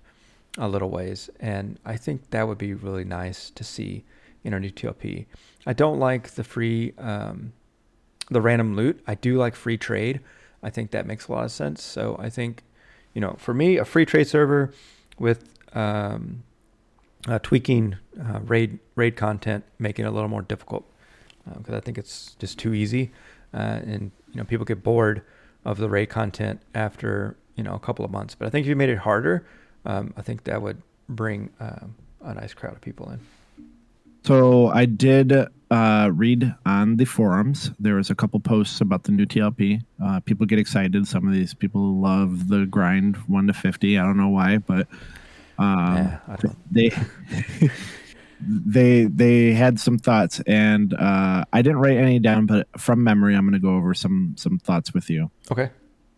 a 0.58 0.70
little 0.70 0.90
ways, 0.90 1.30
and 1.42 1.78
I 1.84 1.98
think 1.98 2.30
that 2.30 2.48
would 2.48 2.58
be 2.58 2.74
really 2.74 3.04
nice 3.04 3.50
to 3.50 3.62
see 3.62 4.06
in 4.46 4.54
our 4.54 4.60
new 4.62 4.70
TLP. 4.70 5.26
I 5.66 5.74
don't 5.74 6.00
like 6.00 6.30
the 6.30 6.46
free, 6.46 6.94
um, 6.98 7.52
the 8.32 8.40
random 8.40 8.78
loot. 8.78 9.04
I 9.06 9.16
do 9.16 9.36
like 9.36 9.54
free 9.54 9.78
trade. 9.78 10.22
I 10.64 10.70
think 10.70 10.92
that 10.92 11.06
makes 11.06 11.28
a 11.28 11.34
lot 11.34 11.44
of 11.44 11.52
sense. 11.52 11.84
So 11.84 12.16
I 12.18 12.30
think, 12.30 12.64
you 13.14 13.20
know, 13.20 13.36
for 13.38 13.54
me, 13.54 13.76
a 13.76 13.84
free 13.84 14.06
trade 14.06 14.30
server 14.30 14.72
with 15.20 15.50
um, 15.74 16.44
uh, 17.28 17.40
tweaking 17.40 17.98
uh, 18.18 18.40
raid 18.46 18.80
raid 18.96 19.18
content, 19.18 19.66
making 19.78 20.06
it 20.06 20.08
a 20.08 20.12
little 20.12 20.30
more 20.30 20.42
difficult, 20.42 20.90
because 21.58 21.74
I 21.74 21.80
think 21.80 21.98
it's 21.98 22.36
just 22.40 22.58
too 22.58 22.74
easy, 22.74 23.12
uh, 23.54 23.80
and 23.86 24.12
you 24.32 24.38
know, 24.38 24.44
people 24.44 24.66
get 24.66 24.84
bored 24.84 25.22
of 25.66 25.78
the 25.78 25.90
raid 25.90 26.08
content 26.08 26.62
after 26.74 27.36
you 27.56 27.64
know 27.64 27.74
a 27.74 27.80
couple 27.80 28.06
of 28.06 28.12
months. 28.12 28.36
But 28.36 28.48
I 28.48 28.50
think 28.50 28.66
if 28.66 28.70
you 28.70 28.76
made 28.76 28.90
it 28.90 29.00
harder, 29.00 29.46
um, 29.86 30.14
I 30.18 30.22
think 30.22 30.44
that 30.46 30.62
would 30.62 30.82
bring 31.10 31.50
um, 31.60 31.96
a 32.22 32.34
nice 32.34 32.54
crowd 32.54 32.74
of 32.74 32.82
people 32.82 33.10
in. 33.12 33.20
So 34.24 34.68
I 34.68 34.86
did 34.86 35.34
uh, 35.72 36.12
read 36.14 36.54
on 36.66 36.98
the 36.98 37.06
forums. 37.06 37.72
There 37.80 37.96
was 37.96 38.10
a 38.10 38.16
couple 38.16 38.40
posts 38.40 38.82
about 38.82 39.04
the 39.04 39.12
new 39.12 39.26
TLP. 39.26 39.82
Uh, 40.04 40.20
people 40.22 40.46
get 40.46 40.60
excited. 40.60 41.08
Some 41.08 41.28
of 41.28 41.34
these 41.34 41.54
people 41.54 41.96
love 41.96 42.50
the 42.50 42.66
grind 42.66 43.16
one 43.28 43.48
to 43.48 43.54
fifty. 43.54 43.98
I 43.98 44.04
don't 44.04 44.18
know 44.18 44.30
why, 44.30 44.58
but 44.58 44.88
um, 45.58 45.96
Yeah, 45.96 46.38
they 46.72 46.92
they 48.40 49.06
they 49.06 49.54
had 49.54 49.80
some 49.80 49.98
thoughts, 49.98 50.40
and 50.46 50.94
uh, 50.94 51.44
I 51.52 51.62
didn't 51.62 51.80
write 51.80 51.98
any 51.98 52.20
down, 52.20 52.46
but 52.46 52.68
from 52.78 53.04
memory, 53.04 53.36
I'm 53.36 53.42
going 53.44 53.54
to 53.54 53.60
go 53.60 53.76
over 53.76 53.94
some 53.94 54.36
some 54.38 54.60
thoughts 54.60 54.94
with 54.94 55.10
you. 55.10 55.32
Okay. 55.52 55.72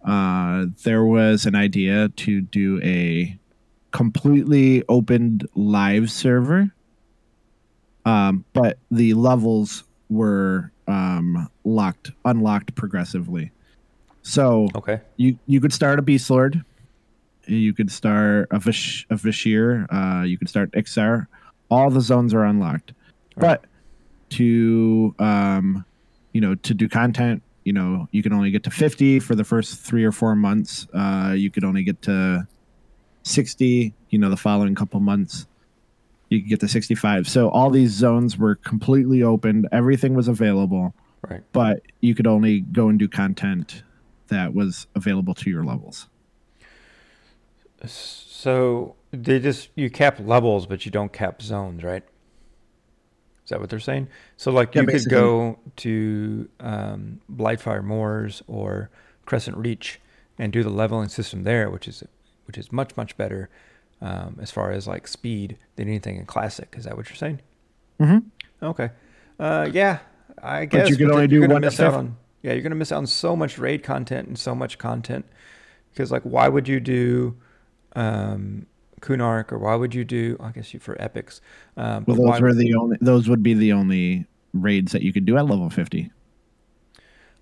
Uh, 0.03 0.65
there 0.83 1.03
was 1.05 1.45
an 1.45 1.55
idea 1.55 2.09
to 2.09 2.41
do 2.41 2.79
a 2.83 3.37
completely 3.91 4.83
opened 4.87 5.47
live 5.55 6.09
server, 6.11 6.71
um, 8.05 8.45
but 8.53 8.77
the 8.91 9.13
levels 9.13 9.83
were 10.09 10.71
um, 10.87 11.49
locked, 11.63 12.11
unlocked 12.25 12.75
progressively. 12.75 13.51
So 14.21 14.69
Okay. 14.75 15.01
you 15.17 15.37
you 15.47 15.59
could 15.61 15.73
start 15.73 15.99
a 15.99 16.01
beast 16.01 16.29
lord, 16.29 16.63
you 17.45 17.73
could 17.73 17.91
start 17.91 18.47
a 18.51 18.59
Vish, 18.59 19.05
a 19.09 19.15
Vah 19.15 19.31
Shir, 19.31 19.85
uh, 19.91 20.23
you 20.23 20.37
could 20.37 20.49
start 20.49 20.71
Iksar. 20.71 21.27
All 21.69 21.89
the 21.89 22.01
zones 22.01 22.33
are 22.33 22.43
unlocked, 22.43 22.93
but 23.37 23.65
to 24.31 25.13
um, 25.19 25.85
you 26.33 26.41
know 26.41 26.55
to 26.55 26.73
do 26.73 26.87
content, 26.89 27.43
you 27.63 27.73
know 27.73 28.07
you 28.11 28.23
can 28.23 28.33
only 28.33 28.51
get 28.51 28.63
to 28.63 28.71
fifty 28.71 29.19
for 29.19 29.35
the 29.35 29.43
first 29.43 29.79
three 29.79 30.03
or 30.03 30.11
four 30.11 30.35
months. 30.35 30.87
Uh, 30.93 31.33
you 31.35 31.49
could 31.51 31.63
only 31.63 31.83
get 31.83 32.01
to 32.03 32.47
sixty. 33.23 33.93
You 34.09 34.19
know 34.19 34.29
the 34.29 34.37
following 34.37 34.73
couple 34.75 34.99
months. 34.99 35.45
You 36.29 36.41
could 36.41 36.49
get 36.49 36.59
to 36.59 36.67
65. 36.67 37.27
So 37.27 37.49
all 37.49 37.71
these 37.71 37.89
zones 37.89 38.37
were 38.37 38.53
completely 38.53 39.23
opened. 39.23 39.67
Everything 39.71 40.13
was 40.13 40.27
available, 40.27 40.93
Right. 41.27 41.41
but 41.53 41.81
you 42.01 42.13
could 42.13 42.27
only 42.27 42.59
go 42.59 42.87
and 42.87 42.99
do 42.99 43.07
content 43.07 43.81
that 44.27 44.53
was 44.53 44.85
available 44.93 45.33
to 45.33 45.49
your 45.49 45.63
levels. 45.63 46.07
So 48.39 48.95
they 49.11 49.37
just 49.39 49.67
you 49.75 49.89
cap 49.89 50.17
levels, 50.17 50.65
but 50.65 50.85
you 50.85 50.91
don't 50.91 51.11
cap 51.11 51.41
zones, 51.41 51.83
right? 51.83 52.03
Is 53.43 53.49
that 53.49 53.59
what 53.59 53.69
they're 53.69 53.81
saying? 53.81 54.07
So 54.37 54.49
like 54.49 54.73
Yeah, 54.73 54.83
you 54.83 54.87
could 54.87 55.09
go 55.09 55.59
to 55.75 56.47
um, 56.61 57.19
Blightfire 57.29 57.83
Moors 57.83 58.41
or 58.47 58.91
Crescent 59.25 59.57
Reach 59.57 59.99
and 60.37 60.53
do 60.53 60.63
the 60.63 60.69
leveling 60.69 61.09
system 61.09 61.43
there, 61.43 61.69
which 61.69 61.85
is 61.85 62.01
which 62.45 62.57
is 62.57 62.71
much 62.71 62.95
much 62.95 63.17
better 63.17 63.49
um, 64.01 64.37
as 64.41 64.51
far 64.51 64.71
as 64.71 64.87
like 64.87 65.09
speed 65.09 65.57
than 65.75 65.89
anything 65.89 66.15
in 66.15 66.25
Classic. 66.25 66.73
Is 66.77 66.85
that 66.85 66.95
what 66.95 67.09
you're 67.09 67.17
saying? 67.17 67.41
Mm-hmm. 67.99 68.65
Okay. 68.65 68.91
Uh, 69.37 69.69
yeah, 69.73 69.99
I 70.41 70.63
guess. 70.63 70.83
But 70.83 70.89
you 70.91 70.95
can 70.95 71.11
only 71.11 71.27
do 71.27 71.41
one 71.41 71.49
to 71.49 71.59
miss 71.59 71.81
out 71.81 71.93
on. 71.93 72.15
Yeah, 72.41 72.53
you're 72.53 72.61
gonna 72.61 72.75
miss 72.75 72.93
out 72.93 72.99
on 72.99 73.07
so 73.07 73.35
much 73.35 73.57
raid 73.57 73.83
content 73.83 74.29
and 74.29 74.39
so 74.39 74.55
much 74.55 74.77
content 74.77 75.25
because 75.91 76.09
like, 76.09 76.23
why 76.23 76.47
would 76.47 76.69
you 76.69 76.79
do 76.79 77.35
um, 77.95 78.65
Kunark 79.01 79.51
or 79.51 79.57
why 79.59 79.75
would 79.75 79.95
you 79.95 80.03
do? 80.03 80.37
I 80.39 80.51
guess 80.51 80.73
you 80.73 80.79
for 80.79 80.99
epics. 81.01 81.41
Um, 81.77 82.03
Well, 82.07 82.17
those 82.17 82.41
were 82.41 82.53
the 82.53 82.73
only. 82.75 82.97
Those 83.01 83.29
would 83.29 83.41
be 83.43 83.53
the 83.53 83.71
only 83.73 84.25
raids 84.53 84.91
that 84.91 85.01
you 85.03 85.13
could 85.13 85.25
do 85.25 85.37
at 85.37 85.45
level 85.45 85.69
50. 85.69 86.11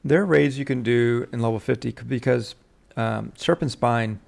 There 0.03 0.21
are 0.21 0.25
raids 0.25 0.57
you 0.59 0.65
can 0.65 0.83
do 0.83 1.27
in 1.33 1.41
level 1.41 1.59
50 1.59 1.91
because 2.07 2.55
um, 2.95 3.33
Serpent 3.35 3.71
Spine 3.71 4.19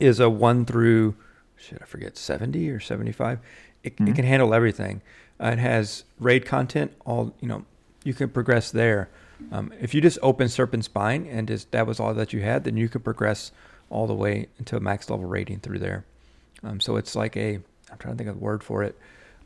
is 0.00 0.20
a 0.20 0.28
one 0.28 0.64
through 0.64 1.14
shit, 1.56 1.78
I 1.80 1.84
forget, 1.84 2.16
70 2.18 2.68
or 2.70 2.80
75. 2.80 3.38
It, 3.84 3.96
Mhm. 3.96 4.08
it 4.08 4.14
can 4.16 4.24
handle 4.24 4.52
everything. 4.52 5.00
Uh, 5.40 5.50
it 5.52 5.58
has 5.58 6.04
raid 6.18 6.44
content. 6.44 6.92
All 7.06 7.34
you 7.40 7.48
know, 7.48 7.64
you 8.04 8.14
can 8.14 8.28
progress 8.28 8.70
there. 8.70 9.08
Um, 9.50 9.72
if 9.80 9.92
you 9.94 10.00
just 10.00 10.18
open 10.22 10.48
Serpent 10.48 10.84
Spine 10.84 11.26
and 11.26 11.48
just 11.48 11.70
that 11.72 11.86
was 11.86 11.98
all 11.98 12.14
that 12.14 12.32
you 12.32 12.40
had, 12.42 12.64
then 12.64 12.76
you 12.76 12.88
could 12.88 13.02
progress 13.04 13.50
all 13.92 14.06
the 14.06 14.14
way 14.14 14.48
into 14.58 14.76
a 14.76 14.80
max 14.80 15.08
level 15.10 15.26
rating 15.26 15.60
through 15.60 15.78
there. 15.78 16.04
Um, 16.64 16.80
so 16.80 16.96
it's 16.96 17.14
like 17.14 17.36
a 17.36 17.56
I'm 17.90 17.98
trying 17.98 18.14
to 18.14 18.18
think 18.18 18.30
of 18.30 18.36
the 18.36 18.44
word 18.44 18.64
for 18.64 18.82
it. 18.82 18.98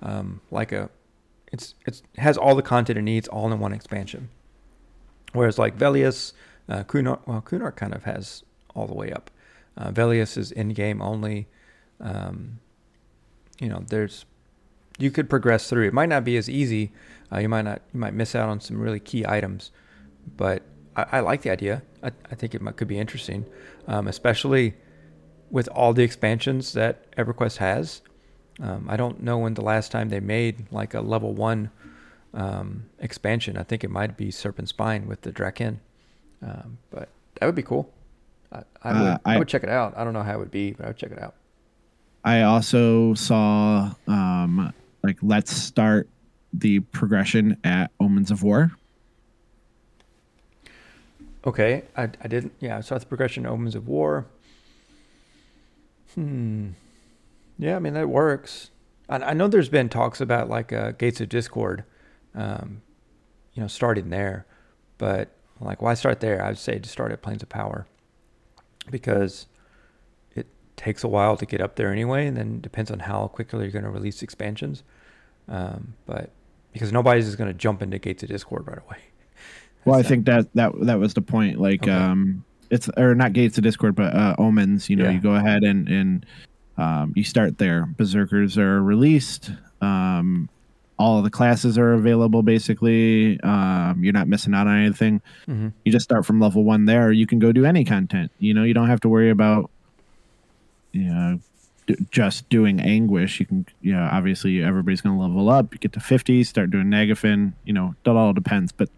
Um, 0.02 0.40
like 0.50 0.72
a 0.72 0.88
it's 1.52 1.74
it's 1.86 2.02
it 2.14 2.20
has 2.20 2.36
all 2.36 2.54
the 2.54 2.62
content 2.62 2.98
it 2.98 3.02
needs 3.02 3.28
all 3.28 3.50
in 3.52 3.58
one 3.58 3.72
expansion. 3.72 4.28
Whereas 5.32 5.58
like 5.58 5.76
Velious, 5.76 6.32
uh, 6.68 6.84
Kunark, 6.84 7.20
well 7.26 7.42
Kunark 7.42 7.76
kind 7.76 7.94
of 7.94 8.04
has 8.04 8.42
all 8.74 8.86
the 8.86 8.94
way 8.94 9.12
up. 9.12 9.30
Uh, 9.76 9.90
Velious 9.90 10.36
is 10.36 10.52
in 10.52 10.70
game 10.70 11.02
only. 11.02 11.48
Um, 12.00 12.60
you 13.60 13.68
know, 13.68 13.84
there's 13.88 14.24
you 14.98 15.10
could 15.10 15.28
progress 15.28 15.68
through. 15.68 15.88
It 15.88 15.94
might 15.94 16.08
not 16.08 16.24
be 16.24 16.36
as 16.36 16.48
easy. 16.48 16.92
Uh, 17.32 17.38
you 17.38 17.48
might 17.48 17.62
not. 17.62 17.82
You 17.92 18.00
might 18.00 18.14
miss 18.14 18.34
out 18.34 18.48
on 18.48 18.60
some 18.60 18.78
really 18.78 19.00
key 19.00 19.24
items, 19.26 19.70
but 20.36 20.62
I, 20.94 21.06
I 21.12 21.20
like 21.20 21.42
the 21.42 21.50
idea. 21.50 21.82
I, 22.06 22.12
I 22.30 22.34
think 22.34 22.54
it 22.54 22.62
might, 22.62 22.76
could 22.76 22.88
be 22.88 22.98
interesting, 22.98 23.44
um, 23.88 24.06
especially 24.08 24.74
with 25.50 25.68
all 25.68 25.92
the 25.92 26.02
expansions 26.02 26.72
that 26.72 27.10
EverQuest 27.16 27.58
has. 27.58 28.02
Um, 28.60 28.86
I 28.88 28.96
don't 28.96 29.22
know 29.22 29.38
when 29.38 29.54
the 29.54 29.62
last 29.62 29.92
time 29.92 30.08
they 30.08 30.20
made 30.20 30.72
like 30.72 30.94
a 30.94 31.00
level 31.00 31.34
one 31.34 31.70
um, 32.32 32.84
expansion. 33.00 33.56
I 33.56 33.62
think 33.62 33.84
it 33.84 33.90
might 33.90 34.16
be 34.16 34.30
Serpent 34.30 34.68
Spine 34.68 35.06
with 35.06 35.20
the 35.22 35.32
Drakkin, 35.32 35.78
um, 36.42 36.78
but 36.90 37.08
that 37.38 37.46
would 37.46 37.54
be 37.54 37.62
cool. 37.62 37.92
I, 38.52 38.62
I 38.82 38.92
would. 38.92 39.08
Uh, 39.08 39.18
I, 39.24 39.34
I- 39.34 39.38
would 39.38 39.48
check 39.48 39.62
it 39.62 39.68
out. 39.68 39.94
I 39.96 40.04
don't 40.04 40.12
know 40.14 40.22
how 40.22 40.34
it 40.34 40.38
would 40.38 40.50
be, 40.50 40.72
but 40.72 40.84
I 40.86 40.88
would 40.88 40.96
check 40.96 41.10
it 41.12 41.20
out. 41.20 41.34
I 42.24 42.42
also 42.42 43.14
saw 43.14 43.92
um 44.08 44.72
like 45.04 45.18
let's 45.22 45.52
start 45.52 46.08
the 46.52 46.80
progression 46.80 47.56
at 47.62 47.90
Omens 48.00 48.30
of 48.30 48.42
War. 48.42 48.72
Okay, 51.46 51.84
I, 51.96 52.10
I 52.20 52.28
didn't. 52.28 52.54
Yeah, 52.58 52.78
I 52.78 52.80
saw 52.80 52.98
the 52.98 53.06
progression 53.06 53.46
Omens 53.46 53.76
of 53.76 53.86
War. 53.86 54.26
Hmm. 56.14 56.70
Yeah, 57.58 57.76
I 57.76 57.78
mean 57.78 57.94
that 57.94 58.08
works. 58.08 58.70
I, 59.08 59.18
I 59.18 59.32
know 59.32 59.46
there's 59.46 59.68
been 59.68 59.88
talks 59.88 60.20
about 60.20 60.48
like 60.48 60.72
uh, 60.72 60.90
Gates 60.92 61.20
of 61.20 61.28
Discord, 61.28 61.84
um, 62.34 62.82
you 63.54 63.62
know, 63.62 63.68
starting 63.68 64.10
there, 64.10 64.44
but 64.98 65.30
like 65.60 65.80
why 65.80 65.94
start 65.94 66.20
there? 66.20 66.44
I'd 66.44 66.58
say 66.58 66.78
to 66.80 66.88
start 66.88 67.12
at 67.12 67.22
Planes 67.22 67.42
of 67.42 67.48
Power, 67.48 67.86
because 68.90 69.46
it 70.34 70.48
takes 70.76 71.04
a 71.04 71.08
while 71.08 71.36
to 71.36 71.46
get 71.46 71.60
up 71.60 71.76
there 71.76 71.92
anyway, 71.92 72.26
and 72.26 72.36
then 72.36 72.60
depends 72.60 72.90
on 72.90 73.00
how 73.00 73.28
quickly 73.28 73.62
you're 73.62 73.70
going 73.70 73.84
to 73.84 73.90
release 73.90 74.20
expansions. 74.22 74.82
Um, 75.48 75.94
but 76.06 76.30
because 76.72 76.92
nobody's 76.92 77.26
just 77.26 77.38
going 77.38 77.48
to 77.48 77.54
jump 77.54 77.82
into 77.82 77.98
Gates 77.98 78.24
of 78.24 78.30
Discord 78.30 78.66
right 78.66 78.78
away. 78.84 78.98
Well, 79.86 79.98
I 79.98 80.02
think 80.02 80.26
that 80.26 80.52
that 80.54 80.72
that 80.82 80.98
was 80.98 81.14
the 81.14 81.22
point. 81.22 81.58
Like, 81.60 81.82
Okay. 81.84 81.92
um, 81.92 82.44
it's 82.70 82.88
or 82.96 83.14
not 83.14 83.32
Gates 83.32 83.56
of 83.56 83.64
Discord, 83.64 83.94
but 83.94 84.12
uh, 84.14 84.34
Omens. 84.38 84.90
You 84.90 84.96
know, 84.96 85.04
Yeah. 85.04 85.10
you 85.12 85.20
go 85.20 85.34
ahead 85.34 85.62
and 85.62 85.88
and 85.88 86.26
um, 86.76 87.12
you 87.16 87.24
start 87.24 87.56
there. 87.58 87.86
Berserkers 87.96 88.58
are 88.58 88.82
released. 88.82 89.50
Um, 89.80 90.48
all 90.98 91.18
of 91.18 91.24
the 91.24 91.30
classes 91.30 91.78
are 91.78 91.92
available. 91.92 92.42
Basically, 92.42 93.38
um, 93.40 94.02
you're 94.02 94.12
not 94.14 94.28
missing 94.28 94.54
out 94.54 94.66
on 94.66 94.76
anything. 94.78 95.20
Mm-hmm. 95.46 95.68
You 95.84 95.92
just 95.92 96.04
start 96.04 96.26
from 96.26 96.40
level 96.40 96.64
one 96.64 96.86
there. 96.86 97.12
You 97.12 97.26
can 97.26 97.38
go 97.38 97.52
do 97.52 97.64
any 97.64 97.84
content. 97.84 98.30
You 98.38 98.54
know, 98.54 98.64
you 98.64 98.74
don't 98.74 98.88
have 98.88 99.00
to 99.00 99.08
worry 99.08 99.30
about 99.30 99.70
you 100.92 101.04
know 101.04 101.38
d- 101.86 101.96
just 102.10 102.48
doing 102.48 102.80
anguish. 102.80 103.38
You 103.40 103.46
can, 103.46 103.66
you 103.82 103.92
know, 103.92 104.08
obviously 104.10 104.62
everybody's 104.62 105.00
going 105.02 105.16
to 105.16 105.22
level 105.22 105.48
up. 105.50 105.72
You 105.72 105.78
get 105.78 105.92
to 105.92 106.00
50, 106.00 106.42
start 106.44 106.70
doing 106.70 106.86
Nagafen. 106.86 107.52
You 107.64 107.74
know, 107.74 107.94
that 108.04 108.16
all 108.16 108.32
depends. 108.32 108.72
But 108.72 108.88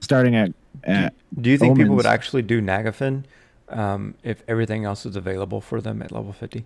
starting 0.00 0.34
at 0.34 0.52
at 0.84 1.14
Do 1.40 1.50
you 1.50 1.58
think 1.58 1.76
people 1.76 1.96
would 1.96 2.06
actually 2.06 2.42
do 2.42 2.60
Nagafen 2.60 3.24
um, 3.68 4.14
if 4.22 4.42
everything 4.48 4.84
else 4.84 5.06
is 5.06 5.16
available 5.16 5.60
for 5.60 5.80
them 5.80 6.02
at 6.02 6.12
level 6.12 6.32
50? 6.32 6.64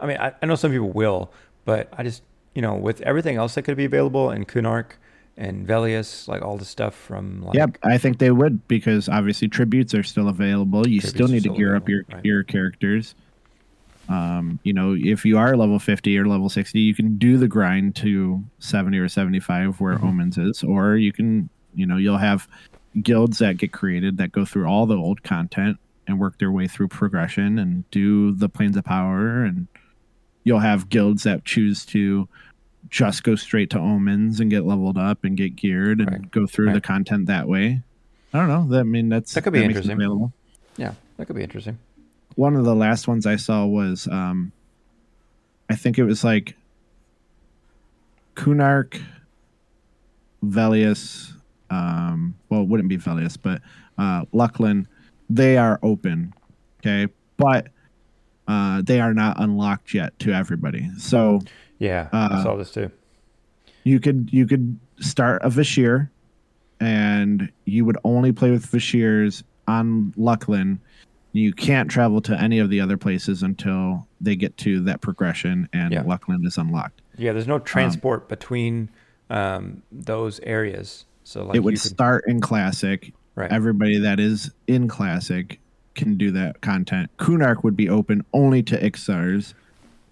I 0.00 0.06
mean, 0.06 0.16
I, 0.18 0.34
I 0.42 0.46
know 0.46 0.56
some 0.56 0.72
people 0.72 0.90
will, 0.90 1.30
but 1.64 1.88
I 1.96 2.02
just, 2.02 2.22
you 2.54 2.62
know, 2.62 2.74
with 2.74 3.00
everything 3.02 3.36
else 3.36 3.54
that 3.54 3.62
could 3.62 3.76
be 3.76 3.84
available 3.84 4.30
in 4.30 4.44
Kunark 4.44 4.92
and 5.36 5.66
Velious, 5.66 6.28
like 6.28 6.42
all 6.42 6.56
the 6.56 6.64
stuff 6.64 6.94
from 6.94 7.42
like, 7.42 7.54
Yep, 7.54 7.78
I 7.82 7.98
think 7.98 8.18
they 8.18 8.30
would 8.30 8.66
because 8.68 9.08
obviously 9.08 9.48
tributes 9.48 9.94
are 9.94 10.02
still 10.02 10.28
available. 10.28 10.86
You 10.86 11.00
still 11.00 11.28
need 11.28 11.42
to 11.44 11.50
gear 11.50 11.76
up 11.76 11.88
your 11.88 12.04
right. 12.12 12.24
your 12.24 12.42
characters. 12.42 13.14
Um, 14.08 14.60
you 14.62 14.72
know, 14.72 14.94
if 14.96 15.24
you 15.24 15.36
are 15.36 15.56
level 15.56 15.78
fifty 15.78 16.16
or 16.18 16.26
level 16.26 16.48
sixty, 16.48 16.80
you 16.80 16.94
can 16.94 17.18
do 17.18 17.38
the 17.38 17.48
grind 17.48 17.96
to 17.96 18.42
seventy 18.58 18.98
or 18.98 19.08
seventy 19.08 19.40
five 19.40 19.80
where 19.80 19.96
Mhm. 19.96 20.04
Omens 20.04 20.38
is, 20.38 20.62
or 20.62 20.96
you 20.96 21.12
can, 21.12 21.48
you 21.76 21.86
know, 21.86 21.96
you'll 21.96 22.18
have 22.18 22.48
guilds 23.02 23.38
that 23.38 23.58
get 23.58 23.72
created 23.72 24.16
that 24.18 24.32
go 24.32 24.44
through 24.44 24.66
all 24.66 24.86
the 24.86 24.96
old 24.96 25.22
content 25.22 25.76
and 26.08 26.18
work 26.18 26.38
their 26.38 26.50
way 26.50 26.66
through 26.66 26.88
progression 26.88 27.58
and 27.58 27.88
do 27.90 28.32
the 28.32 28.48
planes 28.48 28.76
of 28.76 28.84
power 28.84 29.44
and 29.44 29.66
you'll 30.44 30.60
have 30.60 30.88
guilds 30.88 31.24
that 31.24 31.44
choose 31.44 31.84
to 31.84 32.26
just 32.88 33.22
go 33.24 33.34
straight 33.34 33.68
to 33.70 33.78
omens 33.78 34.38
and 34.40 34.48
get 34.50 34.64
leveled 34.64 34.96
up 34.96 35.24
and 35.24 35.36
get 35.36 35.56
geared 35.56 36.00
and 36.00 36.10
Right. 36.10 36.30
go 36.30 36.46
through 36.46 36.72
the 36.72 36.80
content 36.80 37.26
that 37.26 37.48
way. 37.48 37.82
I 38.32 38.38
don't 38.38 38.48
know. 38.48 38.66
That 38.68 38.80
I 38.80 38.82
mean 38.84 39.08
that's 39.08 39.34
That 39.34 39.42
could 39.42 39.52
be 39.52 39.58
it 39.58 39.64
interesting. 39.64 39.92
available. 39.96 40.32
yeah, 40.76 40.94
that 41.16 41.26
could 41.26 41.36
be 41.36 41.42
interesting. 41.42 41.78
One 42.36 42.54
of 42.56 42.64
the 42.64 42.74
last 42.76 43.08
ones 43.08 43.26
I 43.26 43.36
saw 43.36 43.66
was 43.66 44.06
um 44.06 44.52
I 45.68 45.74
think 45.74 45.98
it 45.98 46.04
was 46.04 46.22
like 46.22 46.54
Kunark, 48.36 49.00
Velious, 50.44 51.32
um 51.70 52.34
well 52.48 52.62
it 52.62 52.68
wouldn't 52.68 52.88
be 52.88 52.96
Velious, 52.98 53.36
but 53.40 53.60
uh 53.98 54.24
Luclin, 54.34 54.86
they 55.30 55.56
are 55.56 55.78
open. 55.82 56.32
Okay. 56.80 57.12
But 57.36 57.68
uh 58.48 58.82
they 58.82 59.00
are 59.00 59.12
not 59.14 59.40
unlocked 59.40 59.94
yet 59.94 60.18
to 60.20 60.32
everybody. 60.32 60.88
So 60.98 61.40
Yeah, 61.78 62.08
Uh, 62.12 62.28
I 62.32 62.42
saw 62.42 62.56
this 62.56 62.70
too. 62.70 62.90
you 63.84 64.00
could 64.00 64.28
you 64.32 64.46
could 64.46 64.78
start 65.00 65.42
a 65.44 65.50
Vah 65.50 65.62
Shir, 65.62 66.10
and 66.80 67.50
you 67.64 67.84
would 67.84 67.98
only 68.04 68.32
play 68.32 68.50
with 68.50 68.66
Vah 68.66 68.78
Shirs 68.78 69.42
on 69.68 70.12
Luclin. 70.16 70.78
You 71.32 71.52
can't 71.52 71.90
travel 71.90 72.22
to 72.22 72.40
any 72.40 72.58
of 72.60 72.70
the 72.70 72.80
other 72.80 72.96
places 72.96 73.42
until 73.42 74.06
they 74.22 74.36
get 74.36 74.56
to 74.58 74.80
that 74.84 75.02
progression 75.02 75.68
and 75.74 75.92
Yeah. 75.92 76.02
Luclin 76.04 76.46
is 76.46 76.56
unlocked. 76.56 77.02
Yeah, 77.18 77.32
there's 77.32 77.46
no 77.48 77.58
transport 77.58 78.28
between 78.28 78.88
um, 79.28 79.82
those 79.92 80.40
areas. 80.44 81.04
So 81.26 81.42
like 81.44 81.56
it 81.56 81.60
would 81.60 81.74
could, 81.74 81.80
start 81.80 82.24
in 82.28 82.40
Classic. 82.40 83.12
right. 83.34 83.50
Everybody 83.50 83.98
that 83.98 84.20
is 84.20 84.52
in 84.68 84.86
Classic 84.86 85.58
can 85.96 86.16
do 86.16 86.30
that 86.30 86.60
content. 86.60 87.10
Kunark 87.18 87.64
would 87.64 87.76
be 87.76 87.88
open 87.88 88.24
only 88.32 88.62
to 88.62 88.78
Iksars. 88.78 89.54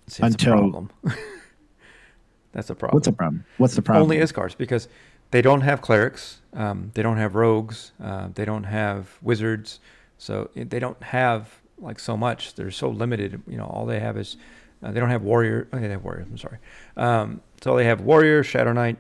See, 0.08 0.22
that's 0.22 0.34
until- 0.34 0.54
a 0.54 0.56
problem. 0.56 0.90
that's 2.52 2.68
a 2.68 2.74
problem. 2.74 2.96
What's 2.96 3.06
the 3.06 3.12
problem? 3.12 3.44
What's 3.58 3.76
the 3.76 3.82
problem? 3.82 4.02
Only 4.02 4.16
Iksars 4.16 4.56
because 4.56 4.88
they 5.30 5.40
don't 5.40 5.60
have 5.60 5.80
clerics, 5.82 6.40
um, 6.52 6.90
they 6.94 7.02
don't 7.02 7.16
have 7.16 7.36
rogues, 7.36 7.92
uh, 8.02 8.30
they 8.34 8.44
don't 8.44 8.64
have 8.64 9.16
wizards, 9.22 9.78
so 10.18 10.50
they 10.56 10.80
don't 10.80 11.00
have 11.00 11.60
like 11.78 12.00
so 12.00 12.16
much. 12.16 12.54
They're 12.54 12.72
so 12.72 12.88
limited. 12.88 13.40
You 13.46 13.56
know, 13.56 13.66
all 13.66 13.86
they 13.86 14.00
have 14.00 14.16
is 14.16 14.36
uh, 14.82 14.90
they 14.90 14.98
don't 14.98 15.10
have 15.10 15.22
warrior. 15.22 15.68
Oh, 15.72 15.78
they 15.78 15.90
have 15.90 16.02
warriors. 16.02 16.26
I'm 16.28 16.38
sorry. 16.38 16.58
Um, 16.96 17.40
so 17.62 17.76
they 17.76 17.84
have 17.84 18.00
warrior, 18.00 18.42
shadow 18.42 18.72
knight, 18.72 18.96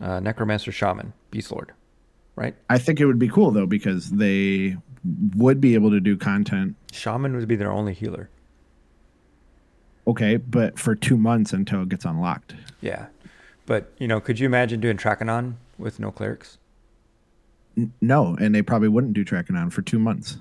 uh, 0.00 0.18
necromancer, 0.18 0.72
shaman, 0.72 1.12
beast 1.32 1.50
lord, 1.50 1.72
right? 2.36 2.54
I 2.70 2.78
think 2.78 3.00
it 3.00 3.06
would 3.06 3.18
be 3.18 3.28
cool 3.28 3.50
though 3.50 3.66
because 3.66 4.10
they 4.10 4.76
would 5.36 5.60
be 5.60 5.74
able 5.74 5.90
to 5.90 5.98
do 5.98 6.16
content 6.16 6.76
Shaman 6.92 7.34
would 7.34 7.48
be 7.48 7.56
their 7.56 7.72
only 7.72 7.92
healer. 7.94 8.28
Okay, 10.06 10.36
but 10.36 10.78
for 10.78 10.94
two 10.94 11.16
months 11.16 11.52
until 11.52 11.82
it 11.82 11.88
gets 11.88 12.04
unlocked. 12.04 12.54
Yeah, 12.80 13.06
but 13.66 13.92
you 13.98 14.08
know, 14.08 14.20
could 14.20 14.38
you 14.40 14.46
imagine 14.46 14.80
doing 14.80 14.96
Trakanon 14.96 15.54
with 15.78 16.00
no 16.00 16.10
clerics? 16.10 16.58
N- 17.76 17.92
No, 18.00 18.36
and 18.40 18.54
they 18.54 18.62
probably 18.62 18.88
wouldn't 18.88 19.12
do 19.14 19.24
Trakanon 19.24 19.72
for 19.72 19.82
two 19.82 19.98
months. 20.00 20.38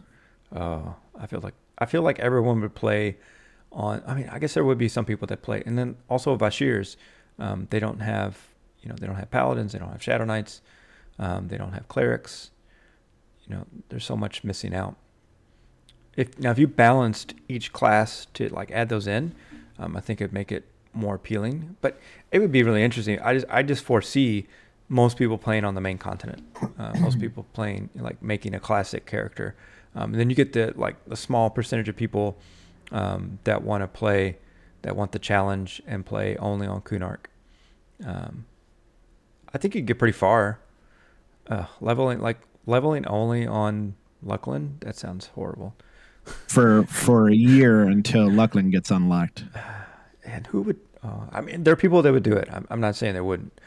Oh, 0.56 0.96
I 1.18 1.28
feel 1.28 1.42
like 1.42 1.54
I 1.78 1.86
feel 1.86 2.02
like 2.02 2.20
everyone 2.20 2.60
would 2.62 2.74
play 2.76 3.18
on. 3.72 4.02
I 4.08 4.16
mean, 4.16 4.30
I 4.30 4.40
guess 4.40 4.56
there 4.56 4.66
would 4.66 4.80
be 4.80 4.90
some 4.90 5.06
people 5.06 5.28
that 5.28 5.42
play, 5.44 5.62
and 5.66 5.78
then 5.78 5.96
also 6.10 6.36
Vah 6.36 6.50
Shirs. 6.50 6.96
Um, 7.40 7.68
they 7.70 7.80
don't 7.80 8.00
have, 8.02 8.38
you 8.82 8.90
know, 8.90 8.96
they 9.00 9.06
don't 9.08 9.16
have 9.16 9.32
paladins. 9.32 9.72
They 9.74 9.80
don't 9.80 9.92
have 9.92 10.02
shadow 10.04 10.26
knights. 10.26 10.62
Um, 11.20 11.48
they 11.48 11.58
don't 11.58 11.74
have 11.74 11.88
clerics. 11.88 12.52
You 13.48 13.56
know, 13.56 13.66
there's 13.90 14.06
so 14.06 14.16
much 14.16 14.44
missing 14.44 14.74
out. 14.74 14.96
If 16.16 16.38
now, 16.40 16.52
if 16.52 16.60
you 16.60 16.68
balanced 16.68 17.34
each 17.48 17.72
class 17.72 18.28
to 18.34 18.50
like 18.50 18.72
add 18.72 18.90
those 18.90 19.08
in, 19.08 19.34
um, 19.80 19.96
I 19.96 20.02
think 20.02 20.22
it'd 20.22 20.34
make 20.34 20.52
it 20.52 20.66
more 20.94 21.16
appealing. 21.16 21.78
But 21.82 22.00
it 22.32 22.40
would 22.40 22.52
be 22.52 22.64
really 22.64 22.84
interesting. 22.84 23.20
I 23.20 23.34
just 23.34 23.46
I 23.50 23.64
just 23.64 23.84
foresee 23.84 24.48
most 24.90 25.18
people 25.18 25.38
playing 25.38 25.64
on 25.64 25.74
the 25.74 25.82
main 25.82 25.98
continent. 25.98 26.44
Uh, 26.78 26.94
most 27.00 27.20
people 27.22 27.46
playing 27.54 27.90
like 27.96 28.22
making 28.22 28.54
a 28.54 28.60
classic 28.60 29.06
character. 29.06 29.56
Um, 29.96 30.12
and 30.12 30.20
then 30.20 30.30
you 30.30 30.36
get 30.36 30.54
the 30.54 30.74
like 30.76 30.96
the 31.08 31.16
small 31.16 31.50
percentage 31.50 31.90
of 31.90 31.96
people 31.96 32.38
um, 32.92 33.40
that 33.46 33.64
want 33.64 33.84
to 33.84 33.88
play 33.88 34.38
that 34.82 34.96
want 34.96 35.12
the 35.12 35.20
challenge 35.20 35.82
and 35.88 36.06
play 36.06 36.36
only 36.38 36.68
on 36.68 36.82
Kunark. 36.82 37.26
Um, 38.06 38.46
I 39.54 39.58
think 39.58 39.76
you'd 39.76 39.86
get 39.86 40.00
pretty 40.00 40.14
far. 40.14 40.60
Uh, 41.48 41.66
leveling 41.80 42.20
like 42.20 42.40
leveling 42.66 43.06
only 43.08 43.46
on 43.46 43.96
Luclin. 44.26 44.80
That 44.82 44.96
sounds 44.96 45.28
horrible. 45.28 45.76
For 46.48 46.84
for 46.84 47.30
a 47.30 47.34
year 47.34 47.84
until 47.84 48.30
Luclin 48.30 48.72
gets 48.72 48.92
unlocked. 48.92 49.44
And 50.24 50.46
who 50.46 50.62
would? 50.62 50.80
Uh, 51.04 51.26
I 51.32 51.42
mean, 51.42 51.64
there 51.64 51.74
are 51.74 51.76
people 51.76 52.04
that 52.04 52.14
would 52.14 52.22
do 52.22 52.34
it. 52.34 52.48
I'm, 52.52 52.68
I'm 52.70 52.80
not 52.80 52.96
saying 52.96 53.16
they 53.16 53.22
wouldn't, 53.22 53.60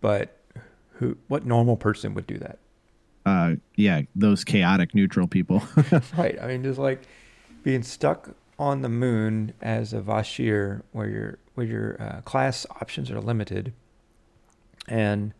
but 0.00 0.38
who? 0.92 1.18
What 1.28 1.44
normal 1.44 1.76
person 1.76 2.14
would 2.14 2.26
do 2.26 2.38
that? 2.38 2.58
Uh, 3.26 3.56
yeah, 3.76 4.00
those 4.16 4.42
chaotic 4.42 4.94
neutral 4.94 5.28
people. 5.28 5.62
right. 6.16 6.40
I 6.40 6.46
mean, 6.46 6.62
just 6.62 6.78
like 6.78 7.02
being 7.62 7.82
stuck 7.82 8.30
on 8.58 8.80
the 8.80 8.88
moon 8.88 9.52
as 9.60 9.92
a 9.92 10.00
Vah 10.00 10.22
Shir, 10.22 10.82
where 10.92 11.08
your 11.08 11.38
where 11.54 11.66
your 11.66 12.02
uh, 12.02 12.20
class 12.22 12.64
options 12.80 13.10
are 13.10 13.20
limited, 13.20 13.74
and 14.88 15.34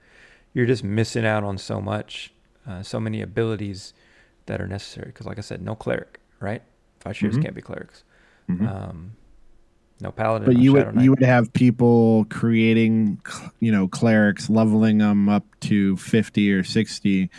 you're 0.58 0.66
just 0.66 0.82
missing 0.82 1.24
out 1.24 1.44
on 1.44 1.56
so 1.56 1.80
much, 1.80 2.32
uh, 2.66 2.82
so 2.82 2.98
many 2.98 3.22
abilities 3.22 3.94
that 4.46 4.60
are 4.60 4.66
necessary. 4.66 5.06
Because, 5.06 5.24
like 5.24 5.38
I 5.38 5.40
said, 5.40 5.62
no 5.62 5.76
cleric, 5.76 6.18
right? 6.40 6.62
Vah 7.04 7.12
Shirs 7.12 7.34
Mhm. 7.36 7.42
can't 7.42 7.54
be 7.54 7.62
clerics. 7.62 8.02
Mhm. 8.50 8.66
Um, 8.68 9.12
no 10.00 10.10
paladin. 10.10 10.46
but 10.46 10.56
no 10.56 10.60
you 10.60 10.72
would 10.72 10.94
Knight. 10.96 11.04
you 11.04 11.10
would 11.10 11.22
have 11.22 11.52
people 11.52 12.24
creating 12.30 13.20
you 13.60 13.70
know 13.72 13.86
clerics 13.88 14.48
leveling 14.48 14.98
them 14.98 15.28
up 15.28 15.44
to 15.60 15.96
50 15.96 16.52
or 16.52 16.62
60 16.64 17.30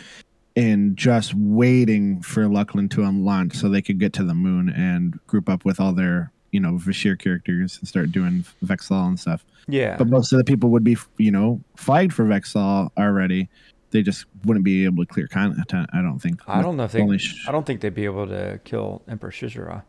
and 0.56 0.94
just 0.96 1.34
waiting 1.34 2.20
for 2.20 2.42
Luclin 2.44 2.90
to 2.90 3.02
unlaunch 3.02 3.54
so 3.54 3.68
they 3.70 3.80
could 3.82 3.98
get 3.98 4.12
to 4.14 4.24
the 4.24 4.34
moon 4.34 4.68
and 4.68 5.18
group 5.26 5.48
up 5.48 5.64
with 5.64 5.80
all 5.80 5.92
their 5.94 6.32
you 6.52 6.60
know 6.60 6.76
Vah 6.76 6.92
Shir 6.92 7.16
characters 7.16 7.78
and 7.78 7.88
start 7.88 8.12
doing 8.12 8.44
Vex 8.62 8.88
Thal 8.88 9.06
and 9.06 9.18
stuff 9.18 9.44
yeah. 9.68 9.96
but 9.96 10.08
most 10.08 10.32
of 10.32 10.38
the 10.38 10.44
people 10.44 10.70
would 10.70 10.84
be 10.84 10.96
you 11.16 11.30
know 11.30 11.60
flagged 11.76 12.12
for 12.12 12.24
Vex 12.24 12.52
Thal 12.52 12.92
already 12.98 13.48
they 13.90 14.02
just 14.02 14.26
wouldn't 14.44 14.64
be 14.64 14.84
able 14.84 15.04
to 15.04 15.12
clear 15.12 15.26
content 15.26 15.90
I 15.92 16.02
don't 16.02 16.18
think 16.18 16.40
I 16.46 16.62
don't 16.62 16.76
know 16.76 16.84
if 16.84 16.92
they. 16.92 17.18
sh- 17.18 17.46
I 17.48 17.52
don't 17.52 17.66
think 17.66 17.80
they'd 17.80 17.94
be 17.94 18.04
able 18.04 18.26
to 18.28 18.60
kill 18.64 19.02
Emperor 19.08 19.30
Shizura 19.30 19.82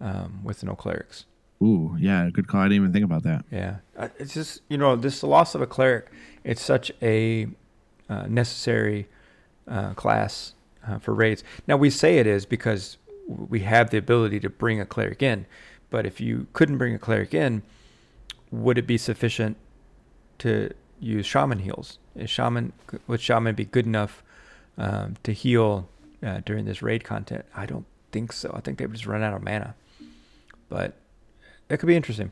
um, 0.00 0.40
with 0.42 0.62
no 0.64 0.74
clerics. 0.74 1.24
ooh 1.62 1.96
yeah 1.98 2.28
good 2.32 2.48
call 2.48 2.60
I 2.60 2.64
didn't 2.64 2.76
even 2.76 2.92
think 2.92 3.04
about 3.04 3.22
that 3.24 3.44
Yeah, 3.50 3.76
it's 4.18 4.34
just 4.34 4.62
you 4.68 4.76
know 4.76 4.96
this 4.96 5.22
loss 5.22 5.54
of 5.54 5.62
a 5.62 5.66
cleric. 5.66 6.10
It's 6.44 6.62
such 6.62 6.92
a 7.02 7.48
uh, 8.08 8.26
necessary 8.28 9.08
uh, 9.66 9.94
class 9.94 10.54
uh, 10.86 10.98
for 10.98 11.14
raids. 11.14 11.42
Now 11.66 11.76
we 11.76 11.90
say 11.90 12.18
it 12.18 12.26
is 12.26 12.46
because 12.46 12.98
we 13.26 13.60
have 13.60 13.90
the 13.90 13.98
ability 13.98 14.40
to 14.40 14.48
bring 14.48 14.80
a 14.80 14.86
cleric 14.86 15.22
in, 15.22 15.46
but 15.90 16.06
if 16.06 16.20
you 16.20 16.46
couldn't 16.52 16.78
bring 16.78 16.94
a 16.94 16.98
cleric 16.98 17.34
in, 17.34 17.62
would 18.50 18.78
it 18.78 18.86
be 18.86 18.98
sufficient 18.98 19.56
to 20.38 20.70
use 21.00 21.26
shaman 21.26 21.60
heals? 21.60 21.98
Is 22.14 22.30
shaman 22.30 22.72
would 23.06 23.20
shaman 23.20 23.54
be 23.54 23.64
good 23.64 23.86
enough 23.86 24.22
um, 24.78 25.16
to 25.22 25.32
heal 25.32 25.88
uh, 26.22 26.40
during 26.44 26.64
this 26.64 26.82
raid 26.82 27.04
content? 27.04 27.44
I 27.54 27.66
don't 27.66 27.86
think 28.12 28.32
so. 28.32 28.52
I 28.54 28.60
think 28.60 28.78
they 28.78 28.86
would 28.86 28.94
just 28.94 29.06
run 29.06 29.22
out 29.22 29.34
of 29.34 29.42
mana, 29.42 29.74
but 30.68 30.94
it 31.68 31.78
could 31.78 31.86
be 31.86 31.96
interesting. 31.96 32.30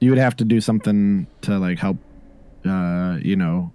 you 0.00 0.10
would 0.10 0.18
have 0.18 0.36
to 0.36 0.44
do 0.44 0.60
something 0.60 1.26
to 1.42 1.58
like 1.58 1.78
help 1.78 1.96
uh 2.66 3.16
you 3.22 3.36
know 3.36 3.72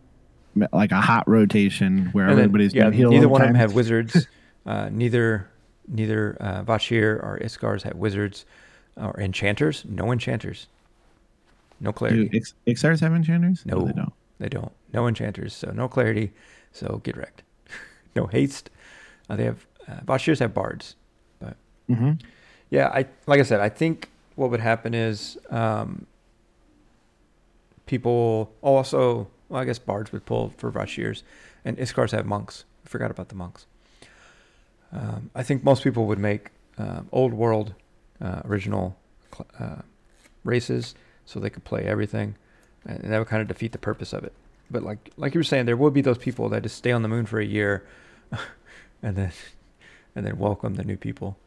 like 0.73 0.91
a 0.91 0.99
hot 0.99 1.27
rotation 1.27 2.09
where 2.11 2.27
then, 2.27 2.39
everybody's 2.39 2.73
yeah. 2.73 2.91
healed 2.91 3.13
Neither 3.13 3.29
one 3.29 3.41
of 3.41 3.47
them 3.47 3.55
have 3.55 3.73
wizards. 3.73 4.27
uh, 4.65 4.89
neither 4.91 5.49
neither 5.87 6.35
uh, 6.39 6.63
Vah 6.63 6.77
Shir 6.77 7.19
or 7.23 7.39
Iksars 7.39 7.83
have 7.83 7.95
wizards 7.95 8.45
or 8.97 9.19
enchanters. 9.19 9.83
No 9.87 10.11
enchanters. 10.11 10.67
No 11.79 11.91
do 11.91 11.93
clarity. 11.97 12.29
Ix- 12.37 12.53
Iksars 12.67 12.99
have 13.01 13.13
enchanters 13.13 13.65
No. 13.65 13.81
they 13.85 13.93
don't 13.93 14.13
they 14.39 14.49
don't. 14.49 14.71
No 14.93 15.07
enchanters. 15.07 15.53
So 15.53 15.71
no 15.71 15.87
clarity. 15.87 16.31
So 16.71 16.99
get 17.03 17.15
wrecked. 17.17 17.43
no 18.15 18.27
haste. 18.27 18.69
Uh, 19.29 19.35
they 19.35 19.45
have 19.45 19.65
uh, 19.87 19.99
Vah 20.05 20.17
Shirs 20.17 20.39
have 20.39 20.53
bards. 20.53 20.95
mm-hmm. 21.89 22.11
Yeah, 22.69 22.87
I 22.87 23.05
like 23.27 23.39
I 23.39 23.43
said, 23.43 23.59
I 23.59 23.69
think 23.69 24.09
what 24.35 24.49
would 24.51 24.59
happen 24.61 24.93
is 24.93 25.37
um, 25.49 26.05
people 27.85 28.51
also. 28.61 29.27
Well, 29.49 29.61
I 29.61 29.65
guess 29.65 29.79
bards 29.79 30.11
would 30.13 30.25
pull 30.25 30.53
for 30.57 30.71
Vah 30.71 30.85
Shirs, 30.85 31.23
and 31.65 31.77
Iksars 31.77 32.11
have 32.11 32.25
monks. 32.25 32.63
I 32.85 32.89
forgot 32.89 33.11
about 33.11 33.27
the 33.29 33.35
monks. 33.35 33.65
Um, 34.93 35.29
I 35.35 35.43
think 35.43 35.63
most 35.63 35.83
people 35.83 36.05
would 36.05 36.19
make 36.19 36.49
um, 36.77 37.09
old 37.11 37.33
world 37.33 37.73
uh, 38.21 38.41
original 38.45 38.95
uh, 39.59 39.77
races 40.43 40.95
so 41.25 41.39
they 41.39 41.49
could 41.49 41.63
play 41.63 41.83
everything, 41.83 42.35
and 42.85 43.11
that 43.11 43.17
would 43.19 43.27
kind 43.27 43.41
of 43.41 43.47
defeat 43.47 43.71
the 43.71 43.77
purpose 43.77 44.13
of 44.13 44.23
it. 44.23 44.33
But 44.69 44.83
like 44.83 45.11
like 45.17 45.33
you 45.33 45.39
were 45.39 45.43
saying, 45.43 45.65
there 45.65 45.77
would 45.77 45.93
be 45.93 46.01
those 46.01 46.17
people 46.17 46.49
that 46.49 46.63
just 46.63 46.75
stay 46.77 46.91
on 46.91 47.01
the 47.01 47.07
moon 47.09 47.25
for 47.25 47.39
a 47.39 47.45
year, 47.45 47.85
and 49.03 49.15
then 49.15 49.31
and 50.15 50.25
then 50.25 50.37
welcome 50.37 50.75
the 50.75 50.83
new 50.83 50.97
people. 50.97 51.37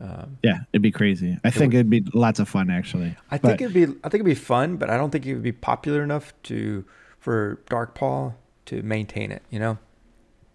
Um, 0.00 0.38
yeah 0.42 0.60
it'd 0.72 0.80
be 0.80 0.92
crazy 0.92 1.36
i 1.44 1.50
think 1.50 1.72
would- 1.74 1.80
it'd 1.80 1.90
be 1.90 2.02
lots 2.14 2.38
of 2.38 2.48
fun 2.48 2.70
actually 2.70 3.14
I 3.30 3.36
But- 3.36 3.58
think 3.58 3.60
it'd 3.62 3.74
be 3.74 3.82
I 3.82 4.08
think 4.08 4.14
it'd 4.14 4.24
be 4.24 4.34
fun, 4.34 4.76
but 4.76 4.88
I 4.88 4.96
don't 4.96 5.10
think 5.10 5.26
it 5.26 5.34
would 5.34 5.42
be 5.42 5.52
popular 5.52 6.02
enough 6.02 6.32
to 6.44 6.84
for 7.18 7.60
Darkpaw 7.68 8.32
to 8.66 8.82
maintain 8.82 9.30
it. 9.30 9.42
You 9.50 9.58
know? 9.58 9.78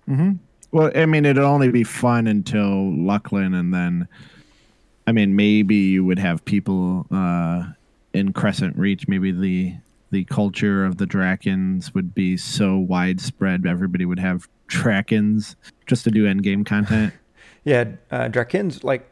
hmm 0.07 0.31
well 0.71 0.89
i 0.95 1.05
mean 1.05 1.25
it'd 1.25 1.43
only 1.43 1.69
be 1.69 1.83
fun 1.83 2.25
until 2.27 2.65
Luclin 3.09 3.53
and 3.59 3.71
then 3.73 4.07
i 5.07 5.11
mean 5.11 5.35
maybe 5.35 5.75
you 5.75 6.03
would 6.03 6.19
have 6.19 6.43
people 6.45 7.05
uh 7.11 7.63
in 8.13 8.33
crescent 8.33 8.77
reach 8.77 9.07
maybe 9.07 9.31
the 9.31 9.73
the 10.11 10.23
culture 10.25 10.85
of 10.85 10.97
the 10.97 11.05
Drakkins 11.05 11.93
would 11.93 12.13
be 12.13 12.37
so 12.37 12.77
widespread 12.77 13.65
everybody 13.65 14.05
would 14.05 14.19
have 14.19 14.47
Drakkins 14.69 15.55
just 15.87 16.03
to 16.05 16.11
do 16.11 16.25
end 16.25 16.43
game 16.43 16.63
content 16.63 17.13
Yeah, 17.65 17.85
uh, 18.11 18.29
Drakkins 18.29 18.83
like 18.83 19.09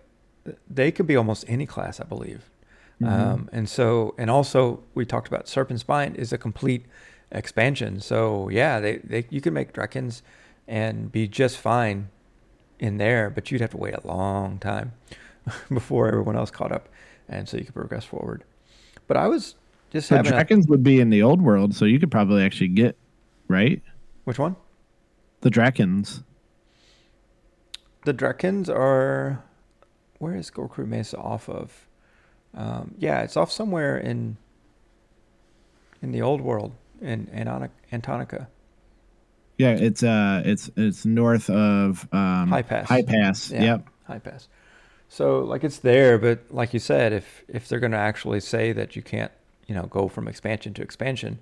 they 0.70 0.92
could 0.92 1.08
be 1.08 1.16
almost 1.16 1.44
any 1.48 1.66
class, 1.66 2.00
I 2.00 2.04
believe. 2.06 2.50
Mhm. 3.02 3.10
Um, 3.10 3.50
and 3.52 3.68
so, 3.68 4.14
and 4.18 4.30
also, 4.30 4.82
we 4.94 5.06
talked 5.06 5.28
about 5.28 5.48
Serpent 5.48 5.80
Spine 5.80 6.16
is 6.16 6.32
a 6.32 6.38
complete 6.38 6.86
expansion. 7.32 8.00
So 8.00 8.48
yeah, 8.50 8.80
they, 8.80 8.98
they 8.98 9.26
you 9.32 9.42
can 9.42 9.54
make 9.54 9.74
Drakkins 9.74 10.22
and 10.68 11.12
be 11.12 11.28
just 11.28 11.58
fine 11.58 12.10
in 12.80 12.98
there, 12.98 13.30
but 13.32 13.52
you'd 13.52 13.62
have 13.62 13.72
to 13.72 13.78
wait 13.78 13.96
a 13.96 14.08
long 14.08 14.60
time 14.60 14.94
before 15.70 16.08
everyone 16.08 16.36
else 16.36 16.52
caught 16.52 16.72
up, 16.72 16.90
and 17.28 17.48
so 17.48 17.58
you 17.58 17.66
could 17.66 17.76
progress 17.76 18.06
forward. 18.06 18.44
But 19.08 19.18
I 19.18 19.28
was 19.28 19.56
just 19.92 20.08
So 20.08 20.16
having 20.16 20.34
a, 20.34 20.62
would 20.68 20.84
be 20.84 21.00
in 21.00 21.10
the 21.10 21.22
old 21.22 21.42
world, 21.42 21.76
so 21.76 21.86
you 21.86 22.00
could 22.00 22.12
probably 22.12 22.44
actually 22.44 22.70
get 22.70 22.98
right 23.48 23.82
which 24.24 24.40
one? 24.40 24.56
the 25.42 25.50
Drakkins. 25.50 26.24
The 28.06 28.14
Drakkins 28.14 28.70
are 28.70 29.44
where 30.20 30.36
is 30.36 30.50
Gorkru 30.50 30.88
Mesa 30.88 31.18
off 31.18 31.50
of? 31.50 31.88
Um, 32.54 32.96
yeah, 32.98 33.22
it's 33.22 33.36
off 33.36 33.52
somewhere 33.52 33.98
in 33.98 34.38
in 36.02 36.12
the 36.12 36.22
old 36.22 36.42
world 36.42 36.74
in 37.02 37.28
Antonic- 37.34 37.72
Antonica. 37.92 38.48
Yeah, 39.58 39.72
it's 39.72 40.02
uh, 40.04 40.42
it's 40.46 40.70
it's 40.76 41.06
north 41.06 41.50
of 41.50 42.08
um, 42.12 42.50
High 42.50 42.62
Pass. 42.62 42.88
High 42.88 43.04
Pass. 43.04 43.52
Yeah. 43.52 43.64
Yep. 43.64 43.90
High 44.06 44.20
Pass. 44.20 44.48
So 45.14 45.42
like 45.42 45.64
it's 45.64 45.78
there, 45.78 46.18
but 46.18 46.40
like 46.50 46.74
you 46.74 46.80
said, 46.80 47.14
if 47.14 47.44
if 47.48 47.68
they're 47.68 47.80
going 47.80 47.92
to 47.92 48.00
actually 48.00 48.40
say 48.40 48.72
that 48.72 48.96
you 48.96 49.04
can't, 49.04 49.32
you 49.68 49.76
know, 49.76 49.84
go 49.84 50.08
from 50.08 50.28
expansion 50.28 50.74
to 50.74 50.82
expansion, 50.82 51.38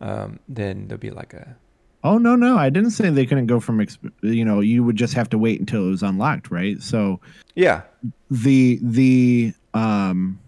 um, 0.00 0.38
then 0.48 0.88
there'll 0.88 0.98
be 0.98 1.10
like 1.10 1.34
a 1.34 1.54
Oh 2.02 2.16
no, 2.16 2.36
no, 2.36 2.56
I 2.56 2.70
didn't 2.70 2.92
say 2.92 3.10
they 3.10 3.26
couldn't 3.26 3.48
go 3.48 3.60
from. 3.60 3.80
Exp- 3.80 4.10
you 4.22 4.46
know, 4.46 4.60
you 4.60 4.82
would 4.82 4.96
just 4.96 5.12
have 5.12 5.28
to 5.28 5.36
wait 5.36 5.60
until 5.60 5.88
it 5.88 5.90
was 5.90 6.02
unlocked, 6.02 6.50
right? 6.50 6.80
So 6.80 7.20
yeah, 7.54 7.82
the 8.30 8.78
the 8.80 9.52
um 9.74 10.40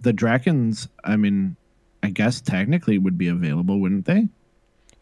the 0.00 0.12
Drakkins, 0.12 0.86
I 1.02 1.16
mean, 1.16 1.56
I 2.04 2.10
guess 2.10 2.40
technically 2.40 2.98
would 2.98 3.18
be 3.18 3.26
available, 3.26 3.80
wouldn't 3.80 4.04
they? 4.04 4.28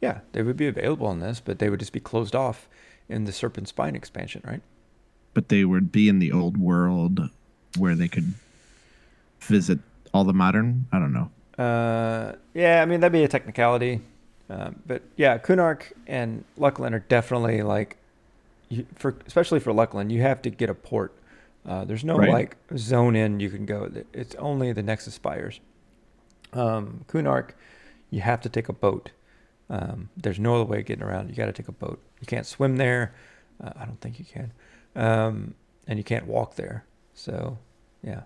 yeah, 0.01 0.21
they 0.33 0.43
would 0.43 0.57
be 0.57 0.69
available 0.69 1.11
in 1.11 1.21
this, 1.21 1.41
but 1.41 1.59
they 1.59 1.69
would 1.69 1.81
just 1.81 1.93
be 1.93 2.01
closed 2.01 2.35
off 2.35 2.67
in 3.11 3.25
the 3.25 3.33
Serpent 3.33 3.69
Spine 3.69 3.95
expansion, 3.95 4.43
right? 4.47 4.63
But 5.35 5.49
they 5.49 5.65
would 5.65 5.91
be 5.93 6.09
in 6.09 6.19
the 6.21 6.33
old 6.33 6.57
world 6.57 7.29
where 7.77 7.95
they 7.95 8.09
could 8.09 8.35
visit 9.41 9.81
all 10.13 10.25
the 10.25 10.33
modern. 10.33 10.87
I 10.93 10.99
don't 10.99 11.13
know. 11.13 11.31
Uh, 11.63 12.37
yeah, 12.55 12.81
I 12.83 12.87
mean 12.87 13.01
that'd 13.01 13.13
be 13.13 13.25
a 13.25 13.29
technicality, 13.29 14.01
um, 14.51 14.77
but 14.87 15.03
yeah, 15.17 15.39
Kunark 15.39 15.93
and 16.07 16.45
Luclin 16.59 16.93
are 16.93 16.99
definitely 17.01 17.63
like, 17.63 17.97
you, 18.69 18.87
for 18.97 19.15
especially 19.27 19.61
for 19.61 19.73
Luclin, 19.73 20.11
you 20.11 20.21
have 20.23 20.43
to 20.43 20.51
get 20.51 20.69
a 20.71 20.75
port. 20.75 21.13
Uh, 21.67 21.85
there's 21.85 22.05
no 22.05 22.17
Right. 22.19 22.31
like 22.31 22.57
zone 22.77 23.15
in 23.17 23.41
you 23.41 23.51
can 23.51 23.67
go. 23.67 23.91
It's 24.13 24.35
only 24.37 24.73
the 24.73 24.83
Nexus 24.83 25.15
Spires. 25.15 25.61
Um, 26.53 27.05
Kunark, 27.09 27.51
you 28.11 28.21
have 28.21 28.41
to 28.43 28.49
take 28.49 28.69
a 28.69 28.73
boat. 28.73 29.11
Um, 29.71 30.11
there's 30.17 30.39
no 30.39 30.57
other 30.57 30.65
way 30.65 30.81
of 30.81 30.87
getting 30.87 31.05
around. 31.05 31.31
You 31.31 31.37
got 31.37 31.47
to 31.47 31.53
take 31.53 31.69
a 31.69 31.73
boat. 31.73 32.01
You 32.21 32.27
can't 32.27 32.47
swim 32.47 32.77
there. 32.77 33.15
Uh, 33.63 33.71
I 33.77 33.85
don't 33.87 34.01
think 34.01 34.19
you 34.19 34.25
can, 34.25 34.53
um, 34.95 35.55
and 35.87 35.99
you 35.99 36.05
can't 36.05 36.27
walk 36.27 36.57
there. 36.57 36.85
So, 37.15 37.59
yeah. 38.03 38.23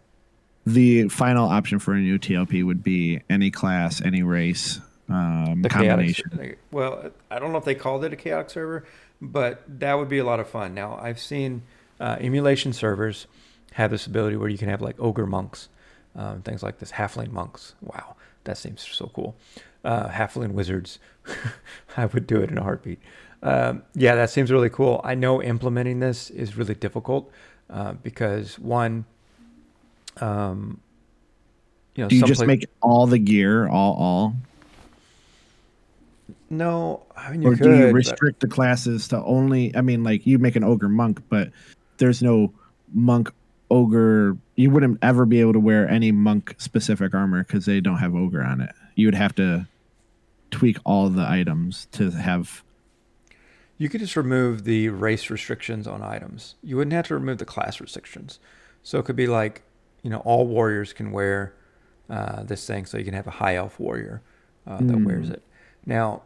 the 0.66 1.08
final 1.08 1.48
option 1.48 1.78
for 1.78 1.94
a 1.94 1.98
new 1.98 2.18
TLP 2.18 2.64
would 2.64 2.82
be 2.82 3.20
any 3.28 3.50
class, 3.50 4.00
any 4.02 4.22
race 4.22 4.80
um, 5.08 5.62
The 5.62 5.68
combination. 5.68 6.30
chaotic. 6.30 6.58
Well, 6.70 7.10
I 7.30 7.38
don't 7.38 7.52
know 7.52 7.58
if 7.58 7.64
they 7.64 7.74
called 7.74 8.04
it 8.04 8.12
a 8.12 8.16
chaotic 8.16 8.50
server, 8.50 8.84
but 9.20 9.62
that 9.80 9.94
would 9.94 10.08
be 10.08 10.18
a 10.18 10.24
lot 10.24 10.40
of 10.40 10.48
fun. 10.48 10.74
Now, 10.74 10.98
I've 11.00 11.18
seen 11.18 11.62
uh, 12.00 12.16
emulation 12.20 12.72
servers 12.72 13.26
have 13.72 13.90
this 13.90 14.06
ability 14.06 14.36
where 14.36 14.48
you 14.48 14.58
can 14.58 14.68
have 14.68 14.80
like 14.82 14.96
ogre 14.98 15.26
monks, 15.26 15.68
um, 16.16 16.42
things 16.42 16.62
like 16.62 16.78
this, 16.78 16.92
halfling 16.92 17.30
monks. 17.30 17.74
Wow, 17.80 18.16
that 18.44 18.58
seems 18.58 18.86
so 18.86 19.10
cool. 19.14 19.36
Uh, 19.84 20.08
halfling 20.08 20.52
wizards. 20.52 20.98
I 21.96 22.06
would 22.06 22.26
do 22.26 22.40
it 22.40 22.50
in 22.50 22.58
a 22.58 22.62
heartbeat. 22.62 23.00
Um, 23.42 23.82
yeah, 23.94 24.16
that 24.16 24.30
seems 24.30 24.50
really 24.50 24.70
cool. 24.70 25.00
I 25.04 25.14
know 25.14 25.42
implementing 25.42 26.00
this 26.00 26.30
is 26.30 26.56
really 26.56 26.74
difficult 26.74 27.30
uh, 27.70 27.92
because 27.92 28.58
one, 28.58 29.04
um, 30.20 30.80
you 31.94 32.04
know, 32.04 32.08
Do 32.08 32.16
you 32.16 32.24
just 32.24 32.44
make 32.46 32.66
all 32.80 33.06
the 33.06 33.18
gear 33.18 33.68
all 33.68 33.94
all, 33.94 34.34
no. 36.50 37.02
I 37.16 37.30
mean, 37.32 37.44
or 37.44 37.54
could. 37.54 37.64
do 37.64 37.76
you 37.76 37.86
but- 37.86 37.94
restrict 37.94 38.40
the 38.40 38.48
classes 38.48 39.08
to 39.08 39.22
only? 39.22 39.74
I 39.76 39.80
mean, 39.80 40.04
like 40.04 40.26
you 40.26 40.38
make 40.38 40.56
an 40.56 40.64
ogre 40.64 40.88
monk, 40.88 41.22
but 41.28 41.50
there's 41.98 42.22
no 42.22 42.52
monk 42.92 43.30
ogre. 43.70 44.36
You 44.56 44.70
wouldn't 44.70 44.98
ever 45.02 45.26
be 45.26 45.40
able 45.40 45.52
to 45.54 45.60
wear 45.60 45.88
any 45.88 46.12
monk 46.12 46.54
specific 46.58 47.14
armor 47.14 47.44
because 47.44 47.66
they 47.66 47.80
don't 47.80 47.98
have 47.98 48.14
ogre 48.14 48.42
on 48.42 48.60
it. 48.60 48.70
You 48.94 49.06
would 49.06 49.14
have 49.14 49.34
to 49.36 49.66
tweak 50.50 50.78
all 50.84 51.08
the 51.08 51.28
items 51.28 51.86
to 51.92 52.10
have. 52.10 52.62
You 53.78 53.88
could 53.88 54.00
just 54.00 54.16
remove 54.16 54.64
the 54.64 54.88
race 54.88 55.30
restrictions 55.30 55.86
on 55.86 56.02
items. 56.02 56.56
You 56.62 56.76
wouldn't 56.76 56.92
have 56.92 57.06
to 57.08 57.14
remove 57.14 57.38
the 57.38 57.44
class 57.44 57.80
restrictions. 57.80 58.40
So 58.82 58.98
it 58.98 59.04
could 59.04 59.16
be 59.16 59.26
like, 59.28 59.62
you 60.02 60.10
know, 60.10 60.18
all 60.18 60.46
warriors 60.46 60.92
can 60.92 61.12
wear 61.12 61.54
uh, 62.10 62.42
this 62.42 62.66
thing. 62.66 62.86
So 62.86 62.98
you 62.98 63.04
can 63.04 63.14
have 63.14 63.26
a 63.26 63.32
high 63.32 63.54
elf 63.56 63.78
warrior 63.78 64.22
uh, 64.66 64.78
that 64.78 64.96
Mm. 64.96 65.04
wears 65.06 65.30
it. 65.30 65.42
Now, 65.86 66.22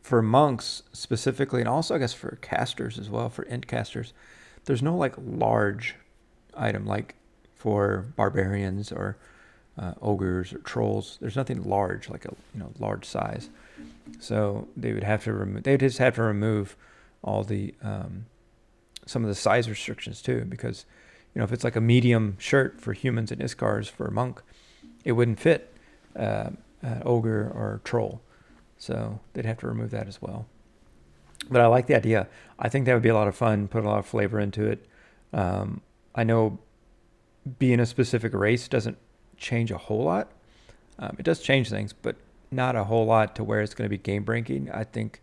for 0.00 0.22
monks 0.22 0.82
specifically, 0.92 1.60
and 1.60 1.68
also 1.68 1.94
I 1.94 1.98
guess 1.98 2.12
for 2.14 2.38
casters 2.42 2.98
as 2.98 3.08
well, 3.10 3.28
for 3.30 3.42
int 3.44 3.66
casters, 3.66 4.12
there's 4.66 4.82
no 4.82 4.96
like 4.96 5.14
large 5.18 5.94
item 6.56 6.86
like 6.86 7.14
for 7.54 8.06
barbarians 8.16 8.92
or 8.92 9.16
uh, 9.78 9.94
ogres 10.02 10.52
or 10.52 10.58
trolls. 10.58 11.18
There's 11.20 11.36
nothing 11.36 11.64
large 11.64 12.08
like 12.10 12.24
a 12.26 12.34
you 12.54 12.60
know 12.60 12.70
large 12.78 13.04
size. 13.06 13.48
So 14.20 14.68
they 14.76 14.92
would 14.92 15.04
have 15.04 15.24
to 15.24 15.32
remove. 15.32 15.62
They 15.64 15.72
would 15.72 15.80
just 15.80 15.98
have 15.98 16.14
to 16.16 16.22
remove 16.22 16.76
all 17.22 17.42
the 17.42 17.74
um, 17.82 18.26
some 19.06 19.22
of 19.22 19.28
the 19.28 19.34
size 19.34 19.68
restrictions 19.68 20.22
too, 20.22 20.44
because 20.48 20.86
you 21.34 21.38
know 21.38 21.44
if 21.44 21.52
it's 21.52 21.64
like 21.64 21.76
a 21.76 21.80
medium 21.80 22.36
shirt 22.38 22.80
for 22.80 22.92
humans 22.92 23.32
and 23.32 23.40
Iksars 23.40 23.90
for 23.90 24.06
a 24.06 24.12
monk, 24.12 24.42
it 25.04 25.12
wouldn't 25.12 25.40
fit 25.40 25.74
uh, 26.16 26.50
uh, 26.82 27.00
ogre 27.04 27.50
or 27.54 27.80
troll. 27.84 28.20
So 28.78 29.20
they'd 29.32 29.46
have 29.46 29.58
to 29.58 29.66
remove 29.66 29.90
that 29.90 30.08
as 30.08 30.20
well. 30.20 30.46
But 31.50 31.60
I 31.60 31.66
like 31.66 31.86
the 31.86 31.96
idea. 31.96 32.28
I 32.58 32.68
think 32.68 32.86
that 32.86 32.94
would 32.94 33.02
be 33.02 33.08
a 33.08 33.14
lot 33.14 33.28
of 33.28 33.36
fun. 33.36 33.68
Put 33.68 33.84
a 33.84 33.88
lot 33.88 33.98
of 33.98 34.06
flavor 34.06 34.40
into 34.40 34.66
it. 34.66 34.86
Um, 35.32 35.80
I 36.14 36.24
know 36.24 36.58
being 37.58 37.80
a 37.80 37.86
specific 37.86 38.32
race 38.32 38.68
doesn't 38.68 38.96
change 39.36 39.70
a 39.70 39.78
whole 39.78 40.04
lot. 40.04 40.32
Um, 40.98 41.16
it 41.18 41.24
does 41.24 41.40
change 41.40 41.68
things, 41.68 41.92
but 41.92 42.16
not 42.54 42.76
a 42.76 42.84
whole 42.84 43.06
lot 43.06 43.36
to 43.36 43.44
where 43.44 43.60
it's 43.60 43.74
going 43.74 43.86
to 43.86 43.90
be 43.90 43.98
game 43.98 44.22
breaking. 44.24 44.70
I 44.70 44.84
think 44.84 45.20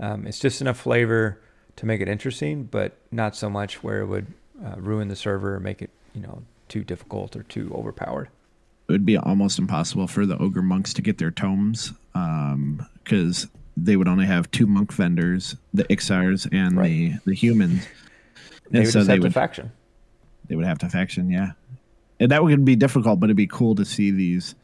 um, 0.00 0.26
it's 0.26 0.38
just 0.38 0.60
enough 0.60 0.78
flavor 0.78 1.40
to 1.76 1.86
make 1.86 2.00
it 2.00 2.08
interesting, 2.08 2.64
but 2.64 2.96
not 3.10 3.36
so 3.36 3.48
much 3.50 3.82
where 3.82 4.00
it 4.00 4.06
would 4.06 4.26
uh, 4.64 4.74
ruin 4.78 5.08
the 5.08 5.16
server 5.16 5.54
or 5.56 5.60
make 5.60 5.82
it 5.82 5.90
you 6.14 6.20
know 6.22 6.42
too 6.68 6.82
difficult 6.84 7.36
or 7.36 7.42
too 7.44 7.72
overpowered. 7.74 8.28
It 8.88 8.92
would 8.92 9.06
be 9.06 9.16
almost 9.16 9.58
impossible 9.58 10.06
for 10.06 10.26
the 10.26 10.38
ogre 10.38 10.62
monks 10.62 10.94
to 10.94 11.02
get 11.02 11.18
their 11.18 11.30
tomes 11.32 11.92
because 13.04 13.48
they 13.76 13.96
would 13.96 14.08
only 14.08 14.26
have 14.26 14.50
two 14.52 14.66
monk 14.66 14.92
vendors, 14.92 15.56
the 15.74 15.84
Iksars 15.84 16.48
and 16.52 16.76
Right. 16.76 16.88
the 16.88 17.12
the 17.26 17.34
humans. 17.34 17.86
They 18.70 18.78
And 18.78 18.86
would 18.86 18.92
so 18.92 18.98
just 19.00 19.06
they 19.08 19.12
have 19.14 19.20
to 19.20 19.26
would 19.26 19.34
faction. 19.34 19.72
they 20.48 20.56
would 20.56 20.66
have 20.66 20.78
to 20.78 20.88
faction, 20.88 21.30
yeah. 21.30 21.52
And 22.18 22.30
that 22.30 22.42
would 22.42 22.64
be 22.64 22.76
difficult, 22.76 23.20
but 23.20 23.26
it'd 23.26 23.36
be 23.36 23.46
cool 23.46 23.74
to 23.74 23.84
see 23.84 24.10
these, 24.10 24.54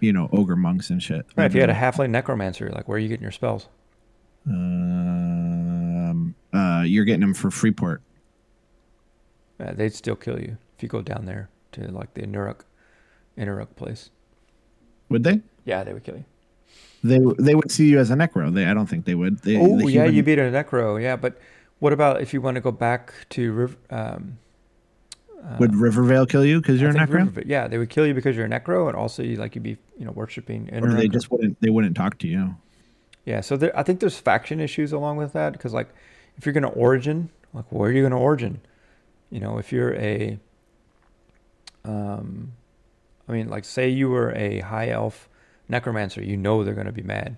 you 0.00 0.12
know, 0.12 0.28
ogre 0.32 0.56
monks 0.56 0.90
and 0.90 1.02
shit. 1.02 1.26
Right, 1.36 1.46
if 1.46 1.54
you 1.54 1.60
had 1.60 1.70
a 1.70 1.74
halfling 1.74 2.10
necromancer, 2.10 2.70
like 2.70 2.86
where 2.88 2.96
are 2.96 3.00
you 3.00 3.08
getting 3.08 3.22
your 3.22 3.32
spells? 3.32 3.68
um, 4.46 6.34
uh, 6.52 6.82
you're 6.86 7.04
getting 7.04 7.20
them 7.20 7.34
for 7.34 7.50
Freeport. 7.50 8.02
Uh, 9.60 9.72
they'd 9.72 9.92
still 9.94 10.16
kill 10.16 10.40
you 10.40 10.56
if 10.76 10.82
you 10.82 10.88
go 10.88 11.02
down 11.02 11.26
there 11.26 11.48
to 11.72 11.82
like 11.90 12.14
the 12.14 12.22
Innoruuk, 12.22 12.60
Innoruuk 13.36 13.74
place. 13.76 14.10
Would 15.08 15.24
they? 15.24 15.40
Yeah, 15.64 15.84
they 15.84 15.92
would 15.92 16.04
kill 16.04 16.16
you. 16.16 16.24
They 17.02 17.18
they 17.38 17.54
would 17.54 17.70
see 17.70 17.88
you 17.88 17.98
as 17.98 18.10
a 18.10 18.14
necro. 18.14 18.52
They 18.52 18.64
I 18.66 18.74
don't 18.74 18.86
think 18.86 19.04
they 19.04 19.14
would. 19.14 19.38
They, 19.40 19.56
Oh 19.56 19.78
the 19.78 19.84
yeah, 19.86 20.02
human- 20.02 20.14
you 20.14 20.22
beat 20.22 20.38
a 20.38 20.42
necro. 20.42 21.00
Yeah, 21.00 21.16
but 21.16 21.38
what 21.78 21.92
about 21.92 22.20
if 22.20 22.32
you 22.34 22.40
want 22.40 22.54
to 22.56 22.60
go 22.60 22.72
back 22.72 23.12
to 23.30 23.74
um, 23.90 24.38
uh, 25.44 25.56
would 25.60 25.74
Rivervale 25.74 26.26
kill 26.26 26.44
you 26.44 26.60
because 26.60 26.80
you're 26.80 26.90
a 26.90 26.94
necro, 26.94 27.42
yeah, 27.46 27.68
they 27.68 27.78
would 27.78 27.90
kill 27.90 28.06
you 28.06 28.14
because 28.14 28.36
you're 28.36 28.46
a 28.46 28.48
necro, 28.48 28.88
and 28.88 28.96
also 28.96 29.22
you 29.22 29.36
like 29.36 29.54
you'd 29.54 29.62
be 29.62 29.78
you 29.98 30.04
know 30.04 30.12
worshiping. 30.12 30.68
or 30.72 30.92
they 30.92 31.08
just 31.08 31.30
wouldn't 31.30 31.60
they 31.60 31.70
wouldn't 31.70 31.96
talk 31.96 32.18
to 32.18 32.28
you. 32.28 32.56
Yeah, 33.28 33.42
so 33.42 33.58
there, 33.58 33.78
I 33.78 33.82
think 33.82 34.00
there's 34.00 34.18
faction 34.18 34.58
issues 34.58 34.90
along 34.90 35.18
with 35.18 35.34
that 35.34 35.52
because, 35.52 35.74
like, 35.74 35.88
if 36.38 36.46
you're 36.46 36.54
going 36.54 36.62
to 36.62 36.70
origin, 36.70 37.28
like, 37.52 37.66
where 37.68 37.90
are 37.90 37.92
you 37.92 38.00
going 38.00 38.12
to 38.12 38.16
origin? 38.16 38.62
You 39.28 39.40
know, 39.40 39.58
if 39.58 39.70
you're 39.70 39.94
a, 39.96 40.38
um, 41.84 42.52
I 43.28 43.32
mean, 43.32 43.50
like, 43.50 43.66
say 43.66 43.90
you 43.90 44.08
were 44.08 44.32
a 44.32 44.60
high 44.60 44.88
elf 44.88 45.28
necromancer, 45.68 46.22
you 46.22 46.38
know 46.38 46.64
they're 46.64 46.72
going 46.72 46.86
to 46.86 46.92
be 46.92 47.02
mad. 47.02 47.36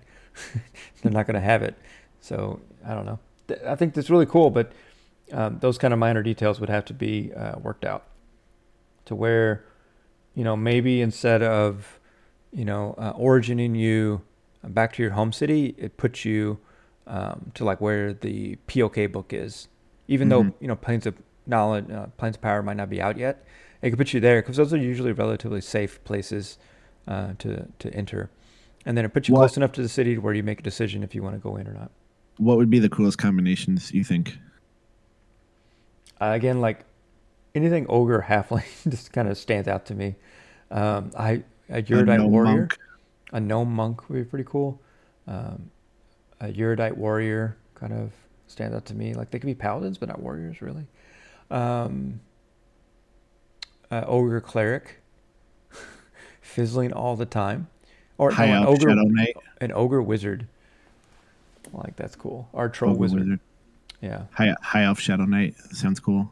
they're 1.01 1.11
not 1.11 1.27
going 1.27 1.35
to 1.35 1.41
have 1.41 1.61
it. 1.61 1.75
So 2.21 2.61
I 2.87 2.93
don't 2.93 3.05
know. 3.05 3.19
I 3.67 3.75
think 3.75 3.93
that's 3.93 4.09
really 4.09 4.25
cool, 4.25 4.49
but 4.49 4.71
um, 5.31 5.59
those 5.59 5.77
kind 5.77 5.93
of 5.93 5.99
minor 5.99 6.23
details 6.23 6.59
would 6.59 6.69
have 6.69 6.85
to 6.85 6.93
be 6.93 7.31
uh, 7.33 7.57
worked 7.59 7.85
out 7.85 8.03
to 9.05 9.15
where, 9.15 9.63
you 10.35 10.43
know, 10.43 10.55
maybe 10.55 11.01
instead 11.01 11.41
of, 11.41 11.99
you 12.51 12.65
know, 12.65 12.95
uh, 12.97 13.13
origining 13.13 13.77
you 13.77 14.21
back 14.63 14.93
to 14.93 15.01
your 15.01 15.11
home 15.11 15.31
city, 15.31 15.73
it 15.77 15.97
puts 15.97 16.25
you 16.25 16.59
um, 17.07 17.51
to 17.55 17.63
like 17.65 17.81
where 17.81 18.13
the 18.13 18.55
POK 18.67 19.11
book 19.11 19.33
is. 19.33 19.67
Even 20.07 20.29
though 20.29 20.43
Mhm. 20.43 20.53
you 20.59 20.67
know 20.67 20.75
Planes 20.75 21.05
of 21.05 21.15
Knowledge, 21.47 21.89
uh, 21.89 22.07
Planes 22.17 22.35
of 22.35 22.41
Power 22.41 22.61
might 22.61 22.77
not 22.77 22.89
be 22.89 23.01
out 23.01 23.17
yet, 23.17 23.43
it 23.81 23.89
could 23.89 23.97
put 23.97 24.13
you 24.13 24.19
there 24.19 24.41
because 24.41 24.57
those 24.57 24.73
are 24.73 24.77
usually 24.77 25.11
relatively 25.11 25.61
safe 25.61 26.03
places 26.03 26.57
uh, 27.07 27.33
to 27.39 27.67
to 27.79 27.93
enter. 27.93 28.29
And 28.85 28.97
then 28.97 29.05
it 29.05 29.13
puts 29.13 29.27
you 29.27 29.33
What- 29.33 29.41
close 29.41 29.57
enough 29.57 29.71
to 29.73 29.81
the 29.81 29.89
city 29.89 30.15
to 30.15 30.21
where 30.21 30.33
you 30.33 30.43
make 30.43 30.59
a 30.59 30.63
decision 30.63 31.01
if 31.03 31.15
you 31.15 31.23
want 31.23 31.35
to 31.35 31.39
go 31.39 31.55
in 31.55 31.67
or 31.67 31.73
not. 31.73 31.91
What 32.37 32.57
would 32.57 32.69
be 32.69 32.79
the 32.79 32.89
coolest 32.89 33.17
combinations 33.17 33.91
you 33.93 34.03
think? 34.03 34.37
Uh, 36.21 36.33
again, 36.33 36.61
like 36.61 36.85
anything 37.55 37.85
ogre 37.89 38.25
halfling 38.27 38.63
just 38.89 39.11
kind 39.11 39.27
of 39.27 39.37
stands 39.37 39.67
out 39.67 39.85
to 39.87 39.95
me. 39.95 40.15
Um, 40.69 41.11
I 41.17 41.43
a 41.69 41.81
gnome 41.81 42.31
warrior. 42.31 42.57
monk? 42.59 42.77
a 43.33 43.39
gnome 43.39 43.73
monk 43.73 44.07
would 44.09 44.15
be 44.15 44.23
pretty 44.23 44.45
cool. 44.47 44.79
Um, 45.27 45.71
a 46.39 46.49
Erudite 46.49 46.97
warrior 46.97 47.57
kind 47.75 47.93
of 47.93 48.11
stands 48.47 48.75
out 48.75 48.85
to 48.85 48.93
me. 48.93 49.13
Like 49.13 49.31
they 49.31 49.39
could 49.39 49.47
be 49.47 49.55
paladins, 49.55 49.97
but 49.97 50.09
not 50.09 50.21
warriors, 50.21 50.61
really. 50.61 50.85
Um, 51.49 52.19
uh, 53.89 54.03
ogre 54.05 54.41
cleric, 54.41 55.01
fizzling 56.41 56.93
all 56.93 57.15
the 57.15 57.25
time, 57.25 57.67
or 58.17 58.31
no, 58.31 58.43
an 58.43 58.65
ogre, 58.65 58.89
an 59.59 59.71
ogre 59.73 60.01
wizard. 60.01 60.47
Like 61.73 61.95
that's 61.95 62.15
cool. 62.15 62.47
Or 62.53 62.69
troll 62.69 62.91
Ogre 62.91 62.99
wizard. 62.99 63.39
Yeah, 64.01 64.23
High 64.33 64.55
High 64.61 64.83
Elf 64.83 64.99
Shadow 64.99 65.25
Knight 65.25 65.55
sounds 65.71 65.99
cool. 65.99 66.31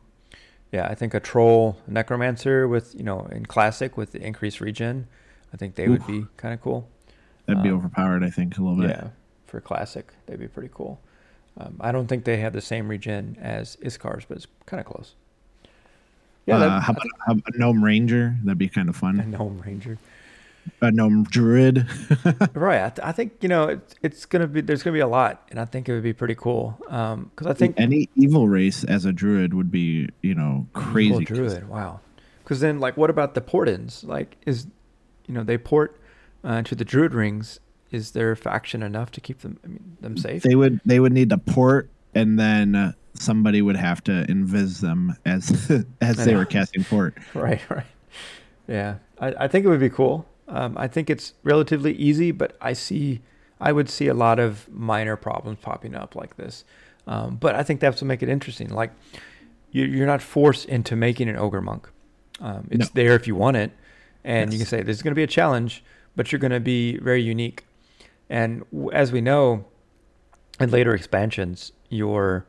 yeah. 0.72 0.88
I 0.88 0.96
think 0.96 1.14
a 1.14 1.20
troll 1.20 1.78
necromancer 1.88 2.68
with 2.68 2.96
you 2.96 3.04
know 3.04 3.28
in 3.32 3.46
classic 3.46 3.96
with 3.98 4.12
the 4.12 4.22
increased 4.26 4.60
regen. 4.62 5.08
I 5.54 5.58
think 5.58 5.76
they 5.76 5.88
would 5.88 6.06
be 6.08 6.26
kind 6.38 6.54
of 6.54 6.62
cool. 6.62 6.88
That'd 7.46 7.64
be 7.64 7.70
Um, 7.70 7.76
overpowered, 7.78 8.24
I 8.24 8.30
think, 8.30 8.58
a 8.58 8.62
little 8.62 8.78
bit. 8.80 8.90
Yeah, 8.92 9.08
for 9.48 9.60
classic, 9.62 10.14
they'd 10.28 10.40
be 10.40 10.48
pretty 10.48 10.70
cool. 10.74 11.00
Um, 11.58 11.76
I 11.82 11.92
don't 11.92 12.08
think 12.08 12.24
they 12.24 12.38
have 12.38 12.54
the 12.54 12.62
same 12.62 12.88
regen 12.88 13.36
as 13.42 13.76
Iksars, 13.78 14.26
but 14.28 14.38
it's 14.38 14.48
kind 14.68 14.80
of 14.80 14.86
close. 14.86 15.16
Yeah, 16.46 16.58
uh, 16.58 16.80
how 16.80 16.94
about 16.94 17.44
a 17.54 17.58
gnome 17.58 17.84
ranger? 17.84 18.36
That'd 18.44 18.58
be 18.58 18.70
kind 18.70 18.90
of 18.90 18.96
fun. 18.96 19.20
a 19.20 19.26
gnome 19.38 19.62
ranger. 19.66 19.98
A 20.82 20.92
gnome 20.92 21.24
druid. 21.24 21.88
Right. 22.54 22.84
I, 22.84 22.90
th- 22.90 23.08
I 23.08 23.12
think 23.12 23.34
you 23.42 23.50
know 23.50 23.68
it, 23.70 23.96
it's 24.02 24.26
gonna 24.26 24.48
be 24.48 24.62
there's 24.62 24.84
gonna 24.84 24.94
be 24.94 25.00
a 25.00 25.08
lot, 25.08 25.48
and 25.50 25.60
I 25.60 25.66
think 25.66 25.88
it 25.88 25.94
would 25.94 26.04
be 26.04 26.14
pretty 26.14 26.36
cool. 26.36 26.78
Um, 26.90 27.32
because 27.36 27.48
I 27.48 27.54
think 27.54 27.76
any 27.80 28.10
evil 28.16 28.48
race 28.48 28.84
as 28.84 29.06
a 29.06 29.14
druid 29.14 29.54
would 29.54 29.72
be, 29.72 30.10
you 30.22 30.36
know, 30.36 30.68
crazy. 30.74 31.26
Druid. 31.26 31.70
Wow. 31.70 32.02
Because 32.44 32.62
then, 32.62 32.80
like, 32.80 32.98
what 32.98 33.10
about 33.10 33.36
the 33.36 33.42
port-ins? 33.42 34.04
Like, 34.04 34.38
is 34.46 34.68
you 35.28 35.34
know 35.34 35.44
they 35.44 35.58
port 35.58 36.00
uh, 36.44 36.64
to 36.64 36.76
the 36.76 36.84
druid 36.84 37.14
rings? 37.14 37.60
Is 37.92 38.12
their 38.12 38.36
faction 38.36 38.84
enough 38.84 39.12
to 39.12 39.22
keep 39.22 39.40
them 39.40 39.60
I 39.64 39.68
mean, 39.68 39.98
them 40.02 40.18
safe? 40.18 40.44
They 40.44 40.56
would 40.56 40.82
they 40.86 41.00
would 41.00 41.14
need 41.14 41.30
to 41.30 41.38
port, 41.38 41.90
and 42.14 42.40
then 42.40 42.76
uh, 42.76 42.92
somebody 43.14 43.62
would 43.62 43.76
have 43.76 44.04
to 44.06 44.26
invis 44.28 44.82
them 44.82 45.16
as 45.26 45.72
as 46.02 46.26
they 46.26 46.36
were 46.36 46.46
casting 46.46 46.84
port. 46.84 47.16
right. 47.34 47.62
Right. 47.70 47.86
Yeah, 48.68 48.96
I, 49.20 49.34
I 49.40 49.48
think 49.48 49.66
it 49.66 49.70
would 49.70 49.80
be 49.80 49.90
cool. 49.90 50.26
Um, 50.50 50.76
I 50.78 50.88
think 50.88 51.10
it's 51.10 51.34
relatively 51.44 51.94
easy, 51.94 52.32
but 52.32 52.58
I 52.60 52.74
see, 52.74 53.22
I 53.62 53.72
would 53.72 53.90
see 53.90 54.08
a 54.08 54.14
lot 54.14 54.40
of 54.40 54.68
minor 54.70 55.16
problems 55.16 55.60
popping 55.62 55.96
up 55.96 56.16
like 56.16 56.38
this. 56.38 56.66
Um, 57.08 57.36
but 57.38 57.56
I 57.56 57.64
think 57.64 57.80
that's 57.80 58.02
what 58.02 58.08
make 58.08 58.22
it 58.24 58.30
interesting. 58.30 58.70
Like, 58.70 58.92
you, 59.72 59.86
you're 59.86 60.08
not 60.08 60.22
forced 60.22 60.66
into 60.66 60.96
making 60.96 61.30
an 61.30 61.38
ogre 61.38 61.62
monk. 61.62 61.90
Um, 62.40 62.68
it's 62.72 62.90
No. 62.94 63.02
there 63.04 63.16
if 63.16 63.28
you 63.28 63.36
want 63.36 63.58
it, 63.58 63.72
and 64.24 64.52
you 64.52 64.58
can 64.60 64.68
say 64.68 64.82
this 64.82 64.98
is 64.98 65.04
going 65.04 65.12
to 65.12 65.16
be 65.16 65.24
a 65.24 65.28
challenge, 65.28 65.84
but 66.16 66.32
you're 66.32 66.40
going 66.40 66.52
to 66.52 66.60
be 66.60 66.98
very 66.98 67.22
unique. 67.22 67.64
And 68.30 68.64
w- 68.72 68.92
as 68.92 69.12
we 69.12 69.22
know, 69.22 69.66
in 70.60 70.72
later 70.72 70.94
expansions, 70.94 71.72
your 71.90 72.46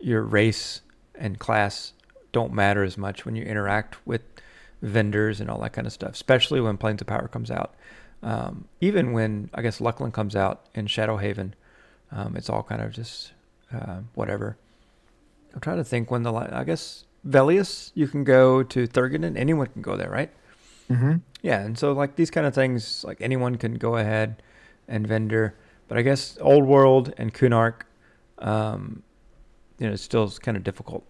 your 0.00 0.22
race 0.22 0.82
and 1.14 1.38
class 1.38 1.92
don't 2.30 2.52
matter 2.52 2.84
as 2.84 2.96
much 2.96 3.24
when 3.24 3.34
you 3.34 3.42
interact 3.42 3.96
with 4.06 4.22
vendors 4.82 5.40
and 5.40 5.50
all 5.50 5.60
that 5.60 5.72
kind 5.72 5.86
of 5.86 5.92
stuff, 5.92 6.12
especially 6.12 6.60
when 6.60 6.76
Planes 6.76 7.00
of 7.00 7.06
Power 7.06 7.28
comes 7.28 7.50
out. 7.50 7.74
Um, 8.22 8.66
even 8.80 9.12
when 9.12 9.50
I 9.54 9.62
guess 9.62 9.80
Luclin 9.80 10.12
comes 10.12 10.34
out 10.34 10.66
in 10.74 10.86
Shadowhaven, 10.86 11.52
um, 12.10 12.36
it's 12.36 12.48
all 12.48 12.62
kind 12.62 12.82
of 12.82 12.92
just 12.92 13.32
uh, 13.72 14.00
whatever. 14.14 14.56
I'm 15.54 15.60
trying 15.60 15.76
to 15.78 15.84
think 15.84 16.10
when 16.10 16.22
the 16.22 16.32
I 16.32 16.64
guess 16.64 17.04
Velious, 17.26 17.92
you 17.94 18.08
can 18.08 18.24
go 18.24 18.62
to 18.62 18.86
Thurgadin. 18.86 19.36
Anyone 19.36 19.66
can 19.68 19.82
go 19.82 19.96
there, 19.96 20.10
right? 20.10 20.30
Mm-hmm. 20.90 21.16
Yeah, 21.42 21.60
and 21.60 21.78
so 21.78 21.92
like 21.92 22.16
these 22.16 22.30
kind 22.30 22.46
of 22.46 22.54
things, 22.54 23.04
like 23.04 23.20
anyone 23.20 23.56
can 23.56 23.74
go 23.74 23.96
ahead 23.96 24.42
and 24.88 25.06
vendor, 25.06 25.54
but 25.86 25.98
I 25.98 26.02
guess 26.02 26.38
Old 26.40 26.64
World 26.64 27.12
and 27.18 27.32
Kunark, 27.32 27.82
um, 28.38 29.02
you 29.78 29.86
know, 29.86 29.92
it's 29.92 30.02
still 30.02 30.30
kind 30.30 30.56
of 30.56 30.64
difficult. 30.64 31.04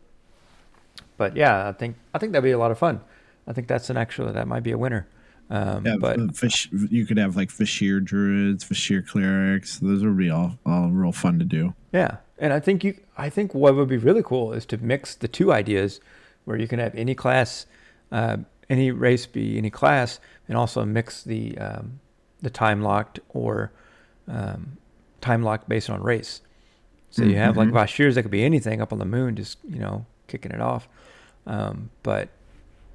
But 1.16 1.37
yeah, 1.37 1.69
I 1.69 1.73
think 1.73 1.97
I 2.14 2.19
think 2.19 2.33
that'd 2.33 2.45
be 2.45 2.51
a 2.51 2.59
lot 2.59 2.71
of 2.71 2.79
fun. 2.79 3.01
I 3.49 3.53
think 3.53 3.66
that's 3.66 3.90
an 3.90 3.96
actual 3.96 4.32
that 4.32 4.46
might 4.46 4.62
be 4.62 4.70
a 4.72 4.78
winner. 4.78 5.09
Um, 5.51 5.86
Yeah, 5.86 5.96
but 5.99 6.36
fish, 6.36 6.68
you 6.70 7.07
could 7.07 7.16
have 7.16 7.34
like 7.34 7.51
Vah 7.51 7.64
Shir 7.64 7.99
druids, 8.01 8.62
Vah 8.64 8.74
Shir 8.74 9.01
clerics. 9.03 9.78
Those 9.78 10.05
would 10.05 10.16
be 10.18 10.28
all 10.30 10.59
all 10.66 10.90
real 10.90 11.12
fun 11.12 11.38
to 11.38 11.44
do. 11.46 11.74
Yeah, 11.92 12.18
and 12.38 12.53
I 12.53 12.61
think 12.61 12.84
you. 12.84 12.94
I 13.16 13.30
think 13.30 13.55
what 13.55 13.74
would 13.74 13.88
be 13.88 13.96
really 13.96 14.22
cool 14.22 14.53
is 14.53 14.66
to 14.66 14.76
mix 14.76 15.14
the 15.14 15.26
two 15.26 15.51
ideas, 15.53 16.01
where 16.44 16.59
you 16.59 16.68
can 16.68 16.78
have 16.78 16.94
any 16.94 17.14
class, 17.14 17.64
uh, 18.12 18.36
any 18.68 18.90
race 18.90 19.24
be 19.26 19.57
any 19.57 19.70
class, 19.70 20.20
and 20.46 20.57
also 20.59 20.84
mix 20.84 21.22
the 21.24 21.57
um, 21.59 22.01
the 22.42 22.51
time 22.51 22.82
locked 22.82 23.18
or 23.30 23.72
um, 24.28 24.76
time 25.22 25.42
locked 25.42 25.66
based 25.68 25.88
on 25.88 26.03
race. 26.03 26.42
So 27.11 27.24
you 27.24 27.36
have 27.36 27.57
like 27.57 27.68
Mhm. 27.68 27.72
Vah 27.72 27.86
Shirs 27.86 28.14
that 28.16 28.22
could 28.22 28.30
be 28.30 28.44
anything 28.44 28.82
up 28.82 28.92
on 28.92 28.99
the 28.99 29.07
moon, 29.07 29.34
just 29.34 29.57
you 29.66 29.78
know 29.78 30.05
kicking 30.26 30.53
it 30.53 30.61
off. 30.61 30.86
Um, 31.46 31.88
but 32.03 32.28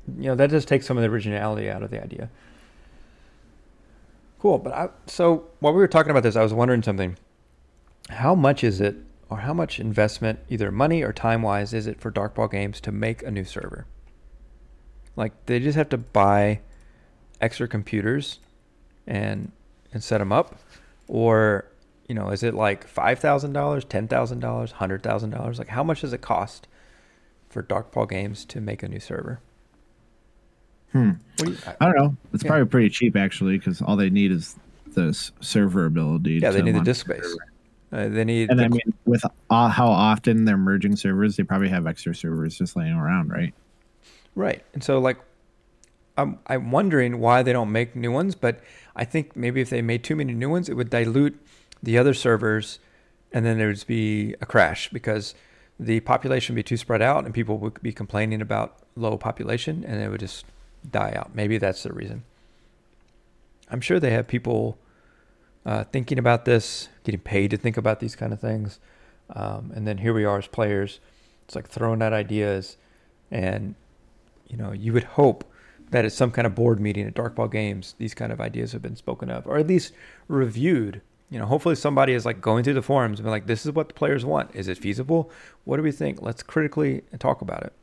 you 0.07 0.23
know 0.23 0.35
that 0.35 0.49
does 0.49 0.65
take 0.65 0.83
some 0.83 0.97
of 0.97 1.03
the 1.03 1.09
originality 1.09 1.69
out 1.69 1.83
of 1.83 1.91
the 1.91 2.01
idea. 2.01 2.29
Cool, 4.39 4.57
but 4.57 4.73
I, 4.73 4.89
so 5.05 5.45
while 5.59 5.73
we 5.73 5.79
were 5.79 5.87
talking 5.87 6.11
about 6.11 6.23
this, 6.23 6.35
I 6.35 6.43
was 6.43 6.53
wondering 6.53 6.83
something. 6.83 7.17
How 8.09 8.35
much 8.35 8.63
is 8.63 8.81
it, 8.81 8.97
or 9.29 9.37
how 9.37 9.53
much 9.53 9.79
investment, 9.79 10.39
either 10.49 10.69
money 10.71 11.01
or 11.01 11.13
time 11.13 11.41
wise, 11.41 11.73
is 11.73 11.87
it 11.87 12.01
for 12.01 12.11
Darkpaw 12.11 12.51
Games 12.51 12.81
to 12.81 12.91
make 12.91 13.23
a 13.23 13.31
new 13.31 13.45
server? 13.45 13.85
Like 15.15 15.45
they 15.45 15.59
just 15.59 15.77
have 15.77 15.89
to 15.89 15.97
buy 15.97 16.59
extra 17.39 17.67
computers 17.67 18.39
and 19.07 19.51
and 19.93 20.03
set 20.03 20.17
them 20.17 20.31
up, 20.31 20.55
or 21.07 21.71
you 22.09 22.15
know, 22.15 22.29
is 22.29 22.43
it 22.43 22.53
like 22.53 22.85
five 22.85 23.19
thousand 23.19 23.53
dollars, 23.53 23.85
ten 23.85 24.07
thousand 24.07 24.39
dollars, 24.41 24.73
hundred 24.73 25.03
thousand 25.03 25.29
dollars? 25.29 25.57
Like 25.57 25.69
how 25.69 25.83
much 25.83 26.01
does 26.01 26.11
it 26.11 26.21
cost 26.21 26.67
for 27.49 27.63
Darkpaw 27.63 28.09
Games 28.09 28.43
to 28.45 28.59
make 28.59 28.83
a 28.83 28.89
new 28.89 28.99
server? 28.99 29.39
Hmm. 30.93 31.11
Do 31.37 31.51
you, 31.51 31.57
I- 31.67 31.75
I 31.81 31.85
don't 31.85 31.95
know. 31.97 32.15
It's 32.33 32.43
Yeah. 32.43 32.49
probably 32.49 32.67
pretty 32.67 32.89
cheap 32.89 33.15
actually, 33.17 33.57
because 33.57 33.81
all 33.81 33.95
they 33.97 34.09
need 34.09 34.31
is 34.31 34.55
the 34.93 35.13
server 35.41 35.85
ability. 35.85 36.39
yeah, 36.41 36.51
they 36.51 36.61
need 36.61 36.75
the 36.75 36.81
disk 36.81 37.05
space. 37.05 37.37
Uh, 37.91 38.07
they 38.09 38.23
need. 38.23 38.49
And 38.49 38.59
the 38.59 38.65
I 38.65 38.67
mean, 38.69 38.93
with 39.05 39.23
uh, 39.49 39.67
how 39.69 39.87
often 39.87 40.45
they're 40.45 40.57
merging 40.57 40.95
servers, 40.95 41.35
they 41.35 41.43
probably 41.43 41.69
have 41.69 41.85
extra 41.87 42.15
servers 42.15 42.57
just 42.57 42.75
laying 42.75 42.93
around, 42.93 43.29
right? 43.31 43.53
Right. 44.35 44.63
And 44.73 44.83
so 44.83 44.99
like 44.99 45.17
I'm 46.17 46.39
I'm 46.47 46.71
wondering 46.71 47.19
why 47.19 47.43
they 47.43 47.53
don't 47.53 47.71
make 47.71 47.95
new 47.95 48.11
ones, 48.11 48.35
but 48.35 48.61
I 48.95 49.03
think 49.05 49.35
maybe 49.35 49.61
if 49.61 49.69
they 49.69 49.81
made 49.81 50.03
too 50.03 50.15
many 50.15 50.33
new 50.33 50.49
ones, 50.49 50.69
it 50.69 50.75
would 50.75 50.89
dilute 50.89 51.39
the 51.81 51.97
other 51.97 52.13
servers 52.13 52.79
and 53.31 53.45
then 53.45 53.57
there 53.57 53.67
would 53.67 53.83
be 53.87 54.35
a 54.41 54.45
crash 54.45 54.89
because 54.89 55.33
the 55.79 55.99
population 56.01 56.53
would 56.53 56.59
be 56.59 56.63
too 56.63 56.77
spread 56.77 57.01
out 57.01 57.25
and 57.25 57.33
people 57.33 57.57
would 57.57 57.81
be 57.81 57.91
complaining 57.91 58.41
about 58.41 58.77
low 58.95 59.17
population 59.17 59.83
and 59.87 59.99
it 60.01 60.09
would 60.09 60.19
just 60.19 60.45
die 60.89 61.13
out. 61.15 61.35
Maybe 61.35 61.57
that's 61.57 61.83
the 61.83 61.93
reason. 61.93 62.23
I'm 63.69 63.81
sure 63.81 63.99
they 63.99 64.11
have 64.11 64.27
people 64.27 64.77
uh, 65.65 65.83
thinking 65.85 66.19
about 66.19 66.45
this, 66.45 66.89
getting 67.03 67.21
paid 67.21 67.51
to 67.51 67.57
think 67.57 67.77
about 67.77 67.99
these 67.99 68.15
kind 68.15 68.33
of 68.33 68.39
things. 68.39 68.79
Um, 69.29 69.71
and 69.75 69.87
then 69.87 69.99
here 69.99 70.13
we 70.13 70.25
are 70.25 70.37
as 70.37 70.47
players. 70.47 70.99
It's 71.45 71.55
like 71.55 71.67
throwing 71.67 72.01
out 72.01 72.13
ideas 72.13 72.77
and 73.31 73.75
you 74.47 74.57
know, 74.57 74.71
you 74.71 74.93
would 74.93 75.03
hope 75.03 75.43
that 75.89 76.05
at 76.05 76.11
some 76.11 76.31
kind 76.31 76.45
of 76.45 76.53
board 76.53 76.79
meeting 76.79 77.07
at 77.07 77.15
Darkpaw 77.15 77.51
Games, 77.51 77.95
these 77.97 78.13
kind 78.13 78.31
of 78.31 78.39
ideas 78.39 78.71
have 78.71 78.81
been 78.81 78.95
spoken 78.95 79.31
of, 79.31 79.47
or 79.47 79.57
at 79.57 79.67
least 79.67 79.93
reviewed. 80.27 81.01
You 81.29 81.39
know, 81.39 81.45
hopefully 81.47 81.75
somebody 81.75 82.13
is 82.13 82.25
like 82.25 82.39
going 82.39 82.63
through 82.63 82.75
the 82.75 82.83
forums 82.83 83.19
and 83.19 83.27
like, 83.27 83.47
"This 83.47 83.65
is 83.65 83.71
what 83.71 83.87
the 83.87 83.93
players 83.95 84.23
want. 84.23 84.55
Is 84.55 84.67
it 84.67 84.77
feasible? 84.77 85.31
What 85.63 85.77
do 85.77 85.83
we 85.83 85.91
think? 85.91 86.21
Let's 86.21 86.43
critically 86.43 87.01
talk 87.17 87.41
about 87.41 87.63
it." 87.63 87.73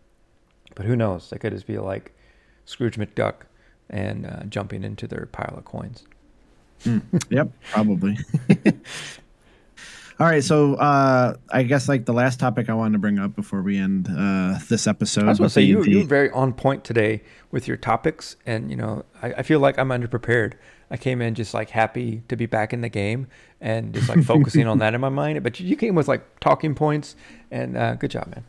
But 0.77 0.87
who 0.87 0.95
knows? 0.95 1.31
They 1.31 1.39
could 1.39 1.53
just 1.53 1.67
be 1.67 1.79
like 1.79 2.15
Scrooge 2.71 2.97
McDuck 2.97 3.35
and 3.89 4.25
uh, 4.27 4.45
jumping 4.49 4.85
into 4.85 5.09
their 5.09 5.27
pile 5.27 5.55
of 5.59 5.65
coins. 5.65 6.05
yep, 7.31 7.51
probably. 7.73 8.17
All 10.21 10.27
right, 10.27 10.45
so 10.45 10.75
uh, 10.75 11.35
I 11.51 11.63
guess 11.63 11.89
like 11.89 12.05
the 12.05 12.13
last 12.13 12.39
topic 12.39 12.69
I 12.69 12.75
wanted 12.75 12.93
to 12.93 12.99
bring 12.99 13.19
up 13.19 13.35
before 13.35 13.63
we 13.63 13.79
end 13.79 14.07
uh, 14.15 14.59
this 14.69 14.87
episode. 14.87 15.25
I 15.25 15.29
was 15.31 15.39
going 15.39 15.45
would 15.45 15.49
to 15.49 15.55
say 15.55 15.63
be 15.63 15.67
you 15.69 15.83
the- 15.83 15.91
you're 15.91 16.05
very 16.05 16.31
on 16.31 16.53
point 16.53 16.85
today 16.85 17.23
with 17.51 17.67
your 17.67 17.77
topics, 17.79 18.37
and 18.47 18.71
you 18.71 18.77
know 18.77 19.05
I, 19.23 19.33
I 19.33 19.43
feel 19.43 19.61
like 19.61 19.79
I'm 19.79 19.89
underprepared. 19.89 20.53
I 20.91 20.97
came 20.97 21.23
in 21.23 21.35
just 21.35 21.55
like 21.55 21.71
happy 21.71 22.23
to 22.29 22.37
be 22.37 22.47
back 22.47 22.73
in 22.73 22.81
the 22.83 22.89
game 22.89 23.29
and 23.61 23.95
just 23.95 24.09
like 24.09 24.23
focusing 24.25 24.67
on 24.67 24.79
that 24.79 24.93
in 24.95 25.01
my 25.01 25.09
mind. 25.09 25.43
But 25.43 25.59
you, 25.59 25.67
you 25.69 25.77
came 25.77 25.95
with 25.95 26.07
like 26.07 26.23
talking 26.41 26.75
points, 26.75 27.17
and 27.51 27.77
uh, 27.77 27.95
good 27.95 28.11
job, 28.11 28.27
man. 28.29 28.45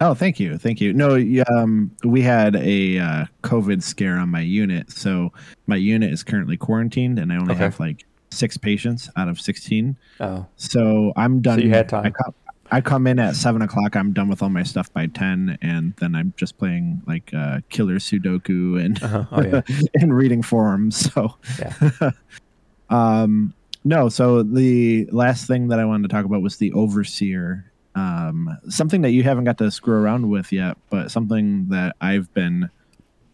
Oh, 0.00 0.14
thank 0.14 0.38
you, 0.38 0.58
thank 0.58 0.80
you. 0.80 0.92
No, 0.92 1.16
um, 1.50 1.90
we 2.04 2.22
had 2.22 2.54
a 2.56 2.98
uh, 2.98 3.24
COVID 3.42 3.82
scare 3.82 4.16
on 4.16 4.28
my 4.28 4.40
unit, 4.40 4.92
so 4.92 5.32
my 5.66 5.74
unit 5.76 6.12
is 6.12 6.22
currently 6.22 6.56
quarantined, 6.56 7.18
and 7.18 7.32
I 7.32 7.36
only 7.36 7.54
Okay. 7.54 7.64
have 7.64 7.80
like 7.80 8.04
six 8.30 8.56
patients 8.56 9.10
out 9.16 9.28
of 9.28 9.40
sixteen. 9.40 9.96
Oh, 10.20 10.46
So 10.56 11.12
I'm 11.16 11.40
done. 11.42 11.58
So 11.58 11.64
you 11.64 11.70
had 11.70 11.88
time. 11.88 12.06
I 12.06 12.10
come, 12.10 12.34
I 12.70 12.80
come 12.80 13.06
in 13.08 13.18
at 13.18 13.34
seven 13.34 13.60
o'clock. 13.60 13.96
I'm 13.96 14.12
done 14.12 14.28
with 14.28 14.40
all 14.40 14.50
my 14.50 14.62
stuff 14.62 14.92
by 14.92 15.06
ten, 15.06 15.58
and 15.62 15.94
then 15.96 16.14
I'm 16.14 16.32
just 16.36 16.58
playing 16.58 17.02
like 17.06 17.32
uh, 17.34 17.60
killer 17.68 17.96
Sudoku 17.96 18.80
and 18.84 19.02
uh-huh. 19.02 19.24
oh 19.32 19.42
yeah, 19.42 19.62
and 19.94 20.14
reading 20.16 20.42
forums. 20.42 21.10
So 21.12 21.34
yeah. 21.58 22.10
um 22.90 23.52
no 23.84 24.08
so 24.08 24.42
the 24.42 25.06
last 25.12 25.46
thing 25.46 25.68
that 25.68 25.78
i 25.78 25.84
wanted 25.84 26.08
to 26.08 26.14
talk 26.14 26.24
about 26.24 26.40
was 26.42 26.56
the 26.56 26.72
overseer 26.72 27.67
um 27.98 28.56
something 28.68 29.00
that 29.02 29.10
you 29.10 29.22
haven't 29.22 29.44
got 29.44 29.58
to 29.58 29.70
screw 29.70 29.94
around 30.02 30.28
with 30.28 30.52
yet 30.52 30.76
but 30.90 31.10
something 31.10 31.68
that 31.68 31.96
i've 32.00 32.32
been 32.34 32.68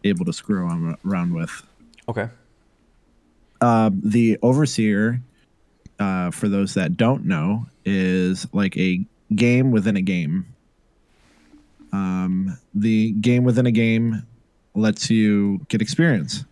able 0.03 0.25
to 0.25 0.33
screw 0.33 0.65
around- 1.03 1.33
with 1.33 1.61
Okay. 2.07 2.27
um 3.61 4.01
the 4.03 4.37
overseer 4.41 5.21
uh 5.99 6.31
for 6.31 6.47
those 6.49 6.73
that 6.73 6.95
don't 6.97 7.25
know 7.25 7.65
is 7.85 8.47
like 8.53 8.75
a 8.77 9.05
game 9.35 9.71
within 9.71 9.95
a 9.97 10.01
game 10.01 10.45
um 11.91 12.57
the 12.73 13.11
game 13.13 13.43
within 13.43 13.65
a 13.65 13.71
game 13.71 14.23
lets 14.75 15.09
you 15.09 15.59
get 15.69 15.81
experience 15.81 16.43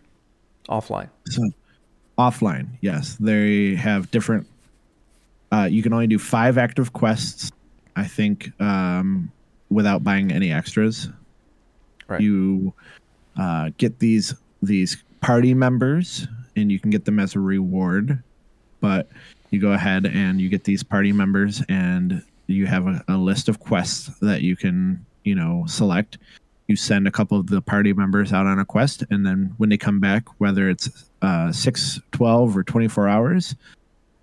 Offline. 0.68 1.08
so 1.26 1.42
offline, 2.16 2.68
yes, 2.80 3.16
they 3.20 3.74
have 3.74 4.08
different. 4.10 4.46
Uh, 5.52 5.68
you 5.70 5.82
can 5.82 5.92
only 5.92 6.06
do 6.06 6.18
five 6.18 6.56
active 6.56 6.92
quests, 6.94 7.50
I 7.96 8.04
think, 8.04 8.50
um, 8.60 9.30
without 9.70 10.04
buying 10.04 10.32
any 10.32 10.52
extras. 10.52 11.08
Right. 12.06 12.20
You 12.20 12.72
uh, 13.36 13.70
get 13.78 13.98
these 13.98 14.34
these 14.62 15.02
party 15.20 15.54
members, 15.54 16.26
and 16.56 16.70
you 16.70 16.78
can 16.78 16.90
get 16.90 17.04
them 17.04 17.18
as 17.18 17.34
a 17.34 17.40
reward. 17.40 18.22
But 18.80 19.08
you 19.50 19.60
go 19.60 19.72
ahead 19.72 20.06
and 20.06 20.40
you 20.40 20.48
get 20.48 20.64
these 20.64 20.82
party 20.82 21.12
members, 21.12 21.62
and 21.68 22.22
you 22.46 22.66
have 22.66 22.86
a, 22.86 23.04
a 23.08 23.16
list 23.16 23.48
of 23.48 23.60
quests 23.60 24.10
that 24.20 24.42
you 24.42 24.56
can, 24.56 25.04
you 25.24 25.34
know, 25.34 25.64
select 25.66 26.18
you 26.66 26.76
send 26.76 27.06
a 27.06 27.10
couple 27.10 27.38
of 27.38 27.48
the 27.48 27.60
party 27.60 27.92
members 27.92 28.32
out 28.32 28.46
on 28.46 28.58
a 28.58 28.64
quest 28.64 29.04
and 29.10 29.26
then 29.26 29.54
when 29.58 29.68
they 29.68 29.76
come 29.76 30.00
back 30.00 30.24
whether 30.38 30.68
it's 30.68 30.88
uh, 31.22 31.52
6 31.52 32.00
12 32.12 32.56
or 32.56 32.62
24 32.62 33.08
hours 33.08 33.54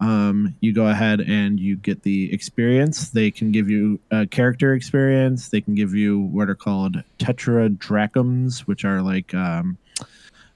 um, 0.02 0.56
you 0.60 0.74
go 0.74 0.88
ahead 0.88 1.22
and 1.22 1.60
you 1.60 1.78
get 1.78 2.04
the 2.04 2.34
experience 2.34 3.10
they 3.12 3.32
can 3.32 3.52
give 3.52 3.70
you 3.70 4.00
a 4.12 4.26
character 4.28 4.74
experience 4.74 5.50
they 5.50 5.62
can 5.62 5.76
give 5.76 5.94
you 5.96 6.20
what 6.20 6.50
are 6.50 6.56
called 6.56 6.98
tetra 7.20 7.70
drachms 7.78 8.62
which 8.68 8.84
are 8.84 9.02
like 9.02 9.34
um, 9.34 9.78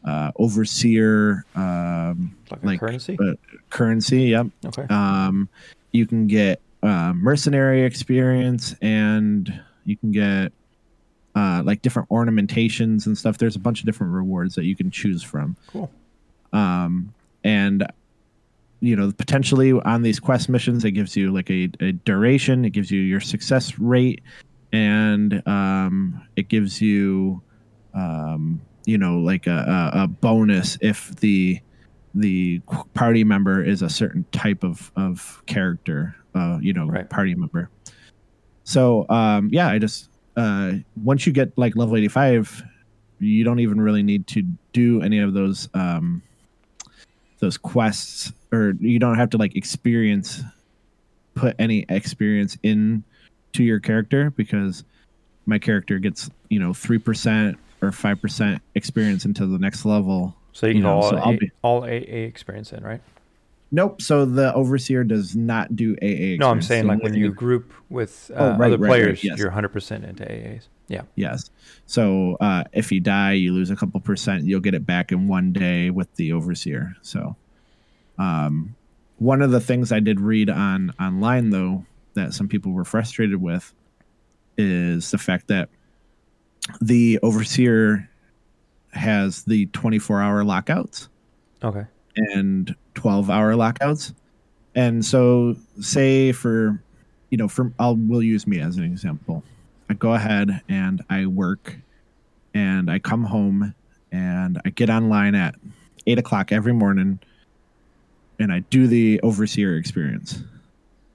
uh, 0.03 0.31
overseer 0.37 1.45
um, 1.55 2.35
Like 2.51 2.63
like 2.63 2.79
currency? 2.79 3.17
uh, 3.19 3.33
currency. 3.69 4.21
Yep. 4.23 4.47
okay. 4.65 4.85
Um, 4.89 5.49
you 5.91 6.05
can 6.05 6.27
get 6.27 6.61
uh, 6.83 7.13
mercenary 7.13 7.83
experience, 7.83 8.75
and 8.81 9.51
you 9.85 9.97
can 9.97 10.11
get 10.11 10.51
uh, 11.35 11.63
like 11.65 11.81
different 11.81 12.09
ornamentations 12.11 13.07
and 13.07 13.17
stuff. 13.17 13.39
There's 13.39 13.55
a 13.55 13.59
bunch 13.59 13.79
of 13.79 13.87
different 13.87 14.13
rewards 14.13 14.53
that 14.55 14.65
you 14.65 14.75
can 14.75 14.91
choose 14.91 15.23
from. 15.23 15.55
Cool. 15.67 15.89
Um, 16.53 17.13
and 17.43 17.87
you 18.85 18.95
know, 18.95 19.11
potentially 19.11 19.71
on 19.73 20.01
these 20.03 20.19
quest 20.19 20.49
missions, 20.49 20.85
it 20.85 20.91
gives 20.91 21.15
you 21.15 21.33
like 21.33 21.49
a, 21.49 21.69
a 21.79 21.91
duration. 21.91 22.65
It 22.65 22.71
gives 22.71 22.91
you 22.91 23.01
your 23.01 23.19
success 23.19 23.79
rate, 23.79 24.21
and 24.71 25.45
um, 25.47 26.21
it 26.35 26.47
gives 26.49 26.81
you, 26.81 27.41
um, 27.93 28.61
you 28.85 28.97
know, 28.97 29.17
like 29.17 29.47
a, 29.47 29.91
a, 29.93 30.03
a 30.03 30.07
bonus 30.07 30.77
if 30.81 31.15
the 31.17 31.59
the 32.13 32.61
party 32.93 33.23
member 33.23 33.63
is 33.63 33.81
a 33.81 33.89
certain 33.89 34.25
type 34.31 34.63
of 34.63 34.91
of 34.95 35.41
character. 35.45 36.15
Uh, 36.35 36.59
you 36.61 36.73
know, 36.73 36.85
Right. 36.87 37.09
party 37.09 37.33
member. 37.33 37.69
So 38.65 39.07
um, 39.09 39.49
yeah, 39.51 39.69
I 39.69 39.79
just 39.79 40.09
uh, 40.35 40.73
once 41.01 41.25
you 41.25 41.33
get 41.33 41.57
like 41.57 41.75
level 41.75 41.95
eighty 41.95 42.09
five, 42.09 42.61
you 43.19 43.43
don't 43.43 43.59
even 43.59 43.79
really 43.79 44.03
need 44.03 44.27
to 44.27 44.43
do 44.73 45.01
any 45.01 45.19
of 45.19 45.33
those 45.33 45.69
um, 45.73 46.21
those 47.39 47.57
quests, 47.57 48.33
or 48.55 48.71
you 48.79 48.99
don't 48.99 49.15
have 49.17 49.29
to 49.31 49.37
like 49.37 49.55
experience 49.55 50.41
put 51.35 51.55
any 51.59 51.85
experience 51.89 52.57
in 52.63 53.03
to 53.53 53.63
your 53.63 53.79
character 53.79 54.31
because 54.31 54.83
my 55.45 55.59
character 55.59 55.99
gets 55.99 56.29
you 56.49 56.59
know 56.59 56.73
three 56.73 56.97
percent 56.97 57.57
or 57.81 57.91
five 57.91 58.21
percent 58.21 58.61
experience 58.75 59.25
into 59.25 59.45
the 59.45 59.59
next 59.59 59.85
level. 59.85 60.35
So 60.53 60.67
you 60.67 60.75
you 60.75 60.75
can 60.79 60.83
know, 60.83 60.95
all, 61.01 61.09
so 61.09 61.17
A- 61.17 61.37
be- 61.37 61.51
all 61.61 61.83
AA 61.83 61.87
experience 62.27 62.71
in, 62.71 62.83
right? 62.83 63.01
Nope. 63.71 64.01
So 64.01 64.25
the 64.25 64.53
overseer 64.53 65.03
does 65.03 65.35
not 65.35 65.75
do 65.75 65.95
AA. 66.01 66.37
No, 66.39 66.49
I'm 66.49 66.61
saying 66.61 66.83
The 66.83 66.93
like 66.93 67.03
when 67.03 67.13
you 67.13 67.33
group 67.33 67.73
with 67.89 68.31
uh, 68.33 68.37
Oh, 68.37 68.47
right, 68.57 68.67
other 68.67 68.77
right, 68.77 68.79
right, 68.79 68.87
players, 68.87 69.23
yes. 69.23 69.37
you're 69.37 69.51
100% 69.51 70.07
into 70.07 70.23
AAs. 70.23 70.67
Yeah. 70.87 71.01
Yes. 71.15 71.49
So 71.87 72.37
uh, 72.39 72.63
if 72.73 72.91
you 72.91 72.99
die, 73.01 73.33
you 73.33 73.51
lose 73.51 73.71
a 73.71 73.75
couple 73.75 73.99
percent. 73.99 74.45
You'll 74.45 74.61
get 74.61 74.75
it 74.75 74.85
back 74.85 75.11
in 75.11 75.27
one 75.27 75.51
day 75.51 75.89
with 75.89 76.13
the 76.15 76.31
overseer. 76.31 76.95
So, 77.01 77.35
um, 78.17 78.75
one 79.17 79.41
of 79.41 79.51
the 79.51 79.59
things 79.61 79.91
I 79.91 79.99
did 79.99 80.19
read 80.19 80.49
on 80.49 80.91
online 80.99 81.49
though 81.49 81.85
that 82.15 82.33
some 82.33 82.47
people 82.47 82.71
were 82.71 82.85
frustrated 82.85 83.41
with 83.41 83.73
is 84.57 85.11
the 85.11 85.17
fact 85.17 85.47
that 85.47 85.69
the 86.81 87.19
overseer 87.21 88.09
has 88.91 89.43
the 89.43 89.65
24 89.67 90.21
hour 90.21 90.43
lockouts 90.43 91.09
Okay. 91.63 91.85
and 92.15 92.73
12 92.95 93.29
hour 93.29 93.55
lockouts. 93.55 94.13
And 94.73 95.03
so 95.05 95.55
say 95.81 96.31
for 96.31 96.81
you 97.29 97.37
know, 97.37 97.47
for 97.47 97.71
I'll 97.79 97.95
we'll 97.95 98.23
use 98.23 98.47
me 98.47 98.59
as 98.61 98.77
an 98.77 98.83
example. 98.83 99.43
I 99.89 99.93
go 99.93 100.13
ahead 100.13 100.61
and 100.69 101.03
I 101.09 101.25
work 101.25 101.75
and 102.53 102.89
I 102.89 102.99
come 102.99 103.23
home 103.25 103.73
and 104.11 104.61
I 104.65 104.69
get 104.69 104.89
online 104.89 105.35
at 105.35 105.55
eight 106.07 106.17
o'clock 106.19 106.51
every 106.51 106.73
morning 106.73 107.19
and 108.39 108.51
I 108.51 108.59
do 108.59 108.87
the 108.87 109.19
overseer 109.21 109.77
experience. 109.77 110.41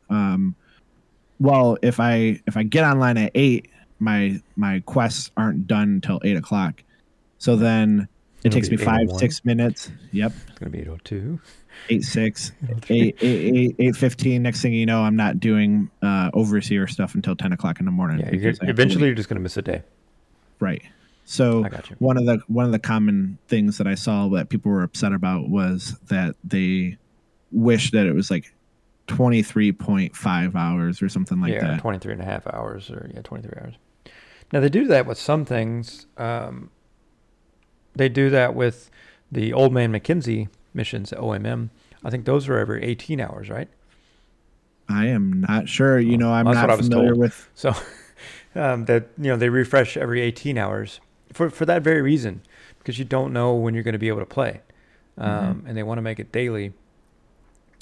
Um 0.09 0.55
well 1.39 1.79
if 1.83 2.01
I 2.01 2.41
if 2.47 2.57
I 2.57 2.63
get 2.63 2.85
online 2.85 3.17
at 3.19 3.33
eight, 3.35 3.69
my 3.99 4.41
my 4.57 4.81
quests 4.87 5.31
aren't 5.37 5.67
done 5.67 5.89
until 5.95 6.21
eight 6.25 6.37
o'clock. 6.37 6.83
So 7.39 7.57
then 7.57 8.09
it 8.43 8.47
It'll 8.49 8.57
takes 8.57 8.71
me 8.71 8.77
five, 8.79 9.11
six 9.19 9.45
minutes. 9.45 9.91
Yep 10.13 10.33
It's 10.49 10.59
to 10.61 10.71
be 10.71 10.79
802. 10.81 11.41
eight 11.91 12.05
six 12.05 12.53
eight 12.89 13.17
eight 13.21 13.55
eight 13.55 13.77
eight 13.79 13.97
fifteen. 13.97 14.43
Next 14.43 14.63
thing 14.63 14.73
you 14.73 14.87
know, 14.87 15.03
I'm 15.03 15.17
not 15.17 15.41
doing 15.41 15.91
uh, 16.03 16.31
overseer 16.35 16.87
stuff 16.87 17.15
until 17.15 17.37
ten 17.37 17.53
o'clock 17.53 17.81
in 17.81 17.87
the 17.87 17.93
morning. 17.93 18.21
Yeah, 18.21 18.31
you're, 18.33 18.41
because 18.41 18.61
I 18.61 18.67
have 18.67 18.77
to 18.77 18.83
eventually 18.83 19.07
you're 19.07 19.15
just 19.15 19.29
going 19.29 19.37
to 19.37 19.43
miss 19.43 19.57
a 19.57 19.63
day. 19.63 19.83
right. 20.59 20.83
So 21.27 21.65
I 21.65 21.69
got 21.69 21.89
you. 21.89 21.97
one 22.01 22.17
of 22.17 22.25
the 22.27 22.41
one 22.49 22.65
of 22.67 22.73
the 22.73 22.79
common 22.81 23.39
things 23.47 23.79
that 23.79 23.87
I 23.87 23.95
saw 23.95 24.29
that 24.31 24.49
people 24.49 24.73
were 24.73 24.83
upset 24.83 25.13
about 25.13 25.49
was 25.49 25.97
that 26.09 26.35
they 26.43 26.97
wish 27.53 27.91
that 27.93 28.07
it 28.07 28.15
was 28.15 28.31
like 28.31 28.55
twenty 29.07 29.43
three 29.43 29.73
point 29.73 30.17
five 30.17 30.55
hours 30.57 31.03
or 31.03 31.09
something 31.09 31.41
like 31.41 31.53
yeah, 31.53 31.61
that. 31.73 31.81
23 31.81 32.13
and 32.13 32.23
a 32.23 32.25
half 32.25 32.47
hours 32.47 32.91
or 32.91 33.11
yeah, 33.15 33.23
23 33.23 33.53
hours. 33.61 33.75
Now 34.53 34.61
they 34.61 34.69
do 34.69 34.87
that 34.87 35.07
with 35.07 35.19
some 35.19 35.45
things. 35.45 36.07
Um, 36.17 36.71
they 37.95 38.09
do 38.09 38.31
that 38.31 38.55
with 38.55 38.91
the 39.31 39.53
Old 39.53 39.73
Man 39.73 39.93
McKinsey 39.93 40.49
missions 40.75 41.13
at 41.13 41.19
OMM. 41.19 41.71
I 42.05 42.11
think 42.11 42.25
those 42.25 42.49
are 42.49 42.59
every 42.59 42.83
18 42.83 43.21
hours, 43.21 43.49
right? 43.51 43.69
I 44.89 45.07
am 45.07 45.41
not 45.41 45.69
sure. 45.69 45.99
You 46.01 46.15
Oh, 46.15 46.17
know, 46.17 46.33
I'm 46.33 46.47
I 46.49 46.53
not 46.53 46.77
familiar 46.77 47.15
with. 47.15 47.49
So 47.55 47.75
um, 48.55 48.87
that 48.87 49.09
you 49.19 49.25
know 49.31 49.37
they 49.37 49.49
refresh 49.49 49.97
every 49.97 50.21
18 50.21 50.59
hours 50.59 51.01
for 51.33 51.51
for 51.51 51.65
that 51.67 51.83
very 51.83 52.03
reason 52.03 52.43
because 52.79 52.99
you 52.99 53.05
don't 53.05 53.33
know 53.33 53.55
when 53.55 53.75
you're 53.75 53.83
going 53.83 53.93
to 53.93 53.99
be 53.99 54.09
able 54.09 54.21
to 54.21 54.27
play, 54.27 54.61
um, 55.19 55.65
and 55.67 55.77
they 55.77 55.83
want 55.83 55.99
to 55.99 56.03
make 56.03 56.19
it 56.19 56.33
daily. 56.33 56.73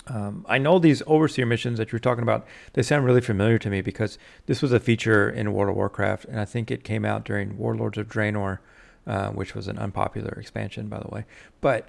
Um, 0.08 0.46
I 0.48 0.58
know 0.58 0.78
these 0.78 1.02
overseer 1.06 1.46
missions 1.46 1.78
that 1.78 1.92
you're 1.92 1.98
talking 1.98 2.22
about. 2.22 2.46
They 2.72 2.82
sound 2.82 3.04
really 3.04 3.20
familiar 3.20 3.58
to 3.58 3.70
me 3.70 3.80
because 3.80 4.18
this 4.46 4.62
was 4.62 4.72
a 4.72 4.80
feature 4.80 5.28
in 5.28 5.52
World 5.52 5.70
of 5.70 5.76
Warcraft, 5.76 6.24
and 6.26 6.40
I 6.40 6.44
think 6.44 6.70
it 6.70 6.84
came 6.84 7.04
out 7.04 7.24
during 7.24 7.58
Warlords 7.58 7.98
of 7.98 8.08
Draenor, 8.08 8.58
uh, 9.06 9.30
which 9.30 9.54
was 9.54 9.68
an 9.68 9.78
unpopular 9.78 10.30
expansion, 10.40 10.88
by 10.88 11.00
the 11.00 11.08
way. 11.08 11.24
But 11.60 11.88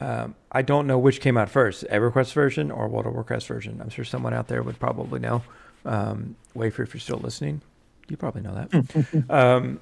um, 0.00 0.34
I 0.52 0.62
don't 0.62 0.86
know 0.86 0.98
which 0.98 1.20
came 1.20 1.36
out 1.36 1.50
first, 1.50 1.84
EverQuest 1.90 2.32
version 2.32 2.70
or 2.70 2.88
World 2.88 3.06
of 3.06 3.14
Warcraft 3.14 3.46
version. 3.46 3.80
I'm 3.80 3.90
sure 3.90 4.04
someone 4.04 4.32
out 4.32 4.48
there 4.48 4.62
would 4.62 4.78
probably 4.78 5.20
know. 5.20 5.42
Um, 5.84 6.36
Wafer, 6.54 6.82
if 6.82 6.94
you're 6.94 7.00
still 7.00 7.18
listening, 7.18 7.62
you 8.08 8.16
probably 8.16 8.42
know 8.42 8.54
that. 8.54 9.24
um, 9.30 9.80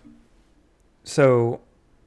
so 1.05 1.61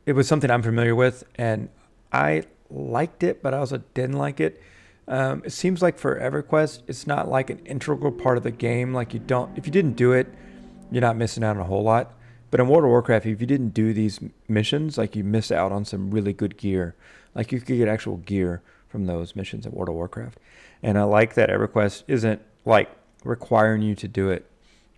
it 0.06 0.14
was 0.14 0.28
something 0.28 0.50
I'm 0.50 0.64
familiar 0.64 0.96
with, 0.96 1.24
and 1.36 1.70
I 2.12 2.44
liked 2.70 3.24
it, 3.24 3.42
but 3.42 3.54
I 3.54 3.58
also 3.58 3.82
didn't 3.94 4.18
like 4.18 4.40
it. 4.40 4.62
Um, 5.10 5.42
it 5.44 5.52
seems 5.52 5.82
like 5.82 5.98
for 5.98 6.20
EverQuest, 6.20 6.84
it's 6.88 7.08
not 7.08 7.28
like 7.28 7.50
an 7.50 7.60
integral 7.66 8.12
part 8.12 8.38
of 8.38 8.44
the 8.44 8.52
game. 8.52 8.94
Like 8.94 9.14
you 9.14 9.20
don't, 9.20 9.58
if 9.58 9.66
you 9.66 9.72
didn't 9.72 9.94
do 9.94 10.14
it, 10.14 10.28
you're 10.92 11.02
not 11.02 11.18
missing 11.18 11.44
out 11.44 11.58
on 11.58 11.62
a 11.62 11.66
whole 11.66 11.84
lot. 11.84 12.14
But 12.52 12.60
in 12.60 12.68
World 12.68 12.84
of 12.84 12.92
Warcraft, 12.92 13.26
if 13.26 13.42
you 13.42 13.48
didn't 13.48 13.74
do 13.74 13.92
these 13.92 14.20
missions, 14.48 14.98
like 14.98 15.16
you 15.16 15.24
miss 15.24 15.52
out 15.52 15.72
on 15.72 15.84
some 15.84 16.12
really 16.12 16.32
good 16.32 16.58
gear. 16.58 16.96
Like 17.34 17.52
you 17.52 17.60
could 17.60 17.78
get 17.78 17.88
actual 17.88 18.18
gear 18.18 18.62
from 18.88 19.06
those 19.06 19.36
missions 19.36 19.66
at 19.66 19.74
World 19.74 19.90
of 19.90 19.96
Warcraft. 19.96 20.40
And 20.82 20.98
I 20.98 21.04
like 21.04 21.34
that 21.34 21.50
EverQuest 21.50 22.04
isn't 22.08 22.42
like 22.66 22.90
requiring 23.24 23.82
you 23.82 23.96
to 23.96 24.08
do 24.08 24.30
it, 24.30 24.50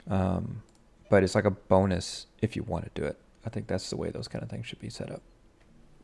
um, 0.09 0.61
but 1.09 1.23
it's 1.23 1.35
like 1.35 1.45
a 1.45 1.51
bonus 1.51 2.27
if 2.41 2.55
you 2.55 2.63
want 2.63 2.83
to 2.85 3.01
do 3.01 3.07
it. 3.07 3.17
I 3.45 3.49
think 3.49 3.67
that's 3.67 3.89
the 3.89 3.97
way 3.97 4.11
those 4.11 4.27
kind 4.27 4.43
of 4.43 4.49
things 4.49 4.67
should 4.67 4.79
be 4.79 4.89
set 4.89 5.11
up. 5.11 5.21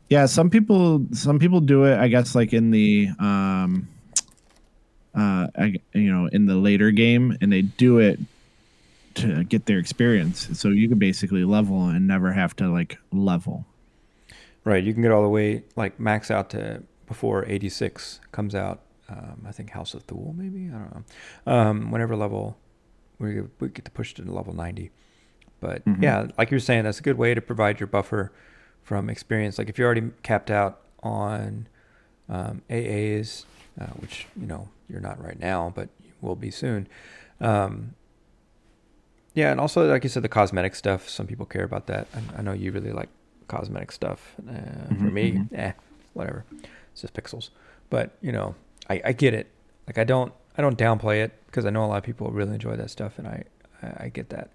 Yeah, 0.09 0.25
some 0.25 0.49
people 0.49 1.05
some 1.11 1.37
people 1.37 1.59
do 1.59 1.83
it. 1.83 1.97
I 1.99 2.07
guess 2.07 2.33
like 2.33 2.53
in 2.53 2.71
the 2.71 3.09
um, 3.19 3.89
uh, 5.17 5.47
I, 5.57 5.75
you 5.93 6.11
know, 6.13 6.27
in 6.27 6.45
the 6.45 6.55
later 6.55 6.91
game, 6.91 7.35
and 7.41 7.51
they 7.51 7.63
do 7.63 7.97
it 7.99 8.19
to 9.15 9.43
get 9.43 9.65
their 9.65 9.79
experience. 9.79 10.47
So 10.59 10.69
you 10.69 10.87
can 10.87 10.99
basically 10.99 11.43
level 11.43 11.87
and 11.87 12.07
never 12.07 12.31
have 12.33 12.55
to 12.57 12.69
like 12.69 12.97
level. 13.11 13.65
Right. 14.63 14.83
You 14.83 14.93
can 14.93 15.01
get 15.01 15.11
all 15.11 15.23
the 15.23 15.29
way 15.29 15.63
like 15.75 15.99
max 15.99 16.29
out 16.29 16.49
to 16.51 16.83
before 17.07 17.45
86 17.47 18.19
comes 18.31 18.53
out. 18.53 18.81
Um, 19.09 19.43
I 19.47 19.51
think 19.51 19.71
House 19.71 19.93
of 19.93 20.03
Thule, 20.03 20.35
maybe. 20.37 20.67
I 20.69 20.77
don't 20.77 20.95
know. 21.47 21.51
Um, 21.51 21.91
whenever 21.91 22.15
level 22.15 22.57
we 23.17 23.33
get, 23.35 23.45
we 23.59 23.69
get 23.69 23.85
to 23.85 23.91
push 23.91 24.13
to 24.15 24.23
level 24.31 24.53
90. 24.53 24.91
But 25.61 25.83
Mhm. 25.85 26.03
yeah, 26.03 26.27
like 26.37 26.51
you're 26.51 26.59
saying, 26.59 26.83
that's 26.83 26.99
a 26.99 27.03
good 27.03 27.17
way 27.17 27.33
to 27.33 27.41
provide 27.41 27.79
your 27.79 27.87
buffer 27.87 28.31
from 28.83 29.09
experience. 29.09 29.57
Like 29.57 29.69
if 29.69 29.79
you're 29.79 29.85
already 29.87 30.11
capped 30.21 30.51
out 30.51 30.81
on 31.01 31.67
um, 32.29 32.61
AAs, 32.69 33.45
uh, 33.79 33.85
which 34.01 34.27
you 34.39 34.45
know 34.45 34.67
you're 34.89 35.01
not 35.01 35.21
right 35.23 35.39
now, 35.39 35.71
but 35.75 35.89
you 36.03 36.11
will 36.21 36.35
be 36.35 36.51
soon. 36.51 36.87
Um, 37.41 37.93
yeah, 39.33 39.51
and 39.51 39.59
also 39.59 39.87
like 39.87 40.03
you 40.03 40.09
said, 40.09 40.23
the 40.23 40.29
cosmetic 40.29 40.75
stuff. 40.75 41.07
Some 41.07 41.27
people 41.27 41.45
care 41.45 41.63
about 41.63 41.87
that. 41.87 42.07
I, 42.15 42.39
I 42.39 42.41
know 42.41 42.53
you 42.53 42.71
really 42.71 42.91
like 42.91 43.09
cosmetic 43.47 43.91
stuff. 43.91 44.35
Uh, 44.47 44.53
For 44.97 45.09
Mhm, 45.09 45.13
me, 45.13 45.31
mhm. 45.33 45.59
eh, 45.59 45.71
whatever. 46.13 46.43
It's 46.91 47.01
just 47.01 47.13
pixels. 47.13 47.49
But 47.89 48.17
you 48.21 48.31
know, 48.31 48.55
I, 48.89 49.01
I 49.05 49.11
get 49.13 49.33
it. 49.33 49.47
Like 49.85 49.97
I 49.97 50.03
don't 50.03 50.33
I 50.57 50.61
don't 50.61 50.77
downplay 50.77 51.23
it 51.23 51.31
because 51.45 51.65
I 51.65 51.69
know 51.69 51.85
a 51.85 51.87
lot 51.87 51.97
of 51.97 52.03
people 52.03 52.31
really 52.31 52.53
enjoy 52.55 52.75
that 52.77 52.89
stuff, 52.89 53.19
and 53.19 53.27
I 53.27 53.43
I, 53.83 54.05
I 54.05 54.09
get 54.09 54.29
that. 54.29 54.49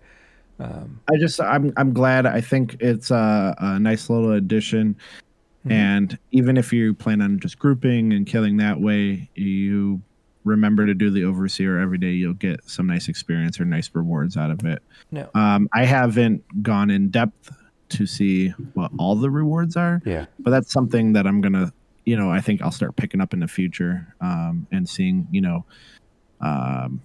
Um, 0.59 1.01
I 1.13 1.17
just 1.19 1.41
I'm 1.41 1.73
I'm 1.77 1.93
glad. 1.93 2.27
I 2.27 2.41
think 2.41 2.77
it's 2.81 3.11
a, 3.11 3.55
a 3.59 3.79
nice 3.79 4.11
little 4.11 4.33
addition. 4.33 4.97
mhm. 5.65 5.71
And 5.73 6.19
even 6.33 6.57
if 6.57 6.73
you 6.73 6.93
plan 6.93 7.23
on 7.23 7.39
just 7.39 7.59
grouping 7.59 8.13
and 8.13 8.27
killing 8.27 8.57
that 8.57 8.81
way, 8.81 9.31
you 9.37 10.03
remember 10.45 10.87
to 10.87 10.95
do 10.95 11.11
the 11.11 11.25
overseer 11.25 11.79
every 11.79 11.99
day. 11.99 12.11
You'll 12.13 12.35
get 12.35 12.61
some 12.69 12.87
nice 12.87 13.09
experience 13.09 13.61
or 13.61 13.65
nice 13.65 13.91
rewards 13.95 14.37
out 14.37 14.51
of 14.51 14.65
it. 14.65 14.83
No. 15.11 15.29
Um, 15.35 15.69
I 15.73 15.85
haven't 15.85 16.63
gone 16.63 16.91
in 16.91 17.11
depth 17.11 17.51
to 17.91 18.07
see 18.07 18.49
what 18.75 18.91
all 18.99 19.15
the 19.15 19.31
rewards 19.31 19.77
are. 19.77 20.01
Yeah. 20.05 20.27
But 20.39 20.51
that's 20.51 20.73
something 20.73 21.13
that 21.13 21.27
I'm 21.27 21.41
gonna, 21.41 21.73
you 22.05 22.17
know, 22.17 22.31
I 22.31 22.41
think 22.41 22.63
I'll 22.63 22.71
start 22.73 22.97
picking 22.97 23.21
up 23.21 23.33
in 23.35 23.41
the 23.41 23.49
future 23.49 24.15
um, 24.21 24.67
and 24.73 24.89
seeing, 24.89 25.29
you 25.31 25.41
know, 25.43 25.65
um, 26.41 27.01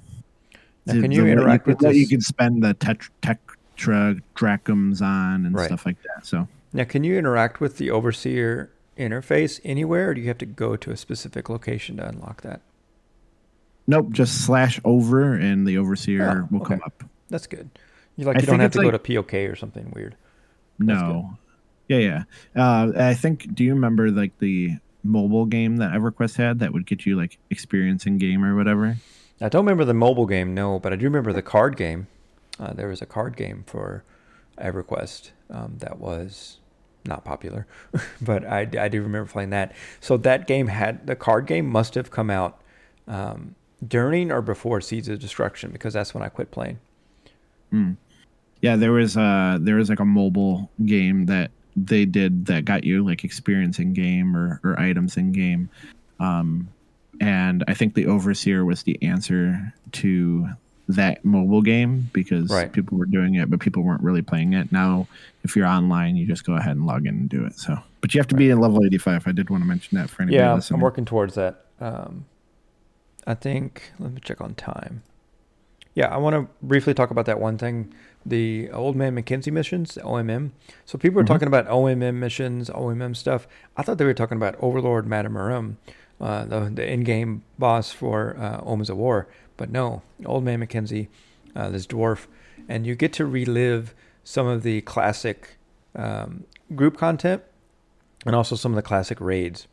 Now, 0.86 0.94
the- 0.94 1.02
can 1.02 1.10
the- 1.10 1.16
you 1.18 1.22
what 1.24 1.32
interact 1.32 1.66
could- 1.66 1.76
with 1.76 1.84
what 1.86 1.96
you 1.96 2.08
can 2.08 2.22
spend 2.22 2.64
the 2.64 2.74
tet- 2.74 3.10
tetra 3.22 4.22
drachms 4.36 5.02
on 5.02 5.46
and 5.46 5.54
Right. 5.56 5.66
stuff 5.68 5.86
like 5.86 5.98
that. 6.04 6.26
So 6.26 6.48
Now, 6.74 6.86
can 6.86 7.04
you 7.04 7.18
interact 7.18 7.60
with 7.60 7.78
the 7.78 7.92
overseer 7.92 8.72
interface 8.98 9.60
anywhere, 9.64 10.10
or 10.10 10.14
do 10.16 10.22
you 10.22 10.28
have 10.28 10.38
to 10.40 10.46
go 10.46 10.76
to 10.76 10.92
a 10.92 10.98
specific 10.98 11.50
location 11.50 11.98
to 11.98 12.08
unlock 12.08 12.42
that? 12.42 12.62
Nope, 13.88 14.12
just 14.12 14.46
slash 14.46 14.80
over 14.86 15.34
and 15.34 15.66
the 15.66 15.78
overseer 15.78 16.48
Oh, 16.52 16.58
will 16.58 16.66
come 16.66 16.82
up. 16.86 17.04
That's 17.30 17.48
good. 17.48 17.70
You 18.16 18.26
like 18.26 18.38
I 18.38 18.40
you 18.42 18.46
don't 18.46 18.60
have 18.60 18.72
to 18.72 18.82
go 18.82 18.92
to 18.92 19.00
POK 19.00 19.34
or 19.34 19.56
something 19.56 19.92
weird. 19.96 20.16
That's 20.80 21.02
No. 21.02 21.38
Yeah, 21.88 21.98
yeah. 21.98 22.24
Uh, 22.56 22.92
I 22.96 23.14
think. 23.14 23.54
Do 23.56 23.64
you 23.64 23.74
remember 23.74 24.12
like 24.12 24.38
the 24.40 24.78
mobile 25.04 25.46
game 25.46 25.78
that 25.78 25.92
EverQuest 25.92 26.36
had 26.36 26.60
that 26.60 26.74
would 26.74 26.86
get 26.86 27.06
you 27.06 27.16
like 27.16 27.38
experience 27.50 28.06
in 28.06 28.18
game 28.18 28.44
or 28.44 28.56
whatever? 28.56 28.98
I 29.40 29.50
don't 29.50 29.64
remember 29.64 29.86
the 29.86 29.94
mobile 29.94 30.26
game, 30.26 30.54
no, 30.54 30.80
but 30.80 30.92
I 30.92 30.96
do 30.96 31.06
remember 31.06 31.32
the 31.32 31.42
card 31.42 31.78
game. 31.78 32.08
Uh, 32.60 32.74
there 32.74 32.88
was 32.88 33.02
a 33.02 33.06
card 33.06 33.38
game 33.38 33.64
for 33.68 34.04
EverQuest 34.58 35.32
um, 35.52 35.76
that 35.78 36.00
was 36.00 36.58
not 37.06 37.24
popular, 37.24 37.68
but 38.22 38.44
I, 38.46 38.68
I 38.80 38.88
do 38.88 39.02
remember 39.02 39.30
playing 39.32 39.52
that. 39.52 39.74
So 40.02 40.18
that 40.18 40.48
game 40.48 40.68
had 40.68 41.06
the 41.06 41.16
card 41.16 41.46
game 41.46 41.68
must 41.68 41.94
have 41.94 42.10
come 42.10 42.30
out 42.30 42.60
um, 43.08 43.56
during 43.86 44.32
or 44.32 44.42
before 44.42 44.82
Seeds 44.82 45.08
of 45.10 45.20
Destruction 45.20 45.72
because 45.72 45.94
that's 45.94 46.14
when 46.14 46.24
I 46.24 46.30
quit 46.30 46.52
playing. 46.52 46.80
Yeah, 48.62 48.76
there 48.76 48.92
was 48.92 49.16
uh 49.18 49.58
there 49.62 49.76
was 49.76 49.90
like 49.90 50.00
a 50.00 50.06
mobile 50.06 50.70
game 50.86 51.26
that 51.28 51.52
they 51.76 52.06
did 52.06 52.48
that 52.48 52.66
got 52.66 52.84
you 52.84 53.06
like 53.06 53.24
experience 53.24 53.78
in 53.78 53.94
game 53.94 54.36
or, 54.36 54.60
or 54.64 54.80
items 54.80 55.16
in 55.18 55.32
game. 55.32 55.70
Um 56.20 56.70
and 57.20 57.64
I 57.68 57.74
think 57.74 57.94
the 57.94 58.06
overseer 58.08 58.64
was 58.66 58.84
the 58.84 58.98
answer 59.04 59.74
to 59.94 60.48
that 60.90 61.24
mobile 61.26 61.62
game 61.62 62.10
because 62.14 62.50
Right. 62.50 62.72
people 62.72 62.98
were 62.98 63.06
doing 63.06 63.36
it 63.36 63.50
but 63.52 63.60
people 63.60 63.84
weren't 63.84 64.02
really 64.02 64.22
playing 64.24 64.54
it. 64.54 64.72
Now 64.72 65.08
if 65.44 65.56
you're 65.56 65.68
online 65.68 66.16
you 66.16 66.26
just 66.26 66.46
go 66.46 66.54
ahead 66.56 66.76
and 66.78 66.86
log 66.88 67.06
in 67.06 67.16
and 67.16 67.30
do 67.30 67.46
it. 67.46 67.60
So 67.60 67.78
but 68.02 68.14
you 68.16 68.20
have 68.20 68.28
to 68.30 68.36
be 68.36 68.50
in 68.50 68.60
level 68.60 68.84
85. 68.86 69.28
I 69.28 69.32
did 69.34 69.50
want 69.50 69.62
to 69.62 69.68
mention 69.68 69.98
that 70.00 70.10
for 70.10 70.22
anybody 70.24 70.38
Yeah, 70.38 70.54
listening. 70.56 70.80
I'm 70.80 70.84
working 70.84 71.06
towards 71.06 71.36
that. 71.36 71.66
Um, 71.80 72.26
I 73.28 73.34
think. 73.36 73.92
Let 74.00 74.14
me 74.14 74.22
check 74.24 74.42
on 74.42 74.56
time. 74.56 75.04
Yeah, 75.94 76.08
I 76.08 76.18
want 76.18 76.36
to 76.36 76.48
briefly 76.66 76.94
talk 76.94 77.12
about 77.12 77.26
that 77.26 77.40
one 77.40 77.58
thing, 77.58 77.94
the 78.26 78.70
Old 78.72 78.96
Man 78.96 79.16
McKenzie 79.16 79.52
missions, 79.52 79.96
the 79.96 80.02
OMM. 80.02 80.52
So 80.86 80.98
people 80.98 81.18
were 81.18 81.24
Mhm. 81.24 81.28
talking 81.28 81.48
about 81.48 81.68
OMM 81.68 82.20
missions, 82.20 82.70
OMM 82.70 83.14
stuff. 83.16 83.48
I 83.76 83.82
thought 83.84 83.98
they 83.98 84.06
were 84.06 84.14
talking 84.14 84.38
about 84.38 84.56
Overlord 84.62 85.08
Mata 85.08 85.30
Muram, 85.30 85.76
uh, 86.22 86.46
the 86.46 86.72
the 86.74 86.90
in-game 86.90 87.44
boss 87.60 87.92
for 87.92 88.36
uh, 88.40 88.62
Omens 88.64 88.90
of 88.90 88.98
War. 88.98 89.28
But 89.58 89.70
no, 89.72 90.04
Old 90.26 90.44
Man 90.44 90.60
McKenzie, 90.66 91.08
uh, 91.56 91.70
this 91.70 91.86
dwarf, 91.88 92.28
and 92.70 92.86
you 92.88 92.96
get 92.96 93.12
to 93.14 93.26
relive 93.26 93.94
some 94.24 94.46
of 94.48 94.62
the 94.64 94.82
classic 94.82 95.58
um, 95.96 96.44
group 96.76 96.96
content, 96.98 97.42
and 98.26 98.36
also 98.36 98.56
some 98.56 98.72
of 98.72 98.76
the 98.76 98.82
classic 98.84 99.20
raids, 99.20 99.68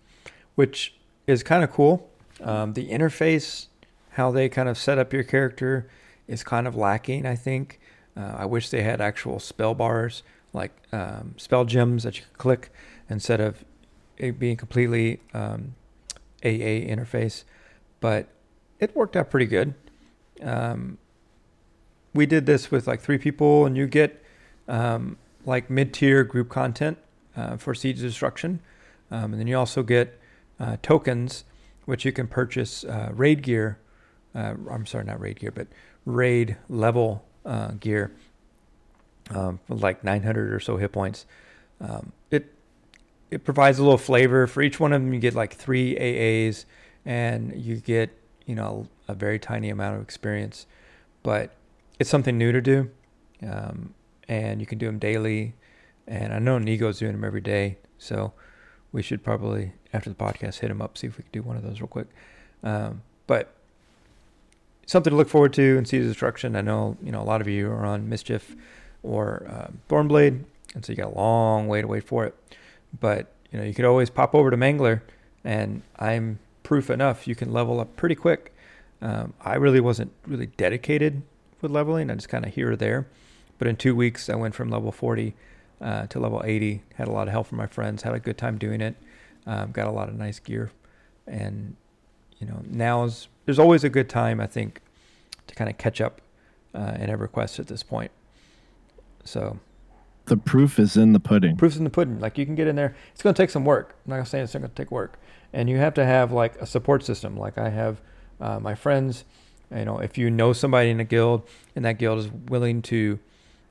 which 0.54 0.96
is 1.26 1.42
kind 1.42 1.62
of 1.62 1.70
cool. 1.70 2.08
Um, 2.44 2.74
the 2.74 2.88
interface, 2.88 3.66
how 4.10 4.30
they 4.30 4.48
kind 4.48 4.68
of 4.68 4.78
set 4.78 4.98
up 4.98 5.12
your 5.12 5.24
character, 5.24 5.88
is 6.28 6.44
kind 6.44 6.66
of 6.66 6.76
lacking. 6.76 7.26
I 7.26 7.34
think. 7.34 7.80
Uh, 8.16 8.36
I 8.38 8.44
wish 8.44 8.70
they 8.70 8.82
had 8.82 9.00
actual 9.00 9.40
spell 9.40 9.74
bars, 9.74 10.22
like 10.52 10.70
um, 10.92 11.34
spell 11.36 11.64
gems 11.64 12.04
that 12.04 12.16
you 12.16 12.24
could 12.24 12.38
click 12.38 12.70
instead 13.10 13.40
of 13.40 13.64
it 14.16 14.38
being 14.38 14.56
completely 14.56 15.20
um, 15.32 15.74
AA 16.44 16.86
interface. 16.86 17.44
But 18.00 18.28
it 18.78 18.94
worked 18.94 19.16
out 19.16 19.30
pretty 19.30 19.46
good. 19.46 19.74
Um, 20.42 20.98
we 22.12 22.26
did 22.26 22.46
this 22.46 22.70
with 22.70 22.86
like 22.86 23.00
three 23.00 23.18
people, 23.18 23.66
and 23.66 23.76
you 23.76 23.86
get 23.86 24.22
um, 24.68 25.16
like 25.44 25.68
mid-tier 25.68 26.22
group 26.22 26.48
content 26.48 26.98
uh, 27.36 27.56
for 27.56 27.74
Siege 27.74 28.00
Destruction, 28.00 28.60
um, 29.10 29.32
and 29.32 29.40
then 29.40 29.46
you 29.46 29.58
also 29.58 29.82
get 29.82 30.18
uh, 30.60 30.76
tokens, 30.82 31.44
which 31.84 32.04
you 32.04 32.12
can 32.12 32.26
purchase 32.26 32.84
uh, 32.84 33.10
raid 33.12 33.42
gear. 33.42 33.78
Uh, 34.34 34.54
I'm 34.70 34.86
sorry, 34.86 35.04
not 35.04 35.20
raid 35.20 35.38
gear, 35.38 35.52
but 35.52 35.68
raid 36.04 36.56
level 36.68 37.24
uh, 37.44 37.72
gear, 37.72 38.12
um, 39.30 39.60
like 39.68 40.02
900 40.02 40.52
or 40.52 40.60
so 40.60 40.76
hit 40.76 40.92
points. 40.92 41.26
Um, 41.80 42.12
it 42.30 42.52
it 43.30 43.44
provides 43.44 43.78
a 43.78 43.82
little 43.82 43.98
flavor 43.98 44.46
for 44.46 44.62
each 44.62 44.78
one 44.78 44.92
of 44.92 45.02
them. 45.02 45.12
You 45.12 45.20
get 45.20 45.34
like 45.34 45.54
three 45.54 45.94
AAs, 45.96 46.64
and 47.04 47.52
you 47.56 47.76
get 47.76 48.10
you 48.46 48.54
know 48.54 48.88
a 49.08 49.14
very 49.14 49.38
tiny 49.38 49.70
amount 49.70 49.96
of 49.96 50.02
experience, 50.02 50.66
but 51.22 51.52
it's 51.98 52.10
something 52.10 52.36
new 52.38 52.52
to 52.52 52.60
do, 52.60 52.90
um, 53.46 53.94
and 54.28 54.60
you 54.60 54.66
can 54.66 54.78
do 54.78 54.86
them 54.86 54.98
daily. 54.98 55.54
And 56.06 56.34
I 56.34 56.38
know 56.38 56.56
Inigo's 56.56 56.98
doing 56.98 57.12
them 57.12 57.24
every 57.24 57.40
day, 57.40 57.78
so 57.98 58.32
we 58.92 59.02
should 59.02 59.24
probably 59.24 59.72
after 59.94 60.10
the 60.10 60.16
podcast 60.16 60.58
hit 60.58 60.70
him 60.70 60.82
up 60.82 60.98
see 60.98 61.06
if 61.06 61.16
we 61.16 61.22
can 61.22 61.32
do 61.32 61.42
one 61.42 61.56
of 61.56 61.62
those 61.62 61.80
real 61.80 61.88
quick. 61.88 62.08
Um, 62.62 63.02
but 63.26 63.54
something 64.86 65.10
to 65.10 65.16
look 65.16 65.28
forward 65.28 65.52
to 65.54 65.78
and 65.78 65.86
Seeds 65.86 66.04
of 66.04 66.10
Destruction. 66.10 66.56
I 66.56 66.60
know 66.60 66.96
you 67.02 67.12
know 67.12 67.22
a 67.22 67.24
lot 67.24 67.40
of 67.40 67.48
you 67.48 67.70
are 67.70 67.86
on 67.86 68.08
Mischief 68.08 68.54
or 69.02 69.46
uh, 69.48 69.70
Thornblade, 69.88 70.44
and 70.74 70.84
so 70.84 70.92
you 70.92 70.96
got 70.96 71.12
a 71.12 71.16
long 71.16 71.68
way 71.68 71.80
to 71.80 71.86
wait 71.86 72.04
for 72.04 72.24
it. 72.24 72.34
But 72.98 73.32
you 73.50 73.58
know 73.58 73.64
you 73.64 73.74
could 73.74 73.84
always 73.84 74.10
pop 74.10 74.34
over 74.34 74.50
to 74.50 74.56
Mangler, 74.56 75.02
and 75.44 75.82
I'm 75.98 76.38
proof 76.62 76.90
enough 76.90 77.28
you 77.28 77.34
can 77.34 77.52
level 77.52 77.80
up 77.80 77.94
pretty 77.96 78.14
quick. 78.14 78.52
Um, 79.00 79.34
I 79.40 79.56
really 79.56 79.80
wasn't 79.80 80.12
really 80.26 80.46
dedicated 80.46 81.22
with 81.60 81.70
leveling. 81.70 82.10
I 82.10 82.14
just 82.14 82.28
kind 82.28 82.44
of 82.44 82.54
here 82.54 82.72
or 82.72 82.76
there. 82.76 83.06
But 83.58 83.68
in 83.68 83.76
two 83.76 83.94
weeks, 83.94 84.28
I 84.28 84.34
went 84.34 84.54
from 84.54 84.70
level 84.70 84.90
40 84.90 85.34
uh, 85.80 86.06
to 86.06 86.18
level 86.18 86.42
80. 86.44 86.82
Had 86.94 87.08
a 87.08 87.12
lot 87.12 87.28
of 87.28 87.32
help 87.32 87.46
from 87.46 87.58
my 87.58 87.66
friends. 87.66 88.02
Had 88.02 88.14
a 88.14 88.18
good 88.18 88.38
time 88.38 88.58
doing 88.58 88.80
it. 88.80 88.96
Um, 89.46 89.72
got 89.72 89.86
a 89.86 89.90
lot 89.90 90.08
of 90.08 90.14
nice 90.14 90.38
gear, 90.38 90.70
and 91.26 91.76
you 92.38 92.46
know 92.46 92.62
now's 92.66 93.28
there's 93.44 93.58
always 93.58 93.84
a 93.84 93.90
good 93.90 94.08
time 94.08 94.40
I 94.40 94.46
think 94.46 94.80
to 95.46 95.54
kind 95.54 95.68
of 95.68 95.76
catch 95.76 96.00
up 96.00 96.20
uh, 96.74 96.96
in 96.98 97.10
EverQuest 97.10 97.58
at 97.58 97.66
this 97.66 97.82
point. 97.82 98.10
So 99.24 99.58
the 100.26 100.36
proof 100.36 100.78
is 100.78 100.96
in 100.96 101.12
the 101.12 101.20
pudding. 101.20 101.56
proof's 101.56 101.76
in 101.76 101.84
the 101.84 101.90
pudding. 101.90 102.20
Like 102.20 102.38
you 102.38 102.46
can 102.46 102.54
get 102.54 102.66
in 102.66 102.76
there. 102.76 102.96
It's 103.12 103.22
going 103.22 103.34
to 103.34 103.42
take 103.42 103.50
some 103.50 103.64
work. 103.64 103.96
I'm 104.04 104.10
not 104.10 104.16
going 104.16 104.24
to 104.24 104.30
say 104.30 104.40
it's 104.40 104.54
not 104.54 104.60
going 104.60 104.70
to 104.70 104.76
take 104.76 104.90
work, 104.90 105.18
and 105.52 105.68
you 105.68 105.76
have 105.76 105.94
to 105.94 106.04
have 106.04 106.32
like 106.32 106.56
a 106.56 106.66
support 106.66 107.04
system. 107.04 107.36
Like 107.36 107.58
I 107.58 107.68
have 107.68 108.00
uh, 108.40 108.58
my 108.58 108.74
friends. 108.74 109.24
You 109.74 109.84
know, 109.84 109.98
if 109.98 110.16
you 110.16 110.30
know 110.30 110.52
somebody 110.52 110.90
in 110.90 111.00
a 111.00 111.04
guild 111.04 111.48
and 111.74 111.84
that 111.84 111.98
guild 111.98 112.18
is 112.18 112.30
willing 112.30 112.82
to 112.82 113.18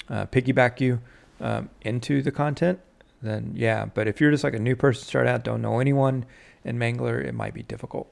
uh, 0.09 0.26
piggyback 0.26 0.82
you 0.82 0.99
um, 1.39 1.69
into 1.82 2.21
the 2.21 2.32
content, 2.32 2.80
then 3.24 3.53
yeah. 3.55 3.86
But 3.86 4.07
if 4.07 4.19
you're 4.21 4.32
just 4.32 4.43
like 4.43 4.53
a 4.53 4.59
new 4.59 4.76
person, 4.76 5.05
start 5.05 5.28
out, 5.28 5.43
don't 5.43 5.61
know 5.61 5.80
anyone 5.80 6.26
in 6.63 6.78
Mangler, 6.78 7.24
it 7.24 7.34
might 7.34 7.53
be 7.53 7.63
difficult. 7.63 8.07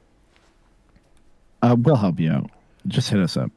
Uh, 1.62 1.76
we'll 1.80 1.96
help 1.96 2.20
you 2.20 2.32
out. 2.32 2.50
Just 2.88 3.10
hit 3.10 3.20
us 3.20 3.38
up. 3.38 3.52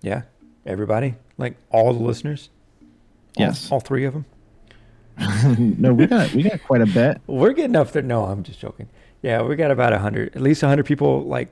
Yeah, 0.00 0.22
everybody, 0.64 1.16
like 1.36 1.56
all 1.70 1.92
the 1.92 2.02
listeners. 2.02 2.50
All- 2.50 3.44
Yes. 3.46 3.70
all, 3.70 3.78
three 3.80 4.04
of 4.04 4.14
them. 4.14 4.24
no, 5.78 5.92
we 5.92 6.06
got 6.06 6.32
we 6.32 6.42
got 6.44 6.62
quite 6.62 6.80
a 6.80 6.86
bit. 6.86 7.20
We're 7.26 7.52
getting 7.52 7.74
up 7.76 7.90
there. 7.92 8.02
No, 8.02 8.24
I'm 8.26 8.42
just 8.44 8.60
joking. 8.60 8.88
Yeah, 9.22 9.42
we 9.42 9.56
got 9.56 9.70
about 9.72 9.92
a 9.92 9.98
hundred, 9.98 10.34
at 10.36 10.42
least 10.42 10.62
a 10.62 10.68
hundred 10.68 10.86
people 10.86 11.24
like, 11.24 11.48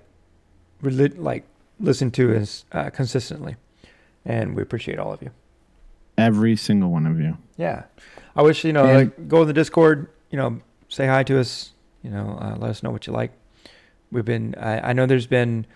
like 0.82 1.44
listen 1.80 2.10
to 2.12 2.36
us 2.36 2.64
uh, 2.72 2.90
consistently, 2.90 3.56
and 4.24 4.54
we 4.54 4.62
appreciate 4.62 4.98
all 5.00 5.12
of 5.12 5.20
you. 5.22 5.30
Every 6.16 6.54
single 6.56 6.90
one 6.90 7.06
of 7.06 7.20
you. 7.20 7.36
Yeah, 7.56 7.84
I 8.36 8.42
wish 8.42 8.64
you 8.64 8.72
know, 8.72 8.84
And- 8.84 8.96
like, 8.96 9.28
go 9.28 9.42
in 9.42 9.48
the 9.48 9.54
Discord. 9.54 10.08
You 10.30 10.38
know, 10.38 10.60
say 10.88 11.06
hi 11.06 11.22
to 11.24 11.38
us. 11.40 11.72
You 12.02 12.10
know, 12.10 12.38
uh, 12.40 12.56
let 12.58 12.70
us 12.70 12.82
know 12.82 12.90
what 12.90 13.06
you 13.06 13.12
like. 13.12 13.32
We've 14.10 14.24
been. 14.24 14.54
I, 14.56 14.90
I 14.90 14.92
know 14.92 15.06
there's 15.06 15.26
been 15.26 15.66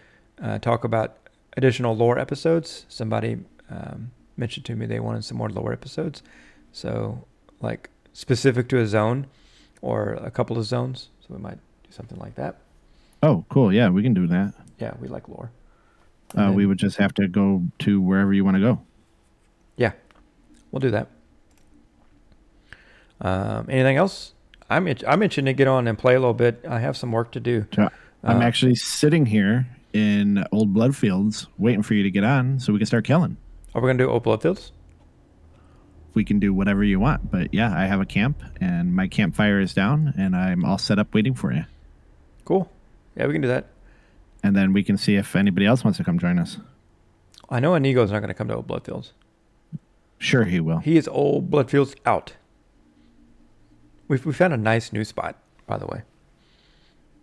uh, 0.43 0.59
talk 0.59 0.85
about 0.85 1.17
additional 1.57 1.97
lore 1.97 2.19
episodes. 2.19 2.87
Somebody 2.89 3.39
um, 3.71 4.11
mentioned 4.37 4.67
to 4.67 4.77
me 4.77 4.87
they 4.87 5.01
wanted 5.01 5.25
some 5.25 5.39
more 5.39 5.49
lore 5.49 5.73
episodes. 5.73 6.23
So, 6.73 7.25
like 7.61 7.91
specific 8.13 8.69
to 8.69 8.79
a 8.79 8.87
zone 8.87 9.27
or 9.83 10.13
a 10.15 10.31
couple 10.31 10.59
of 10.59 10.65
zones. 10.65 11.09
So 11.21 11.35
we 11.35 11.41
might 11.41 11.59
do 11.85 11.91
something 11.91 12.19
like 12.19 12.35
that. 12.37 12.57
Oh, 13.23 13.45
cool. 13.49 13.73
Yeah, 13.73 13.89
we 13.91 14.03
can 14.03 14.15
do 14.15 14.27
that. 14.29 14.55
Yeah, 14.79 14.95
we 15.01 15.09
like 15.09 15.29
lore. 15.29 15.51
Uh, 16.37 16.43
And 16.43 16.57
we 16.57 16.65
would 16.67 16.79
just 16.79 16.97
have 16.99 17.13
to 17.15 17.27
go 17.29 17.63
to 17.81 18.01
wherever 18.01 18.33
you 18.33 18.45
want 18.45 18.57
to 18.57 18.61
go. 18.61 18.81
Yeah, 19.77 19.93
we'll 20.71 20.81
do 20.81 20.91
that. 20.93 21.09
Um, 23.21 23.67
anything 23.69 23.97
else? 23.97 24.35
I'm 24.69 24.87
itch- 24.89 25.05
I'm 25.07 25.23
itching 25.23 25.45
to 25.47 25.53
get 25.53 25.69
on 25.69 25.87
and 25.89 25.99
play 25.99 26.15
a 26.15 26.19
little 26.21 26.35
bit. 26.35 26.65
I 26.69 26.79
have 26.81 26.97
some 26.97 27.13
work 27.13 27.33
to 27.33 27.41
do. 27.41 27.67
I'm 28.23 28.39
Uh, 28.39 28.41
actually 28.43 28.75
sitting 28.77 29.27
here 29.27 29.67
in 29.93 30.45
Old 30.53 30.73
Bloodfields 30.75 31.47
waiting 31.59 31.83
for 31.83 31.95
you 31.95 32.03
to 32.03 32.11
get 32.11 32.23
on 32.25 32.61
so 32.61 32.73
we 32.73 32.79
can 32.79 32.87
start 32.87 33.05
killing. 33.05 33.37
Are 33.75 33.81
we 33.83 33.89
gonna 33.89 33.99
do 33.99 34.09
Old 34.11 34.25
Bloodfields? 34.25 34.71
we 36.13 36.25
can 36.25 36.41
do 36.41 36.53
whatever 36.53 36.83
you 36.83 36.99
want. 36.99 37.31
But 37.31 37.55
yeah, 37.55 37.73
I 37.73 37.85
have 37.87 38.01
a 38.01 38.05
camp 38.05 38.43
and 38.61 38.93
my 38.97 39.07
campfire 39.07 39.61
is 39.61 39.73
down 39.73 40.13
and 40.19 40.35
I'm 40.35 40.65
all 40.65 40.77
set 40.77 40.99
up 40.99 41.15
waiting 41.15 41.35
for 41.35 41.53
you. 41.53 41.65
Cool. 42.45 42.69
Yeah, 43.17 43.29
we 43.29 43.33
can 43.33 43.41
do 43.43 43.47
that. 43.47 43.67
And 44.43 44.57
then 44.57 44.73
we 44.73 44.83
can 44.83 44.97
see 44.97 45.15
if 45.15 45.37
anybody 45.37 45.67
else 45.67 45.85
wants 45.85 45.99
to 45.99 46.05
come 46.05 46.19
join 46.19 46.41
us. 46.41 46.59
I 47.49 47.61
know 47.61 47.77
Inigo's 47.77 48.11
not 48.11 48.19
going 48.19 48.29
to 48.29 48.35
come 48.35 48.49
to 48.49 48.57
Old 48.57 48.67
Bloodfields. 48.67 49.13
Sure, 50.19 50.45
he 50.45 50.59
will. 50.59 50.79
He 50.79 50.97
is 50.97 51.07
Old 51.07 51.49
Bloodfields 51.49 51.95
out. 52.05 52.33
We've 54.11 54.27
we 54.27 54.33
found 54.33 54.53
a 54.53 54.57
nice 54.57 54.93
new 54.93 55.05
spot, 55.05 55.37
by 55.69 55.79
the 55.79 55.87
way. 55.87 56.03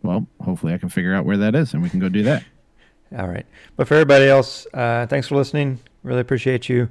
Well, 0.04 0.26
hopefully 0.40 0.74
I 0.74 0.78
can 0.78 0.88
figure 0.88 1.14
out 1.14 1.26
where 1.26 1.36
that 1.36 1.54
is 1.54 1.74
and 1.74 1.84
we 1.84 1.90
can 1.90 2.00
go 2.00 2.08
do 2.08 2.24
that. 2.24 2.46
All 3.18 3.28
right. 3.28 3.46
But 3.76 3.90
for 3.90 3.96
everybody 3.96 4.28
else, 4.28 4.66
uh, 4.74 5.06
thanks 5.06 5.28
for 5.28 5.36
listening. 5.36 5.80
Really 6.04 6.22
appreciate 6.22 6.70
you. 6.70 6.88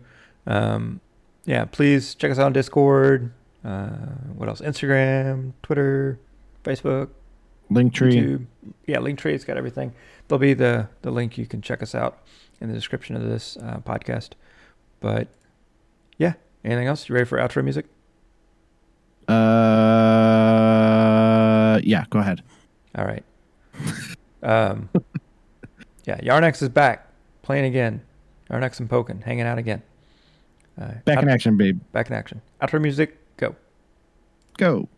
Um, 0.47 1.01
yeah, 1.47 1.64
please 1.64 2.14
check 2.14 2.30
us 2.30 2.38
out 2.38 2.44
on 2.44 2.53
Discord. 2.53 3.32
Uh, 3.64 3.86
what 4.36 4.51
else? 4.51 4.61
Instagram, 4.61 5.55
Twitter, 5.62 6.18
Facebook, 6.62 7.09
Linktree. 7.70 8.12
YouTube. 8.12 8.47
Yeah, 8.86 8.99
Linktree. 8.99 9.32
It's 9.32 9.44
got 9.44 9.57
everything. 9.57 9.94
There'll 10.28 10.38
be 10.38 10.53
the 10.53 10.90
the 11.01 11.11
link. 11.11 11.38
You 11.38 11.47
can 11.47 11.62
check 11.62 11.82
us 11.82 11.94
out 11.94 12.18
in 12.61 12.68
the 12.68 12.74
description 12.74 13.16
of 13.16 13.22
this 13.22 13.57
uh, 13.57 13.78
podcast. 13.78 14.32
But 15.01 15.28
yeah, 16.18 16.34
anything 16.62 16.86
else? 16.86 17.09
You 17.09 17.14
ready 17.14 17.24
for 17.24 17.38
outro 17.38 17.64
music? 17.64 17.86
Uh, 19.28 19.34
yeah, 21.82 22.04
go 22.10 22.18
ahead. 22.20 22.42
All 22.96 23.04
right. 23.04 23.24
um, 24.42 24.88
yeah, 26.04 26.18
Yarnex 26.20 26.62
is 26.62 26.68
back, 26.68 27.08
playing 27.42 27.64
again. 27.64 28.02
Yarnex 28.50 28.80
and 28.80 28.88
Pokin, 28.88 29.22
hanging 29.22 29.46
out 29.46 29.58
again. 29.58 29.82
Uh, 30.80 30.92
Back 31.04 31.22
in 31.22 31.28
action, 31.28 31.56
babe. 31.56 31.80
Back 31.92 32.08
in 32.08 32.14
action. 32.14 32.40
Outro 32.60 32.80
music, 32.80 33.16
go. 33.38 33.56
Go. 34.58 34.88